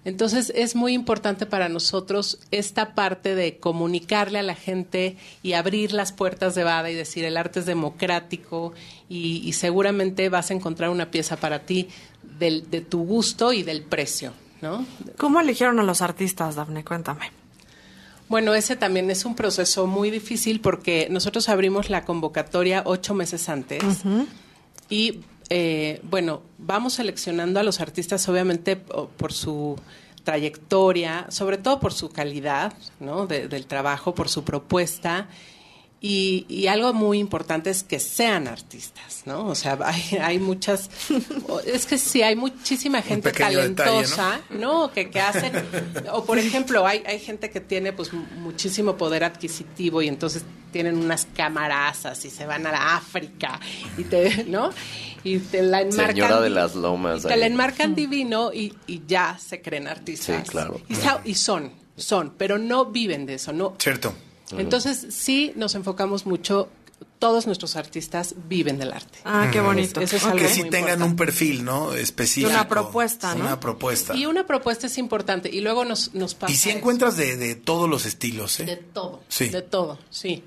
Entonces 0.04 0.52
es 0.56 0.76
muy 0.76 0.94
importante 0.94 1.46
para 1.46 1.70
nosotros 1.70 2.40
esta 2.50 2.96
parte 2.96 3.36
de 3.36 3.58
comunicarle 3.58 4.40
a 4.40 4.44
la 4.44 4.56
gente 4.56 5.16
y 5.44 5.54
abrir 5.54 5.94
las 5.94 6.12
puertas 6.12 6.56
de 6.56 6.64
Bada 6.64 6.90
y 6.90 6.96
decir 6.96 7.24
el 7.24 7.38
arte 7.38 7.60
es 7.60 7.68
democrático 7.68 8.74
y, 9.10 9.44
y 9.48 9.54
seguramente 9.54 10.28
vas 10.30 10.50
a 10.50 10.56
encontrar 10.56 10.90
una 10.90 11.12
pieza 11.12 11.38
para 11.38 11.60
ti 11.60 11.88
del- 12.40 12.68
de 12.72 12.82
tu 12.82 13.04
gusto 13.06 13.54
y 13.54 13.62
del 13.62 13.84
precio, 13.84 14.34
¿no? 14.64 14.84
¿Cómo 15.18 15.40
eligieron 15.40 15.80
a 15.80 15.84
los 15.84 16.02
artistas, 16.02 16.56
Dafne? 16.56 16.84
Cuéntame. 16.84 17.30
Bueno, 18.28 18.56
ese 18.56 18.76
también 18.76 19.12
es 19.12 19.26
un 19.26 19.36
proceso 19.36 19.86
muy 19.86 20.10
difícil 20.10 20.62
porque 20.62 21.10
nosotros 21.12 21.48
abrimos 21.48 21.92
la 21.92 22.06
convocatoria 22.06 22.82
ocho 22.86 23.14
meses 23.14 23.50
antes 23.50 23.84
y, 24.90 25.20
eh, 25.54 26.00
bueno, 26.04 26.44
vamos 26.58 26.94
seleccionando 26.94 27.60
a 27.60 27.64
los 27.64 27.82
artistas 27.82 28.28
obviamente 28.30 28.78
po- 28.78 29.10
por 29.18 29.34
su 29.34 29.76
trayectoria, 30.24 31.26
sobre 31.30 31.58
todo 31.58 31.80
por 31.82 31.92
su 31.94 32.10
calidad 32.10 32.72
¿no? 33.02 33.28
de- 33.28 33.48
del 33.50 33.66
trabajo, 33.66 34.16
por 34.16 34.30
su 34.30 34.44
propuesta. 34.46 35.28
Y, 36.04 36.48
y 36.50 36.66
algo 36.66 36.94
muy 36.94 37.20
importante 37.20 37.70
es 37.70 37.84
que 37.84 38.00
sean 38.00 38.48
artistas, 38.48 39.22
¿no? 39.26 39.46
O 39.46 39.54
sea, 39.54 39.78
hay, 39.86 40.18
hay 40.20 40.40
muchas... 40.40 40.90
Es 41.68 41.86
que 41.86 42.00
sí, 42.00 42.24
hay 42.24 42.36
muchísima 42.36 43.04
gente 43.04 43.30
detalle, 43.32 43.70
¿no? 43.70 43.76
talentosa, 43.76 44.42
¿no? 44.50 44.92
Que, 44.92 45.12
que 45.12 45.20
hacen... 45.22 45.52
O, 46.12 46.26
por 46.26 46.40
ejemplo, 46.40 46.88
hay, 46.88 47.04
hay 47.06 47.20
gente 47.20 47.52
que 47.52 47.60
tiene, 47.62 47.94
pues, 47.94 48.14
mu- 48.14 48.26
muchísimo 48.40 48.98
poder 48.98 49.24
adquisitivo 49.24 50.02
y 50.02 50.08
entonces 50.08 50.44
tienen 50.72 50.98
unas 50.98 51.28
camarazas 51.36 52.26
y 52.26 52.32
se 52.32 52.48
van 52.48 52.66
a 52.66 52.72
la 52.72 52.96
África 52.96 53.60
y 53.96 54.04
te, 54.06 54.44
¿no? 54.48 54.72
Y 55.24 55.38
te 55.38 55.62
la 55.62 55.82
enmarcan... 55.82 56.16
Señora 56.16 56.42
de 56.42 56.50
las 56.50 56.74
lomas. 56.74 57.26
y 57.26 57.28
te 57.28 57.34
ahí. 57.36 57.40
la 57.42 57.46
enmarcan 57.46 57.94
divino 57.94 58.52
y, 58.52 58.74
y 58.88 59.04
ya 59.08 59.38
se 59.38 59.62
creen 59.62 59.88
artistas. 59.88 60.36
Sí, 60.46 60.50
claro. 60.50 60.82
Y, 60.90 60.96
y 61.30 61.36
son, 61.36 61.72
son, 61.96 62.34
pero 62.40 62.58
no 62.58 62.86
viven 62.86 63.28
de 63.28 63.36
eso, 63.36 63.54
¿no? 63.54 63.76
Cierto. 63.78 64.16
Entonces, 64.58 65.08
sí 65.10 65.54
nos 65.56 65.76
enfocamos 65.76 66.26
mucho, 66.26 66.70
todos 67.20 67.46
nuestros 67.48 67.76
artistas 67.76 68.36
viven 68.48 68.78
del 68.78 68.94
arte. 68.94 69.20
Ah, 69.26 69.50
qué 69.52 69.62
bonito. 69.62 70.02
Eso 70.02 70.16
es 70.16 70.24
que 70.24 70.30
algo 70.30 70.48
sí 70.48 70.62
muy 70.62 70.70
tengan 70.70 70.94
importante. 70.94 71.04
un 71.12 71.16
perfil, 71.16 71.64
¿no? 71.64 71.94
Específico. 71.94 72.50
Una 72.52 72.68
propuesta, 72.68 73.36
¿no? 73.36 73.46
Una 73.46 73.60
propuesta. 73.60 74.16
Y 74.16 74.26
una 74.26 74.46
propuesta 74.46 74.88
es 74.88 74.98
importante. 74.98 75.50
Y 75.52 75.62
luego 75.62 75.86
nos, 75.86 76.14
nos 76.14 76.34
pasa 76.36 76.52
Y 76.52 76.56
si 76.56 76.70
encuentras 76.70 77.18
de, 77.18 77.38
de 77.38 77.56
todos 77.56 77.90
los 77.90 78.06
estilos, 78.06 78.60
¿eh? 78.60 78.66
De 78.66 78.78
todo. 78.78 79.22
Sí. 79.30 79.50
De 79.50 79.62
todo, 79.62 80.00
sí. 80.10 80.44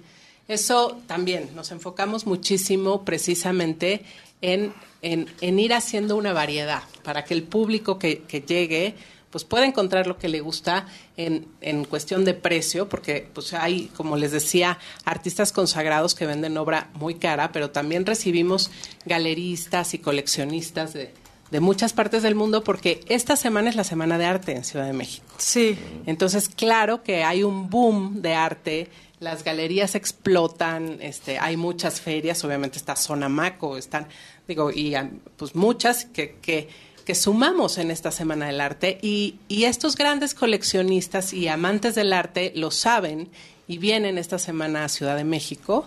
Eso 0.46 1.00
también, 1.07 1.50
nos 1.55 1.70
enfocamos 1.70 2.26
muchísimo 2.26 3.05
precisamente 3.05 4.05
en, 4.42 4.74
en, 5.00 5.26
en 5.40 5.59
ir 5.59 5.72
haciendo 5.72 6.16
una 6.16 6.32
variedad 6.34 6.82
para 7.02 7.24
que 7.24 7.32
el 7.34 7.44
público 7.44 7.98
que, 7.98 8.22
que 8.22 8.42
llegue 8.42 8.94
pues 9.35 9.43
pueda 9.43 9.66
encontrar 9.66 10.07
lo 10.07 10.16
que 10.16 10.28
le 10.28 10.41
gusta 10.41 10.87
en, 11.16 11.49
en 11.61 11.85
cuestión 11.87 12.24
de 12.24 12.35
precio, 12.35 12.89
porque 12.89 13.28
pues 13.35 13.53
hay, 13.53 13.91
como 13.97 14.16
les 14.16 14.30
decía, 14.30 14.78
artistas 15.05 15.51
consagrados 15.51 16.14
que 16.14 16.24
venden 16.24 16.57
obra 16.57 16.89
muy 16.95 17.16
cara, 17.16 17.51
pero 17.51 17.70
también 17.70 18.07
recibimos 18.07 18.70
galeristas 19.07 19.93
y 19.93 19.99
coleccionistas 19.99 20.93
de, 20.93 21.12
de 21.51 21.59
muchas 21.59 21.93
partes 21.93 22.22
del 22.22 22.37
mundo, 22.37 22.62
porque 22.62 23.01
esta 23.09 23.35
semana 23.35 23.70
es 23.70 23.74
la 23.74 23.82
Semana 23.82 24.18
de 24.18 24.24
Arte 24.26 24.53
en 24.53 24.62
Ciudad 24.62 24.87
de 24.87 24.93
México. 24.93 25.26
Sí. 25.39 25.76
Entonces, 26.07 26.49
claro 26.49 27.03
que 27.03 27.24
hay 27.24 27.43
un 27.43 27.68
boom 27.68 28.22
de 28.22 28.35
arte, 28.35 28.89
las 29.18 29.43
galerías 29.43 29.97
explotan, 29.97 30.99
este, 31.01 31.41
hay 31.41 31.57
muchas 31.57 32.01
ferias, 32.01 32.45
obviamente 32.45 32.78
está 32.78 32.95
Zona 32.95 33.28
Maco, 33.28 33.76
están, 33.76 34.07
digo, 34.47 34.70
y 34.70 34.95
pues 35.37 35.57
muchas 35.57 36.05
que, 36.05 36.37
que, 36.41 36.68
que 37.05 37.14
sumamos 37.14 37.78
en 37.78 37.90
esta 37.90 38.11
Semana 38.11 38.46
del 38.46 38.61
Arte 38.61 38.98
y, 39.02 39.36
y 39.48 39.64
estos 39.64 39.96
grandes 39.96 40.34
coleccionistas 40.34 41.32
y 41.32 41.48
amantes 41.48 41.94
del 41.94 42.12
arte 42.12 42.52
lo 42.57 42.70
saben 42.70 43.28
y 43.68 43.78
vienen 43.78 44.18
esta 44.18 44.38
semana 44.38 44.84
a 44.84 44.88
Ciudad 44.88 45.16
de 45.16 45.24
México 45.24 45.86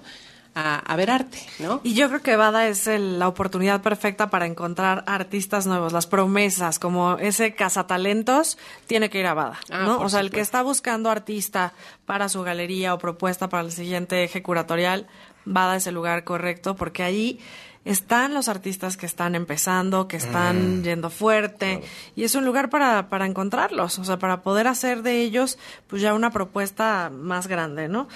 a, 0.56 0.78
a 0.80 0.96
ver 0.96 1.12
arte, 1.12 1.38
¿no? 1.60 1.82
Y 1.84 1.94
yo 1.94 2.08
creo 2.10 2.22
que 2.24 2.36
Bada 2.36 2.68
es 2.68 2.88
el- 2.88 3.20
la 3.20 3.28
oportunidad 3.28 3.82
perfecta 3.84 4.32
para 4.32 4.48
encontrar 4.48 5.04
artistas 5.06 5.68
nuevos, 5.68 5.94
las 5.94 6.08
promesas, 6.08 6.80
como 6.80 7.18
ese 7.20 7.54
cazatalentos, 7.54 8.58
tiene 8.88 9.10
que 9.12 9.20
ir 9.20 9.28
a 9.28 9.34
Bada, 9.36 9.60
Ah, 9.70 9.84
¿no? 9.86 10.00
O 10.00 10.10
sea, 10.10 10.20
el 10.22 10.32
que 10.32 10.40
está 10.42 10.64
buscando 10.64 11.10
artista 11.12 11.74
para 12.08 12.28
su 12.30 12.42
galería 12.44 12.94
o 12.94 12.98
propuesta 12.98 13.50
para 13.50 13.64
el 13.64 13.72
siguiente 13.72 14.24
eje 14.24 14.42
curatorial, 14.42 15.06
Bada 15.46 15.76
es 15.76 15.86
el 15.88 15.94
lugar 15.96 16.24
correcto 16.24 16.76
porque 16.76 17.04
ahí 17.04 17.40
están 17.88 18.34
los 18.34 18.48
artistas 18.50 18.98
que 18.98 19.06
están 19.06 19.36
empezando, 19.36 20.08
que 20.08 20.18
están 20.18 20.80
Mm. 20.80 20.84
yendo 20.84 21.10
fuerte, 21.10 21.82
y 22.16 22.24
es 22.24 22.36
un 22.36 22.46
lugar 22.46 22.70
para, 22.70 23.10
para 23.10 23.26
encontrarlos, 23.26 23.98
o 24.00 24.04
sea, 24.04 24.18
para 24.20 24.42
poder 24.42 24.68
hacer 24.68 25.02
de 25.04 25.22
ellos 25.22 25.58
pues 25.88 26.02
ya 26.02 26.14
una 26.14 26.32
propuesta 26.32 27.10
más 27.10 27.48
grande, 27.48 27.88
¿no? 27.88 28.08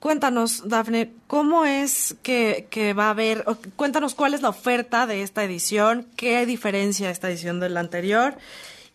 Cuéntanos, 0.00 0.68
Dafne, 0.68 1.12
¿cómo 1.28 1.64
es 1.64 2.16
que, 2.24 2.66
que 2.70 2.92
va 2.92 3.06
a 3.06 3.10
haber, 3.10 3.44
o 3.46 3.56
cuéntanos 3.76 4.14
cuál 4.16 4.34
es 4.34 4.42
la 4.42 4.48
oferta 4.48 5.06
de 5.06 5.22
esta 5.22 5.44
edición, 5.44 6.06
qué 6.16 6.44
diferencia 6.44 7.08
esta 7.08 7.30
edición 7.30 7.60
de 7.60 7.68
la 7.68 7.78
anterior 7.80 8.34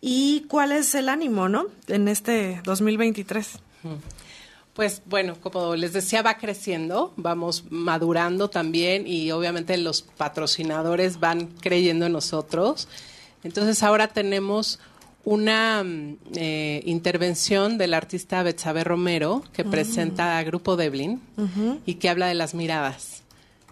y 0.02 0.44
cuál 0.48 0.72
es 0.72 0.94
el 0.94 1.08
ánimo, 1.08 1.48
¿no? 1.48 1.66
En 1.86 2.08
este 2.08 2.60
2023. 2.64 3.58
Pues 4.78 5.02
bueno, 5.06 5.34
como 5.40 5.74
les 5.74 5.92
decía, 5.92 6.22
va 6.22 6.38
creciendo, 6.38 7.12
vamos 7.16 7.64
madurando 7.68 8.48
también 8.48 9.08
y 9.08 9.32
obviamente 9.32 9.76
los 9.76 10.02
patrocinadores 10.02 11.18
van 11.18 11.48
creyendo 11.60 12.06
en 12.06 12.12
nosotros. 12.12 12.86
Entonces 13.42 13.82
ahora 13.82 14.06
tenemos 14.06 14.78
una 15.24 15.82
mm, 15.82 16.16
eh, 16.36 16.82
intervención 16.86 17.76
del 17.76 17.92
artista 17.92 18.44
Betsabe 18.44 18.84
Romero 18.84 19.42
que 19.52 19.64
Mm. 19.64 19.70
presenta 19.70 20.38
a 20.38 20.44
Grupo 20.44 20.76
Deblin 20.76 21.20
y 21.84 21.94
que 21.94 22.08
habla 22.08 22.28
de 22.28 22.34
las 22.34 22.54
miradas. 22.54 23.24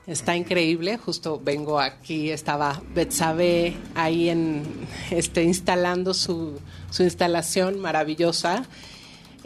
Está 0.09 0.34
increíble, 0.34 0.96
justo 0.96 1.40
vengo 1.40 1.78
aquí, 1.78 2.30
estaba 2.30 2.82
Betsabe 2.96 3.76
ahí 3.94 4.28
en 4.28 4.64
este 5.12 5.44
instalando 5.44 6.14
su, 6.14 6.59
su 6.90 7.04
instalación 7.04 7.78
maravillosa. 7.78 8.64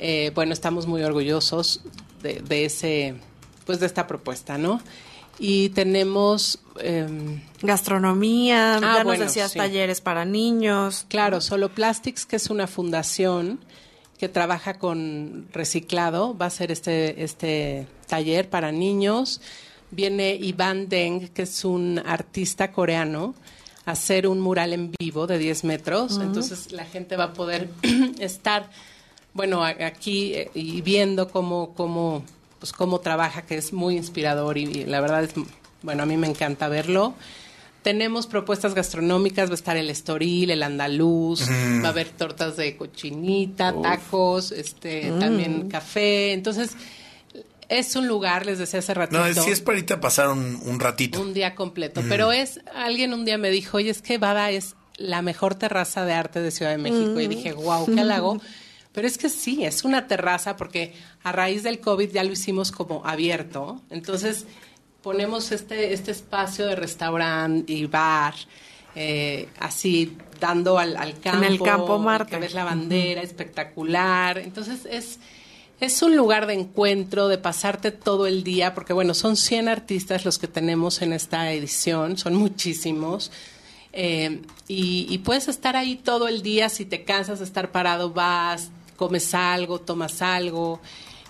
Eh, 0.02 0.32
bueno, 0.34 0.52
estamos 0.54 0.86
muy 0.86 1.02
orgullosos 1.02 1.82
de, 2.22 2.40
de 2.40 2.64
ese, 2.64 3.14
pues 3.66 3.80
de 3.80 3.86
esta 3.86 4.06
propuesta, 4.06 4.56
¿no? 4.56 4.80
Y 5.38 5.70
tenemos 5.70 6.58
em, 6.80 7.40
Gastronomía, 7.62 8.76
Ah, 8.76 8.96
ya 8.98 9.04
nos 9.04 9.18
decías 9.18 9.52
sí. 9.52 9.58
talleres 9.58 10.00
para 10.00 10.24
niños. 10.24 11.06
Claro, 11.08 11.40
Solo 11.40 11.70
Plastics, 11.70 12.26
que 12.26 12.36
es 12.36 12.50
una 12.50 12.66
fundación 12.66 13.60
que 14.18 14.28
trabaja 14.28 14.78
con 14.78 15.48
reciclado, 15.52 16.36
va 16.36 16.46
a 16.46 16.50
ser 16.50 16.70
este, 16.70 17.24
este 17.24 17.86
taller 18.06 18.50
para 18.50 18.70
niños. 18.72 19.40
Viene 19.90 20.34
Ivan 20.34 20.88
Deng, 20.88 21.28
que 21.28 21.42
es 21.42 21.64
un 21.64 22.02
artista 22.04 22.70
coreano, 22.70 23.34
a 23.86 23.92
hacer 23.92 24.26
un 24.28 24.40
mural 24.40 24.72
en 24.74 24.92
vivo 24.98 25.26
de 25.26 25.38
10 25.38 25.64
metros. 25.64 26.18
Entonces 26.20 26.70
la 26.72 26.84
gente 26.84 27.16
va 27.16 27.24
a 27.24 27.32
poder 27.32 27.70
estar, 28.18 28.70
bueno, 29.34 29.64
aquí 29.64 30.34
eh, 30.34 30.50
y 30.54 30.80
viendo 30.82 31.28
cómo, 31.28 31.74
cómo, 31.74 32.24
pues 32.58 32.72
cómo 32.72 33.00
trabaja, 33.00 33.42
que 33.42 33.56
es 33.56 33.72
muy 33.72 33.96
inspirador 33.96 34.58
y, 34.58 34.64
y 34.64 34.84
la 34.86 35.00
verdad 35.00 35.24
es, 35.24 35.30
bueno, 35.82 36.02
a 36.02 36.06
mí 36.06 36.16
me 36.16 36.26
encanta 36.26 36.68
verlo. 36.68 37.14
Tenemos 37.82 38.26
propuestas 38.26 38.74
gastronómicas, 38.74 39.48
va 39.48 39.52
a 39.52 39.54
estar 39.54 39.76
el 39.78 39.88
estoril, 39.88 40.50
el 40.50 40.62
andaluz, 40.62 41.48
Mm. 41.48 41.82
va 41.82 41.86
a 41.86 41.90
haber 41.92 42.10
tortas 42.10 42.56
de 42.58 42.76
cochinita, 42.76 43.72
Uf. 43.72 43.82
tacos, 43.82 44.52
este, 44.52 45.10
Mm. 45.10 45.18
también 45.18 45.68
café. 45.70 46.32
Entonces, 46.34 46.72
es 47.70 47.96
un 47.96 48.06
lugar, 48.08 48.44
les 48.44 48.58
decía 48.58 48.80
hace 48.80 48.92
ratito. 48.92 49.18
No, 49.20 49.24
es, 49.26 49.38
sí 49.38 49.50
es 49.50 49.60
para 49.62 49.78
irte 49.78 49.94
a 49.94 50.00
pasar 50.00 50.28
un, 50.28 50.60
un 50.66 50.78
ratito. 50.80 51.20
Un 51.22 51.32
día 51.32 51.54
completo. 51.54 52.02
Mm. 52.02 52.08
Pero 52.08 52.32
es, 52.32 52.60
alguien 52.74 53.14
un 53.14 53.24
día 53.24 53.38
me 53.38 53.48
dijo, 53.48 53.78
oye, 53.78 53.88
es 53.90 54.02
que 54.02 54.18
Bada 54.18 54.50
es 54.50 54.74
la 54.98 55.22
mejor 55.22 55.54
terraza 55.54 56.04
de 56.04 56.12
arte 56.12 56.40
de 56.42 56.50
Ciudad 56.50 56.72
de 56.72 56.78
México. 56.78 57.18
Y 57.20 57.26
Mm. 57.28 57.30
dije, 57.30 57.52
wow, 57.54 57.86
qué 57.86 58.00
halago. 58.00 58.40
Pero 58.92 59.06
es 59.06 59.18
que 59.18 59.28
sí, 59.28 59.64
es 59.64 59.84
una 59.84 60.06
terraza 60.08 60.56
porque 60.56 60.94
a 61.22 61.32
raíz 61.32 61.62
del 61.62 61.80
COVID 61.80 62.10
ya 62.10 62.24
lo 62.24 62.32
hicimos 62.32 62.72
como 62.72 63.06
abierto. 63.06 63.80
Entonces 63.90 64.46
ponemos 65.02 65.52
este, 65.52 65.92
este 65.92 66.10
espacio 66.10 66.66
de 66.66 66.74
restaurante 66.74 67.72
y 67.72 67.86
bar, 67.86 68.34
eh, 68.96 69.48
así 69.60 70.16
dando 70.40 70.78
al, 70.78 70.96
al 70.96 71.20
campo. 71.20 71.46
el 71.46 71.62
Campo 71.62 71.98
Marte. 71.98 72.30
Que 72.32 72.40
ves 72.40 72.54
la 72.54 72.64
bandera, 72.64 73.22
espectacular. 73.22 74.38
Entonces 74.38 74.86
es... 74.90 75.18
Es 75.80 76.02
un 76.02 76.14
lugar 76.14 76.46
de 76.46 76.52
encuentro, 76.52 77.28
de 77.28 77.38
pasarte 77.38 77.90
todo 77.90 78.26
el 78.26 78.44
día, 78.44 78.74
porque 78.74 78.92
bueno, 78.92 79.14
son 79.14 79.34
100 79.34 79.66
artistas 79.66 80.26
los 80.26 80.38
que 80.38 80.46
tenemos 80.46 81.00
en 81.00 81.14
esta 81.14 81.50
edición, 81.52 82.18
son 82.18 82.34
muchísimos. 82.34 83.32
Eh, 83.94 84.42
y, 84.68 85.06
y 85.08 85.18
puedes 85.18 85.48
estar 85.48 85.76
ahí 85.76 85.96
todo 85.96 86.28
el 86.28 86.42
día, 86.42 86.68
si 86.68 86.84
te 86.84 87.04
cansas 87.04 87.38
de 87.38 87.46
estar 87.46 87.72
parado, 87.72 88.10
vas, 88.12 88.70
comes 89.00 89.32
algo, 89.32 89.80
tomas 89.80 90.20
algo. 90.20 90.78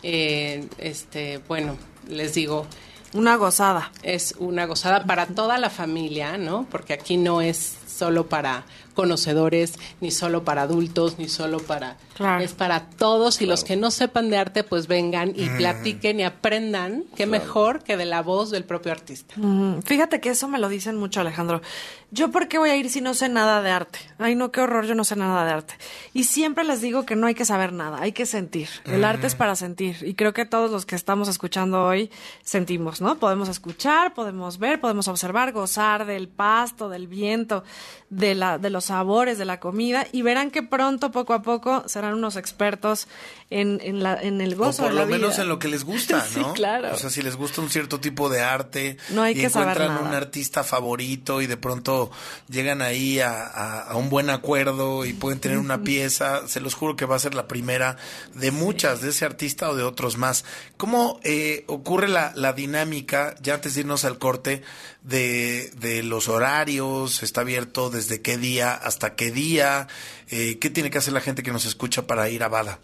Eh, 0.03 0.67
este, 0.79 1.39
bueno, 1.47 1.77
les 2.09 2.35
digo. 2.35 2.67
Una 3.13 3.37
gozada. 3.37 3.93
Es 4.03 4.35
una 4.39 4.67
gozada 4.67 5.05
para 5.05 5.27
toda 5.27 5.57
la 5.57 5.71
familia, 5.71 6.37
¿no? 6.37 6.67
Porque 6.69 6.93
aquí 6.93 7.17
no 7.17 7.41
es 7.41 7.77
solo 8.01 8.29
para 8.31 8.65
conocedores, 8.95 9.75
ni 10.01 10.11
solo 10.11 10.43
para 10.45 10.63
adultos, 10.63 11.19
ni 11.19 11.29
solo 11.29 11.59
para... 11.61 11.97
Claro. 12.15 12.43
Es 12.45 12.53
para 12.53 12.81
todos 12.91 13.41
y 13.41 13.47
los 13.47 13.65
que 13.65 13.77
no 13.77 13.91
sepan 13.91 14.29
de 14.31 14.37
arte, 14.37 14.63
pues 14.63 14.87
vengan 14.89 15.33
y 15.35 15.49
Mm. 15.49 15.57
platiquen 15.57 16.21
y 16.21 16.25
aprendan, 16.25 17.05
qué 17.17 17.25
mejor 17.27 17.83
que 17.83 17.97
de 17.97 18.05
la 18.05 18.21
voz 18.23 18.51
del 18.51 18.65
propio 18.65 18.93
artista. 18.93 19.35
Mm, 19.37 19.81
Fíjate 19.83 20.21
que 20.21 20.29
eso 20.31 20.47
me 20.49 20.59
lo 20.59 20.69
dicen 20.69 20.97
mucho, 20.97 21.21
Alejandro. 21.21 21.63
¿Yo 22.11 22.31
por 22.31 22.49
qué 22.49 22.59
voy 22.59 22.71
a 22.71 22.77
ir 22.77 22.91
si 22.91 23.01
no 23.01 23.15
sé 23.15 23.29
nada 23.29 23.63
de 23.63 23.71
arte? 23.71 24.01
Ay, 24.19 24.35
no, 24.35 24.51
qué 24.51 24.61
horror, 24.61 24.85
yo 24.85 24.95
no 24.95 25.05
sé 25.05 25.15
nada 25.17 25.45
de 25.47 25.53
arte. 25.53 25.75
Y 26.13 26.25
siempre 26.25 26.65
les 26.65 26.81
digo 26.83 27.07
que 27.07 27.17
no 27.17 27.27
hay 27.29 27.35
que 27.35 27.45
saber 27.45 27.73
nada, 27.73 28.01
hay 28.03 28.13
que 28.13 28.27
sentir. 28.27 28.69
El 28.85 29.01
Mm. 29.01 29.05
arte 29.05 29.27
es 29.29 29.35
para 29.35 29.55
sentir. 29.57 29.97
Y 30.03 30.15
creo 30.15 30.33
que 30.35 30.45
todos 30.45 30.71
los 30.71 30.85
que 30.87 30.97
estamos 30.97 31.29
escuchando 31.29 31.85
hoy 31.85 32.11
sentimos, 32.45 33.01
¿no? 33.01 33.19
Podemos 33.19 33.49
escuchar, 33.49 34.13
podemos 34.13 34.59
ver, 34.59 34.81
podemos 34.81 35.09
observar, 35.09 35.53
gozar 35.53 36.05
del 36.05 36.29
pasto, 36.29 36.89
del 36.91 37.07
viento, 37.07 37.65
de, 38.11 38.35
la, 38.35 38.59
de 38.59 38.71
los 38.71 38.87
sabores, 38.87 39.39
de 39.39 39.45
la 39.45 39.61
comida. 39.61 40.07
Y 40.13 40.23
verán 40.23 40.51
que 40.51 40.63
pronto, 40.63 41.11
poco 41.11 41.33
a 41.35 41.43
poco, 41.43 41.85
serán 41.89 42.15
unos 42.15 42.37
expertos 42.37 43.09
en, 43.51 43.81
en, 43.83 44.03
la, 44.03 44.15
en 44.21 44.41
el 44.41 44.55
O 44.55 44.59
gozo 44.59 44.83
por 44.83 44.93
de 44.93 44.97
la 44.99 45.05
lo 45.05 45.11
menos 45.11 45.39
en 45.39 45.49
lo 45.49 45.59
que 45.59 45.69
les 45.69 45.85
gusta, 45.85 46.21
Sí, 46.29 46.41
¿no? 46.41 46.53
claro. 46.55 46.93
O 46.93 46.97
sea, 46.97 47.11
si 47.11 47.23
les 47.23 47.37
gusta 47.37 47.61
un 47.61 47.71
cierto 47.71 48.01
tipo 48.01 48.29
de 48.29 48.41
arte 48.43 48.97
No 49.11 49.23
hay 49.23 49.33
y 49.37 49.41
que 49.41 49.51
saber 49.51 49.71
encuentran 49.77 49.95
nada. 50.03 50.09
un 50.09 50.15
artista 50.15 50.63
favorito 50.65 51.41
y 51.41 51.47
de 51.47 51.57
pronto 51.57 52.11
llegan 52.49 52.83
ahí 52.83 53.21
a, 53.21 53.45
a- 53.47 53.81
a 53.91 53.97
un 53.97 54.09
buen 54.11 54.31
acuerdo 54.31 55.05
y 55.05 55.13
pueden 55.13 55.41
tener 55.41 55.59
una 55.59 55.83
pieza, 55.83 56.47
se 56.49 56.61
los 56.61 56.75
juro 56.75 56.97
que 56.97 57.07
va 57.07 57.17
a 57.17 57.19
ser 57.19 57.35
la 57.35 57.49
primera 57.49 57.97
de 58.35 58.51
muchas 58.51 59.01
de 59.01 59.11
ese 59.11 59.25
artista 59.25 59.69
o 59.71 59.75
de 59.77 59.83
otros 59.83 60.17
más. 60.17 60.45
¿Cómo 60.77 61.21
eh, 61.25 61.65
ocurre 61.67 62.09
la, 62.09 62.33
la 62.35 62.53
dinámica, 62.53 63.35
ya 63.43 63.55
antes 63.55 63.75
de 63.75 63.81
irnos 63.81 64.05
al 64.05 64.19
corte, 64.19 64.63
de, 65.03 65.71
de 65.77 66.03
los 66.03 66.29
horarios? 66.29 67.23
¿Está 67.23 67.43
abierto 67.43 67.91
desde 67.91 68.21
qué 68.21 68.37
día 68.37 68.75
hasta 68.75 69.15
qué 69.15 69.31
día? 69.31 69.89
Eh, 70.29 70.59
¿Qué 70.59 70.71
tiene 70.71 70.91
que 70.91 70.99
hacer 70.99 71.13
la 71.13 71.21
gente 71.21 71.43
que 71.43 71.53
nos 71.53 71.67
escucha 71.67 72.07
para 72.07 72.29
ir 72.29 72.43
a 72.43 72.49
Bada? 72.49 72.79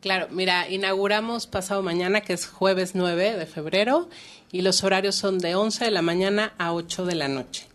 Claro, 0.00 0.28
mira, 0.30 0.68
inauguramos 0.68 1.46
pasado 1.46 1.82
mañana, 1.82 2.22
que 2.22 2.32
es 2.32 2.46
jueves 2.46 2.94
9 2.94 3.36
de 3.36 3.46
febrero, 3.46 4.08
y 4.50 4.62
los 4.62 4.82
horarios 4.82 5.14
son 5.14 5.38
de 5.38 5.54
11 5.54 5.84
de 5.84 5.90
la 5.90 6.02
mañana 6.02 6.54
a 6.58 6.72
8 6.72 7.04
de 7.04 7.14
la 7.14 7.28
noche. 7.28 7.65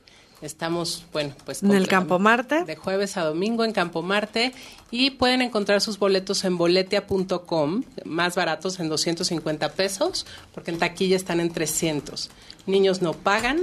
Estamos, 0.41 1.05
bueno, 1.13 1.35
pues... 1.45 1.61
En 1.61 1.71
el 1.71 1.87
Campo 1.87 2.17
Marte. 2.17 2.63
De 2.63 2.75
jueves 2.75 3.15
a 3.17 3.23
domingo 3.23 3.63
en 3.63 3.73
Campo 3.73 4.01
Marte, 4.01 4.53
y 4.89 5.11
pueden 5.11 5.41
encontrar 5.41 5.81
sus 5.81 5.99
boletos 5.99 6.43
en 6.43 6.57
boletia.com, 6.57 7.83
más 8.05 8.35
baratos 8.35 8.79
en 8.79 8.89
250 8.89 9.69
pesos, 9.73 10.25
porque 10.53 10.71
en 10.71 10.79
taquilla 10.79 11.15
están 11.15 11.39
en 11.39 11.51
300. 11.51 12.29
Niños 12.65 13.01
no 13.01 13.13
pagan. 13.13 13.59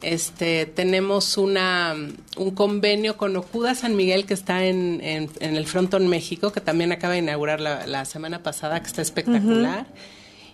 Este, 0.00 0.66
tenemos 0.66 1.36
una, 1.36 1.94
un 2.36 2.50
convenio 2.52 3.16
con 3.16 3.36
Ocuda 3.36 3.74
San 3.74 3.96
Miguel 3.96 4.26
que 4.26 4.34
está 4.34 4.64
en, 4.64 5.00
en, 5.02 5.28
en 5.40 5.56
el 5.56 5.66
Frontón 5.66 6.06
México, 6.06 6.52
que 6.52 6.60
también 6.60 6.92
acaba 6.92 7.14
de 7.14 7.18
inaugurar 7.18 7.60
la, 7.60 7.86
la 7.86 8.04
semana 8.04 8.42
pasada, 8.42 8.80
que 8.80 8.86
está 8.86 9.02
espectacular. 9.02 9.86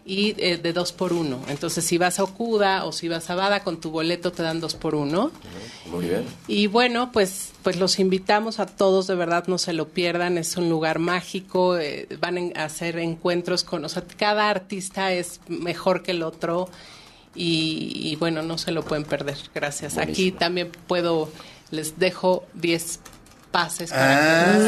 Y 0.06 0.34
eh, 0.38 0.58
de 0.58 0.72
dos 0.74 0.92
por 0.92 1.14
uno. 1.14 1.40
Entonces, 1.48 1.82
si 1.84 1.96
vas 1.96 2.18
a 2.18 2.24
Ocuda 2.24 2.84
o 2.84 2.92
si 2.92 3.08
vas 3.08 3.30
a 3.30 3.34
Bada, 3.34 3.64
con 3.64 3.80
tu 3.80 3.90
boleto 3.90 4.32
te 4.32 4.42
dan 4.42 4.60
dos 4.60 4.74
por 4.74 4.94
uno. 4.94 5.30
Muy 5.90 6.04
bien. 6.06 6.24
Y 6.46 6.66
bueno, 6.66 7.10
pues, 7.10 7.52
pues 7.62 7.76
los 7.78 7.98
invitamos 7.98 8.60
a 8.60 8.66
todos, 8.66 9.06
de 9.06 9.14
verdad, 9.14 9.44
no 9.46 9.56
se 9.56 9.72
lo 9.72 9.88
pierdan, 9.88 10.36
es 10.36 10.58
un 10.58 10.68
lugar 10.68 10.98
mágico, 10.98 11.78
eh, 11.78 12.06
van 12.20 12.52
a 12.54 12.64
hacer 12.64 12.98
encuentros 12.98 13.64
con, 13.64 13.82
o 13.84 13.88
sea, 13.88 14.04
cada 14.18 14.50
artista 14.50 15.10
es 15.12 15.40
mejor 15.48 16.02
que 16.02 16.10
el 16.10 16.22
otro 16.22 16.68
y, 17.34 17.90
y 17.94 18.16
bueno, 18.16 18.42
no 18.42 18.58
se 18.58 18.72
lo 18.72 18.84
pueden 18.84 19.04
perder, 19.04 19.38
gracias. 19.54 19.96
Aquí 19.96 20.32
también 20.32 20.70
puedo, 20.86 21.30
les 21.70 21.98
dejo 21.98 22.44
10 22.54 23.00
pases 23.50 23.90
para 23.90 24.54
Ah, 24.54 24.58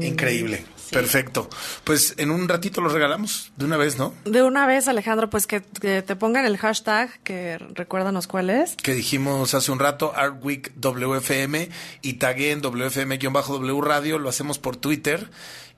que- 0.00 0.06
increíble. 0.08 0.64
Perfecto. 0.90 1.48
Pues 1.84 2.14
en 2.16 2.30
un 2.30 2.48
ratito 2.48 2.80
los 2.80 2.92
regalamos 2.92 3.52
de 3.56 3.64
una 3.64 3.76
vez, 3.76 3.98
¿no? 3.98 4.14
De 4.24 4.42
una 4.42 4.66
vez, 4.66 4.88
Alejandro, 4.88 5.30
pues 5.30 5.46
que, 5.46 5.62
que 5.62 6.02
te 6.02 6.16
pongan 6.16 6.46
el 6.46 6.56
hashtag, 6.56 7.20
que 7.22 7.58
recuérdanos 7.74 8.26
cuál 8.26 8.50
es. 8.50 8.76
Que 8.76 8.94
dijimos 8.94 9.54
hace 9.54 9.70
un 9.72 9.78
rato, 9.78 10.12
Art 10.14 10.42
Week 10.42 10.72
WFM 10.76 11.68
y 12.02 12.14
tagué 12.14 12.52
en 12.52 12.62
WFM-W 12.62 13.80
Radio, 13.80 14.18
lo 14.18 14.28
hacemos 14.28 14.58
por 14.58 14.76
Twitter. 14.76 15.30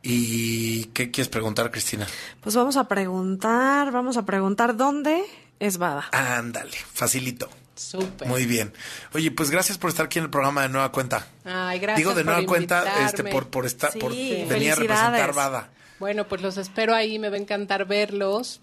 ¿Y 0.03 0.87
qué 0.87 1.11
quieres 1.11 1.29
preguntar, 1.29 1.71
Cristina? 1.71 2.07
Pues 2.41 2.55
vamos 2.55 2.77
a 2.77 2.89
preguntar, 2.89 3.93
vamos 3.93 4.17
a 4.17 4.25
preguntar 4.25 4.77
dónde 4.77 5.23
es 5.59 5.77
Bada. 5.77 6.09
Ándale, 6.13 6.77
facilito. 6.93 7.51
Súper. 7.81 8.29
Muy 8.29 8.45
bien. 8.45 8.73
Oye, 9.15 9.31
pues 9.31 9.51
gracias 9.51 9.79
por 9.79 9.89
estar 9.89 10.07
aquí 10.07 10.19
en 10.19 10.27
el 10.27 10.31
programa 10.31 10.63
de 10.63 10.69
Nueva 10.69 10.93
Cuenta. 10.93 11.27
Ay, 11.45 11.79
gracias 11.79 11.97
Digo 11.97 12.11
de 12.15 12.25
por 12.25 12.33
nueva 12.35 12.47
cuenta 12.47 13.07
este 13.07 13.25
por 13.25 13.49
por 13.49 13.65
estar 13.65 13.91
por 13.99 14.13
Sí, 14.13 14.45
venir 14.49 14.73
a 14.73 14.75
representar. 14.75 15.33
Bada. 15.33 15.71
Bueno, 15.99 16.29
pues 16.29 16.43
los 16.43 16.59
espero 16.59 16.95
ahí, 16.95 17.19
me 17.19 17.31
va 17.31 17.37
a 17.37 17.39
encantar 17.39 17.87
verlos. 17.87 18.61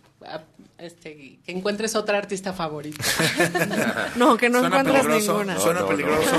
Este, 0.80 1.39
que 1.45 1.51
encuentres 1.51 1.95
otra 1.95 2.18
artista 2.18 2.53
favorita. 2.53 3.03
No, 4.15 4.36
que 4.38 4.49
no 4.49 4.59
Suena 4.59 4.80
encuentres 4.80 5.05
peligroso, 5.05 5.32
ninguna. 5.43 5.59
Suena 5.59 5.80
No, 5.82 5.86
no, 5.86 5.91
peligroso. 5.91 6.32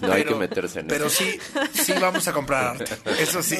no. 0.00 0.08
No 0.08 0.12
hay 0.12 0.24
que 0.24 0.34
meterse 0.34 0.80
en 0.80 0.86
Pero 0.88 1.06
eso. 1.06 1.22
sí, 1.24 1.38
sí 1.72 1.92
vamos 2.00 2.26
a 2.26 2.32
comprar 2.32 2.76
arte. 2.76 2.96
Eso 3.20 3.42
sí. 3.42 3.56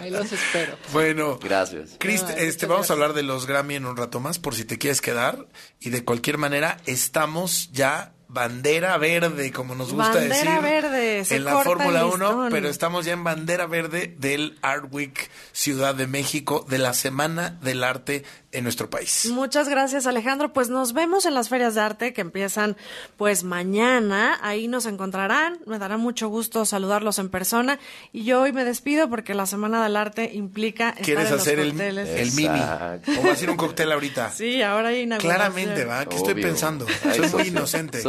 Ahí 0.00 0.10
los 0.10 0.30
espero. 0.32 0.76
Bueno. 0.92 1.38
Gracias. 1.42 1.96
Chris, 1.98 2.24
este, 2.36 2.66
vamos 2.66 2.88
a 2.90 2.92
hablar 2.92 3.14
de 3.14 3.22
los 3.22 3.46
Grammy 3.46 3.76
en 3.76 3.86
un 3.86 3.96
rato 3.96 4.20
más, 4.20 4.38
por 4.38 4.54
si 4.54 4.64
te 4.64 4.78
quieres 4.78 5.00
quedar. 5.00 5.46
Y 5.80 5.90
de 5.90 6.04
cualquier 6.04 6.38
manera, 6.38 6.76
estamos 6.86 7.70
ya 7.72 8.12
bandera 8.32 8.96
verde, 8.96 9.52
como 9.52 9.74
nos 9.74 9.92
gusta 9.92 10.14
Bandera 10.14 10.54
decir. 10.54 10.60
verde, 10.62 11.24
se 11.24 11.36
en 11.36 11.44
la 11.44 11.58
Fórmula 11.60 12.00
el 12.00 12.06
1, 12.06 12.14
listón. 12.14 12.48
pero 12.50 12.68
estamos 12.68 13.04
ya 13.04 13.12
en 13.12 13.24
bandera 13.24 13.66
verde 13.66 14.14
del 14.18 14.58
Art 14.62 14.86
Week 14.90 15.30
Ciudad 15.52 15.94
de 15.94 16.06
México, 16.06 16.64
de 16.68 16.78
la 16.78 16.94
Semana 16.94 17.50
del 17.62 17.84
Arte 17.84 18.24
en 18.52 18.64
nuestro 18.64 18.90
país. 18.90 19.28
Muchas 19.32 19.68
gracias 19.68 20.06
Alejandro, 20.06 20.52
pues 20.52 20.68
nos 20.68 20.92
vemos 20.92 21.24
en 21.24 21.34
las 21.34 21.48
ferias 21.48 21.74
de 21.74 21.80
arte 21.80 22.12
que 22.12 22.20
empiezan 22.20 22.76
pues 23.16 23.44
mañana, 23.44 24.38
ahí 24.42 24.68
nos 24.68 24.84
encontrarán, 24.86 25.58
me 25.66 25.78
dará 25.78 25.96
mucho 25.96 26.28
gusto 26.28 26.64
saludarlos 26.66 27.18
en 27.18 27.30
persona 27.30 27.78
y 28.12 28.24
yo 28.24 28.42
hoy 28.42 28.52
me 28.52 28.64
despido 28.64 29.08
porque 29.08 29.34
la 29.34 29.46
Semana 29.46 29.82
del 29.82 29.96
Arte 29.96 30.30
implica 30.34 30.90
estar 30.90 31.04
¿Quieres 31.04 31.26
en 31.26 31.32
los 31.32 31.40
hacer 31.40 31.58
el, 31.60 31.70
cócteles. 31.70 32.08
el 32.08 32.32
mini? 32.32 32.58
Exacto. 32.58 33.10
¿O 33.20 33.22
vas 33.22 33.42
a 33.42 33.46
a 33.46 33.50
un 33.50 33.56
cóctel 33.56 33.92
ahorita? 33.92 34.30
Sí, 34.32 34.62
ahora 34.62 34.88
hay 34.88 35.00
inauguración. 35.02 35.34
Claramente, 35.50 35.84
¿va? 35.84 36.04
¿Qué 36.06 36.16
estoy 36.16 36.34
pensando? 36.34 36.86
Ay, 37.04 37.18
Soy 37.18 37.28
muy 37.30 37.48
inocente. 37.48 38.00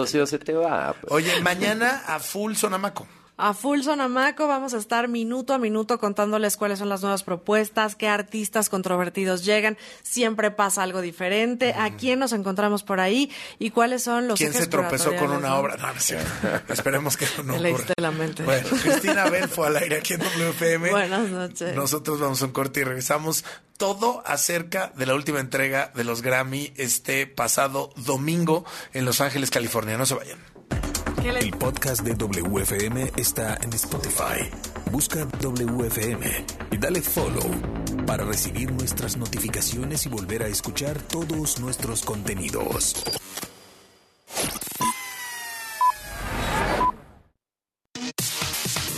Pues. 1.00 1.12
Oye, 1.12 1.42
mañana 1.42 2.04
a 2.08 2.20
full 2.20 2.54
Sonamaco. 2.56 3.08
A 3.46 3.54
Full 3.54 3.82
Sonamaco 3.82 4.48
vamos 4.48 4.74
a 4.74 4.78
estar 4.78 5.10
minuto 5.10 5.54
a 5.54 5.58
minuto 5.58 6.00
contándoles 6.00 6.56
cuáles 6.56 6.80
son 6.80 6.88
las 6.88 7.02
nuevas 7.02 7.24
propuestas, 7.24 7.98
qué 7.98 8.08
artistas 8.08 8.70
controvertidos 8.70 9.44
llegan, 9.44 9.78
siempre 10.02 10.50
pasa 10.50 10.82
algo 10.82 11.02
diferente, 11.02 11.74
a 11.74 11.94
quién 11.98 12.20
nos 12.20 12.32
encontramos 12.32 12.84
por 12.84 13.02
ahí 13.02 13.30
y 13.60 13.72
cuáles 13.72 14.02
son 14.02 14.30
los 14.30 14.40
¿Quién 14.40 14.52
ejes 14.52 14.64
se 14.64 14.70
tropezó 14.70 15.14
con 15.18 15.32
una 15.32 15.58
obra? 15.58 15.76
No, 15.76 15.88
no. 15.88 16.74
Esperemos 16.74 17.18
que 17.18 17.26
no 17.44 17.54
ocurra. 17.56 17.60
leíste 17.60 17.94
la 17.98 18.12
mente. 18.12 18.44
Bueno, 18.44 18.70
Cristina 18.82 19.30
Belfo 19.30 19.66
al 19.66 19.76
aire 19.76 19.98
aquí 19.98 20.14
en 20.14 20.22
WFM. 20.22 20.92
Buenas 20.92 21.30
noches. 21.30 21.76
Nosotros 21.76 22.22
vamos 22.22 22.42
a 22.42 22.46
un 22.46 22.54
corte 22.54 22.80
y 22.80 22.84
regresamos 22.86 23.44
todo 23.76 24.24
acerca 24.26 24.94
de 24.96 25.06
la 25.06 25.16
última 25.16 25.42
entrega 25.42 25.92
de 25.94 26.06
los 26.06 26.22
Grammy 26.22 26.72
este 26.78 27.28
pasado 27.28 27.92
domingo 27.98 28.64
en 28.94 29.04
Los 29.04 29.20
Ángeles, 29.20 29.50
California. 29.50 29.98
No 29.98 30.06
se 30.06 30.16
vayan. 30.16 30.53
El 31.24 31.52
podcast 31.52 32.02
de 32.04 32.16
WFM 32.16 33.14
está 33.16 33.56
en 33.62 33.72
Spotify. 33.72 34.50
Busca 34.92 35.24
WFM 35.24 36.46
y 36.70 36.78
dale 36.78 37.02
follow 37.02 37.50
para 38.06 38.26
recibir 38.26 38.70
nuestras 38.74 39.16
notificaciones 39.16 40.06
y 40.06 40.10
volver 40.10 40.44
a 40.44 40.48
escuchar 40.48 41.02
todos 41.02 41.62
nuestros 41.62 42.02
contenidos. 42.02 43.06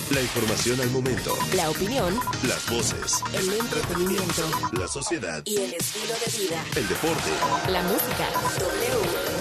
La 0.09 0.21
información 0.21 0.81
al 0.81 0.89
momento. 0.89 1.37
La 1.55 1.69
opinión. 1.69 2.19
Las 2.47 2.67
voces. 2.71 3.21
El 3.33 3.53
entretenimiento. 3.53 4.49
La 4.71 4.87
sociedad. 4.87 5.43
Y 5.45 5.57
el 5.57 5.75
estilo 5.75 6.15
de 6.25 6.39
vida. 6.39 6.65
El 6.75 6.87
deporte. 6.87 7.29
La 7.69 7.83
música. 7.83 8.27
W. 8.57 9.35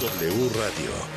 W 0.00 0.48
Radio. 0.48 1.13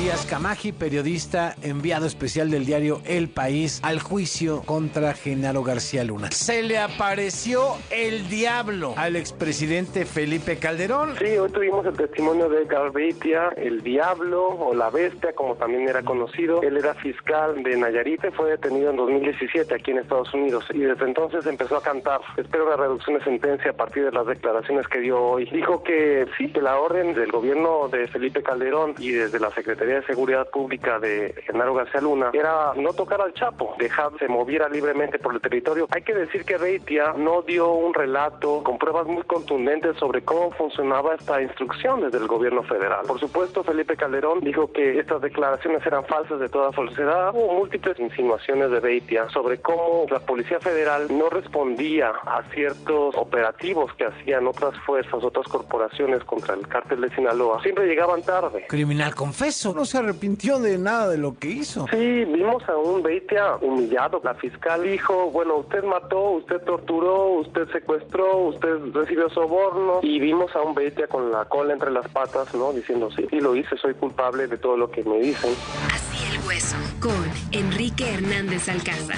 Elías 0.00 0.24
Camaji, 0.24 0.72
periodista 0.72 1.54
enviado 1.60 2.06
especial 2.06 2.50
del 2.50 2.64
diario 2.64 3.02
El 3.04 3.28
País, 3.28 3.82
al 3.84 4.00
juicio 4.00 4.62
contra 4.64 5.12
Genaro 5.12 5.62
García 5.62 6.04
Luna. 6.04 6.30
Se 6.30 6.62
le 6.62 6.78
apareció 6.78 7.74
el 7.90 8.26
diablo 8.30 8.94
al 8.96 9.16
expresidente 9.16 10.06
Felipe 10.06 10.56
Calderón. 10.56 11.16
Sí, 11.18 11.36
hoy 11.36 11.50
tuvimos 11.50 11.84
el 11.84 11.92
testimonio 11.92 12.48
de 12.48 12.64
Galveitia, 12.64 13.50
el 13.58 13.82
diablo 13.82 14.48
o 14.48 14.74
la 14.74 14.88
bestia, 14.88 15.34
como 15.34 15.56
también 15.56 15.86
era 15.86 16.02
conocido. 16.02 16.62
Él 16.62 16.78
era 16.78 16.94
fiscal 16.94 17.62
de 17.62 17.76
Nayarit, 17.76 18.22
fue 18.34 18.52
detenido 18.52 18.92
en 18.92 18.96
2017 18.96 19.74
aquí 19.74 19.90
en 19.90 19.98
Estados 19.98 20.32
Unidos 20.32 20.64
y 20.72 20.78
desde 20.78 21.04
entonces 21.04 21.44
empezó 21.44 21.76
a 21.76 21.82
cantar. 21.82 22.22
Espero 22.38 22.64
una 22.66 22.76
reducción 22.76 23.18
de 23.18 23.24
sentencia 23.24 23.72
a 23.72 23.74
partir 23.74 24.06
de 24.06 24.12
las 24.12 24.26
declaraciones 24.26 24.88
que 24.88 25.00
dio 25.00 25.20
hoy. 25.20 25.44
Dijo 25.52 25.82
que 25.82 26.26
sí, 26.38 26.50
que 26.50 26.62
la 26.62 26.80
orden 26.80 27.12
del 27.12 27.30
gobierno 27.30 27.88
de 27.88 28.08
Felipe 28.08 28.42
Calderón 28.42 28.94
y 28.98 29.10
desde 29.10 29.38
la 29.38 29.50
Secretaría 29.50 29.89
de 29.96 30.06
Seguridad 30.06 30.48
Pública 30.50 30.98
de 30.98 31.34
Genaro 31.46 31.74
García 31.74 32.00
Luna 32.00 32.30
era 32.32 32.72
no 32.76 32.92
tocar 32.92 33.20
al 33.20 33.32
Chapo, 33.34 33.74
dejar 33.78 34.10
se 34.18 34.28
moviera 34.28 34.68
libremente 34.68 35.18
por 35.18 35.34
el 35.34 35.40
territorio. 35.40 35.86
Hay 35.90 36.02
que 36.02 36.14
decir 36.14 36.44
que 36.44 36.58
Reitia 36.58 37.12
no 37.16 37.42
dio 37.42 37.72
un 37.72 37.94
relato 37.94 38.62
con 38.62 38.78
pruebas 38.78 39.06
muy 39.06 39.22
contundentes 39.24 39.96
sobre 39.96 40.22
cómo 40.22 40.50
funcionaba 40.52 41.14
esta 41.14 41.40
instrucción 41.42 42.00
desde 42.00 42.18
el 42.18 42.26
gobierno 42.26 42.62
federal. 42.62 43.06
Por 43.06 43.20
supuesto, 43.20 43.62
Felipe 43.62 43.96
Calderón 43.96 44.40
dijo 44.40 44.72
que 44.72 44.98
estas 44.98 45.20
declaraciones 45.20 45.84
eran 45.86 46.04
falsas 46.04 46.40
de 46.40 46.48
toda 46.48 46.72
falsedad. 46.72 47.30
Hubo 47.34 47.54
múltiples 47.54 47.98
insinuaciones 47.98 48.70
de 48.70 48.80
Reitia 48.80 49.28
sobre 49.30 49.60
cómo 49.60 50.06
la 50.10 50.20
Policía 50.20 50.60
Federal 50.60 51.06
no 51.10 51.28
respondía 51.28 52.10
a 52.24 52.42
ciertos 52.54 53.14
operativos 53.16 53.92
que 53.94 54.04
hacían 54.04 54.46
otras 54.46 54.74
fuerzas, 54.84 55.22
otras 55.22 55.46
corporaciones 55.48 56.24
contra 56.24 56.54
el 56.54 56.66
cártel 56.66 57.00
de 57.00 57.10
Sinaloa. 57.14 57.62
Siempre 57.62 57.86
llegaban 57.86 58.22
tarde. 58.22 58.66
Criminal 58.68 59.14
confeso, 59.14 59.72
no 59.80 59.86
se 59.86 59.96
arrepintió 59.96 60.58
de 60.58 60.76
nada 60.76 61.08
de 61.08 61.16
lo 61.16 61.38
que 61.38 61.48
hizo. 61.48 61.86
Sí, 61.90 61.96
vimos 62.26 62.62
a 62.68 62.76
un 62.76 63.02
Beitia 63.02 63.56
humillado. 63.62 64.20
La 64.22 64.34
fiscal 64.34 64.82
dijo, 64.82 65.30
bueno, 65.30 65.56
usted 65.56 65.82
mató, 65.84 66.32
usted 66.32 66.60
torturó, 66.66 67.38
usted 67.40 67.66
secuestró, 67.72 68.48
usted 68.48 68.76
recibió 68.92 69.30
soborno. 69.30 70.00
Y 70.02 70.20
vimos 70.20 70.54
a 70.54 70.60
un 70.60 70.74
Beitia 70.74 71.06
con 71.06 71.32
la 71.32 71.46
cola 71.46 71.72
entre 71.72 71.90
las 71.90 72.06
patas, 72.08 72.54
¿no? 72.54 72.74
Diciendo, 72.74 73.10
sí, 73.10 73.26
sí 73.30 73.40
lo 73.40 73.56
hice, 73.56 73.74
soy 73.78 73.94
culpable 73.94 74.48
de 74.48 74.58
todo 74.58 74.76
lo 74.76 74.90
que 74.90 75.02
me 75.02 75.18
dicen. 75.18 75.54
Así 75.94 76.30
el 76.30 76.46
hueso. 76.46 76.76
Con 77.00 77.24
Enrique 77.52 78.12
Hernández 78.12 78.68
Alcázar. 78.68 79.16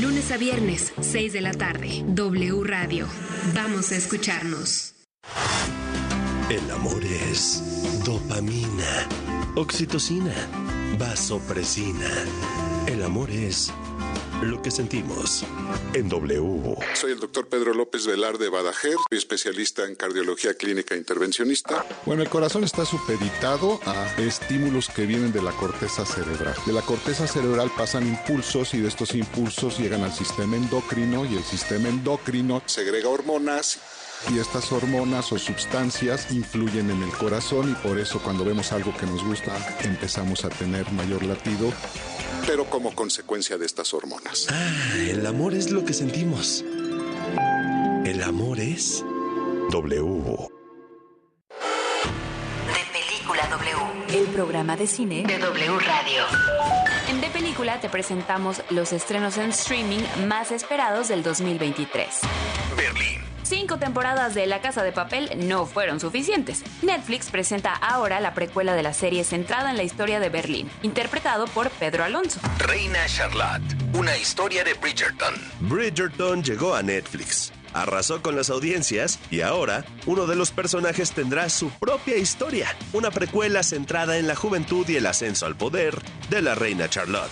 Lunes 0.00 0.32
a 0.32 0.36
viernes, 0.36 0.92
6 1.00 1.32
de 1.32 1.40
la 1.42 1.52
tarde. 1.52 2.02
W 2.08 2.64
Radio. 2.64 3.06
Vamos 3.54 3.92
a 3.92 3.94
escucharnos. 3.94 4.96
El 6.50 6.70
amor 6.72 7.04
es 7.04 8.02
dopamina, 8.04 9.08
oxitocina, 9.54 10.34
vasopresina. 10.98 12.08
El 12.86 13.02
amor 13.02 13.30
es 13.30 13.70
lo 14.42 14.60
que 14.62 14.70
sentimos 14.70 15.44
en 15.92 16.08
W. 16.08 16.76
Soy 16.94 17.12
el 17.12 17.20
doctor 17.20 17.46
Pedro 17.48 17.74
López 17.74 18.06
Velarde 18.06 18.48
Badajer, 18.48 18.94
soy 19.08 19.18
especialista 19.18 19.84
en 19.84 19.94
cardiología 19.94 20.54
clínica 20.54 20.96
intervencionista. 20.96 21.84
Bueno, 22.06 22.22
el 22.22 22.28
corazón 22.28 22.64
está 22.64 22.84
supeditado 22.84 23.78
a 23.84 24.06
estímulos 24.16 24.88
que 24.88 25.06
vienen 25.06 25.32
de 25.32 25.42
la 25.42 25.52
corteza 25.52 26.04
cerebral. 26.06 26.54
De 26.66 26.72
la 26.72 26.82
corteza 26.82 27.26
cerebral 27.26 27.70
pasan 27.76 28.08
impulsos 28.08 28.74
y 28.74 28.80
de 28.80 28.88
estos 28.88 29.14
impulsos 29.14 29.78
llegan 29.78 30.02
al 30.02 30.12
sistema 30.12 30.56
endocrino 30.56 31.26
y 31.26 31.36
el 31.36 31.44
sistema 31.44 31.88
endocrino 31.88 32.62
segrega 32.66 33.10
hormonas 33.10 33.78
y 34.30 34.38
estas 34.38 34.70
hormonas 34.72 35.32
o 35.32 35.38
sustancias 35.38 36.30
influyen 36.30 36.90
en 36.90 37.02
el 37.02 37.10
corazón 37.10 37.70
y 37.70 37.74
por 37.86 37.98
eso 37.98 38.20
cuando 38.22 38.44
vemos 38.44 38.72
algo 38.72 38.94
que 38.96 39.06
nos 39.06 39.24
gusta 39.24 39.52
empezamos 39.82 40.44
a 40.44 40.48
tener 40.48 40.90
mayor 40.92 41.24
latido, 41.24 41.72
pero 42.46 42.64
como 42.66 42.94
consecuencia 42.94 43.58
de 43.58 43.66
estas 43.66 43.92
hormonas. 43.94 44.46
Ah, 44.50 44.94
el 44.98 45.26
amor 45.26 45.54
es 45.54 45.70
lo 45.70 45.84
que 45.84 45.92
sentimos. 45.92 46.64
El 48.04 48.22
amor 48.22 48.60
es 48.60 49.04
W. 49.70 50.48
De 52.66 52.84
Película 52.92 53.46
W. 53.48 54.18
El 54.18 54.26
programa 54.26 54.76
de 54.76 54.86
cine 54.86 55.24
de 55.24 55.38
W 55.38 55.78
Radio. 55.78 56.24
En 57.08 57.20
De 57.20 57.28
Película 57.28 57.80
te 57.80 57.88
presentamos 57.88 58.62
los 58.70 58.92
estrenos 58.92 59.36
en 59.38 59.50
streaming 59.50 60.02
más 60.26 60.52
esperados 60.52 61.08
del 61.08 61.22
2023. 61.22 62.20
Berlín. 62.76 63.31
Cinco 63.52 63.76
temporadas 63.76 64.34
de 64.34 64.46
La 64.46 64.62
Casa 64.62 64.82
de 64.82 64.92
Papel 64.92 65.46
no 65.46 65.66
fueron 65.66 66.00
suficientes. 66.00 66.62
Netflix 66.80 67.30
presenta 67.30 67.74
ahora 67.74 68.18
la 68.18 68.32
precuela 68.32 68.74
de 68.74 68.82
la 68.82 68.94
serie 68.94 69.24
centrada 69.24 69.68
en 69.68 69.76
la 69.76 69.82
historia 69.82 70.20
de 70.20 70.30
Berlín, 70.30 70.70
interpretado 70.80 71.44
por 71.48 71.68
Pedro 71.68 72.02
Alonso. 72.02 72.40
Reina 72.56 73.04
Charlotte. 73.04 73.76
Una 73.92 74.16
historia 74.16 74.64
de 74.64 74.72
Bridgerton. 74.72 75.34
Bridgerton 75.60 76.42
llegó 76.42 76.74
a 76.74 76.82
Netflix. 76.82 77.52
Arrasó 77.74 78.22
con 78.22 78.36
las 78.36 78.50
audiencias 78.50 79.18
y 79.30 79.40
ahora 79.40 79.84
uno 80.06 80.26
de 80.26 80.36
los 80.36 80.50
personajes 80.50 81.12
tendrá 81.12 81.48
su 81.48 81.70
propia 81.70 82.16
historia, 82.16 82.76
una 82.92 83.10
precuela 83.10 83.62
centrada 83.62 84.18
en 84.18 84.26
la 84.26 84.36
juventud 84.36 84.88
y 84.88 84.96
el 84.96 85.06
ascenso 85.06 85.46
al 85.46 85.56
poder 85.56 86.00
de 86.30 86.42
la 86.42 86.54
reina 86.54 86.88
Charlotte. 86.88 87.30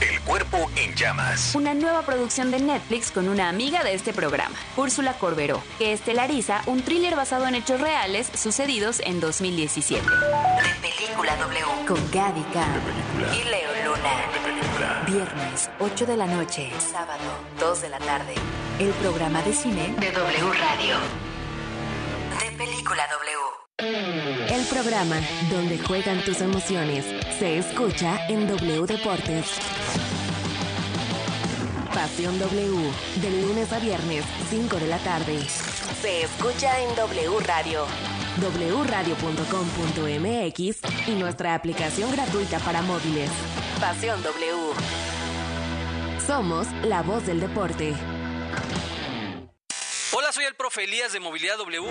El 0.00 0.20
cuerpo 0.20 0.70
en 0.76 0.94
llamas. 0.94 1.54
Una 1.54 1.74
nueva 1.74 2.02
producción 2.02 2.50
de 2.50 2.60
Netflix 2.60 3.10
con 3.10 3.28
una 3.28 3.48
amiga 3.48 3.82
de 3.82 3.94
este 3.94 4.12
programa, 4.12 4.54
Úrsula 4.76 5.14
Corberó, 5.14 5.62
que 5.78 5.92
estelariza 5.92 6.62
un 6.66 6.82
thriller 6.82 7.16
basado 7.16 7.46
en 7.46 7.54
hechos 7.54 7.80
reales 7.80 8.30
sucedidos 8.34 9.00
en 9.00 9.20
2017. 9.20 10.02
De 10.02 10.88
Película 10.88 11.36
W. 11.36 11.86
Con 11.86 12.10
Gaby 12.12 12.42
Khan 12.52 12.80
y 13.32 13.48
Leo 13.48 13.70
Luna. 13.84 14.37
Viernes, 15.10 15.70
8 15.80 16.04
de 16.04 16.16
la 16.18 16.26
noche. 16.26 16.70
Sábado, 16.78 17.24
2 17.58 17.80
de 17.80 17.88
la 17.88 17.98
tarde. 17.98 18.34
El 18.78 18.90
programa 18.90 19.40
de 19.40 19.54
cine 19.54 19.94
de 19.98 20.12
W 20.12 20.52
Radio. 20.52 20.96
De 22.38 22.56
Película 22.58 23.04
W. 23.78 24.54
El 24.54 24.66
programa 24.66 25.16
donde 25.50 25.78
juegan 25.78 26.20
tus 26.24 26.42
emociones 26.42 27.06
se 27.38 27.56
escucha 27.56 28.26
en 28.28 28.48
W 28.48 28.86
Deportes. 28.86 30.17
Pasión 31.94 32.38
W, 32.38 32.92
de 33.16 33.30
lunes 33.42 33.72
a 33.72 33.78
viernes, 33.78 34.24
5 34.50 34.76
de 34.76 34.86
la 34.86 34.98
tarde. 34.98 35.40
Se 36.00 36.22
escucha 36.22 36.80
en 36.80 36.94
W 36.94 37.40
Radio, 37.40 37.86
wradio.com.mx 38.36 39.48
y 41.08 41.12
nuestra 41.12 41.54
aplicación 41.54 42.12
gratuita 42.12 42.58
para 42.60 42.82
móviles. 42.82 43.30
Pasión 43.80 44.22
W. 44.22 44.74
Somos 46.26 46.68
la 46.84 47.02
voz 47.02 47.26
del 47.26 47.40
deporte. 47.40 47.94
Hola, 50.12 50.30
soy 50.32 50.44
el 50.44 50.54
profe 50.54 50.84
Elías 50.84 51.12
de 51.12 51.20
Movilidad 51.20 51.56
W. 51.58 51.88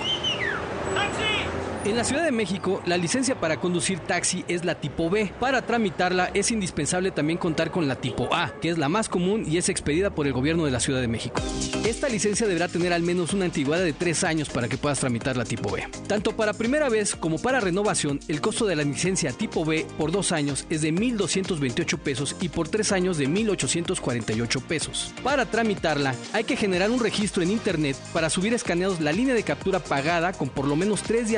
En 1.88 1.96
la 1.96 2.04
Ciudad 2.04 2.26
de 2.26 2.34
México, 2.34 2.82
la 2.86 2.98
licencia 2.98 3.40
para 3.40 3.62
conducir 3.62 4.00
taxi 4.00 4.44
es 4.50 4.66
la 4.66 4.76
tipo 4.76 5.10
B. 5.10 5.32
Para 5.40 5.62
tramitarla 5.62 6.30
es 6.34 6.52
indispensable 6.52 7.12
también 7.12 7.40
contar 7.40 7.72
con 7.72 7.88
la 7.88 7.96
tipo 7.96 8.28
A, 8.34 8.52
que 8.60 8.68
es 8.68 8.78
la 8.78 8.90
más 8.90 9.08
común 9.08 9.46
y 9.48 9.56
es 9.56 9.70
expedida 9.70 10.10
por 10.10 10.28
el 10.28 10.34
gobierno 10.34 10.66
de 10.66 10.72
la 10.72 10.82
Ciudad 10.82 11.00
de 11.00 11.08
México. 11.08 11.42
Esta 11.86 12.10
licencia 12.10 12.46
deberá 12.46 12.68
tener 12.68 12.92
al 12.92 13.04
menos 13.04 13.32
una 13.32 13.46
antigüedad 13.46 13.82
de 13.82 13.94
tres 13.94 14.26
años 14.26 14.50
para 14.50 14.68
que 14.68 14.78
puedas 14.78 15.00
tramitar 15.00 15.38
la 15.38 15.46
tipo 15.46 15.72
B. 15.72 15.88
Tanto 16.08 16.36
para 16.36 16.52
primera 16.52 16.90
vez 16.90 17.16
como 17.16 17.40
para 17.40 17.62
renovación, 17.62 18.20
el 18.28 18.42
costo 18.42 18.66
de 18.66 18.76
la 18.76 18.84
licencia 18.84 19.32
tipo 19.32 19.64
B 19.64 19.88
por 19.98 20.12
dos 20.12 20.34
años 20.34 20.68
es 20.70 20.82
de 20.82 20.94
1.228 20.94 21.98
pesos 22.00 22.36
y 22.42 22.50
por 22.50 22.68
tres 22.68 22.92
años 22.92 23.18
de 23.18 23.30
1.848 23.30 24.62
pesos. 24.64 25.14
Para 25.24 25.46
tramitarla, 25.46 26.14
hay 26.34 26.44
que 26.44 26.58
generar 26.58 26.92
un 26.92 27.00
registro 27.00 27.44
en 27.44 27.52
internet 27.52 27.96
para 28.12 28.30
subir 28.30 28.54
escaneados 28.54 29.00
la 29.00 29.14
línea 29.14 29.34
de 29.34 29.44
captura 29.44 29.80
pagada 29.80 30.34
con 30.34 30.50
por 30.50 30.68
lo 30.68 30.76
menos 30.76 31.02
tres 31.04 31.30
días 31.30 31.36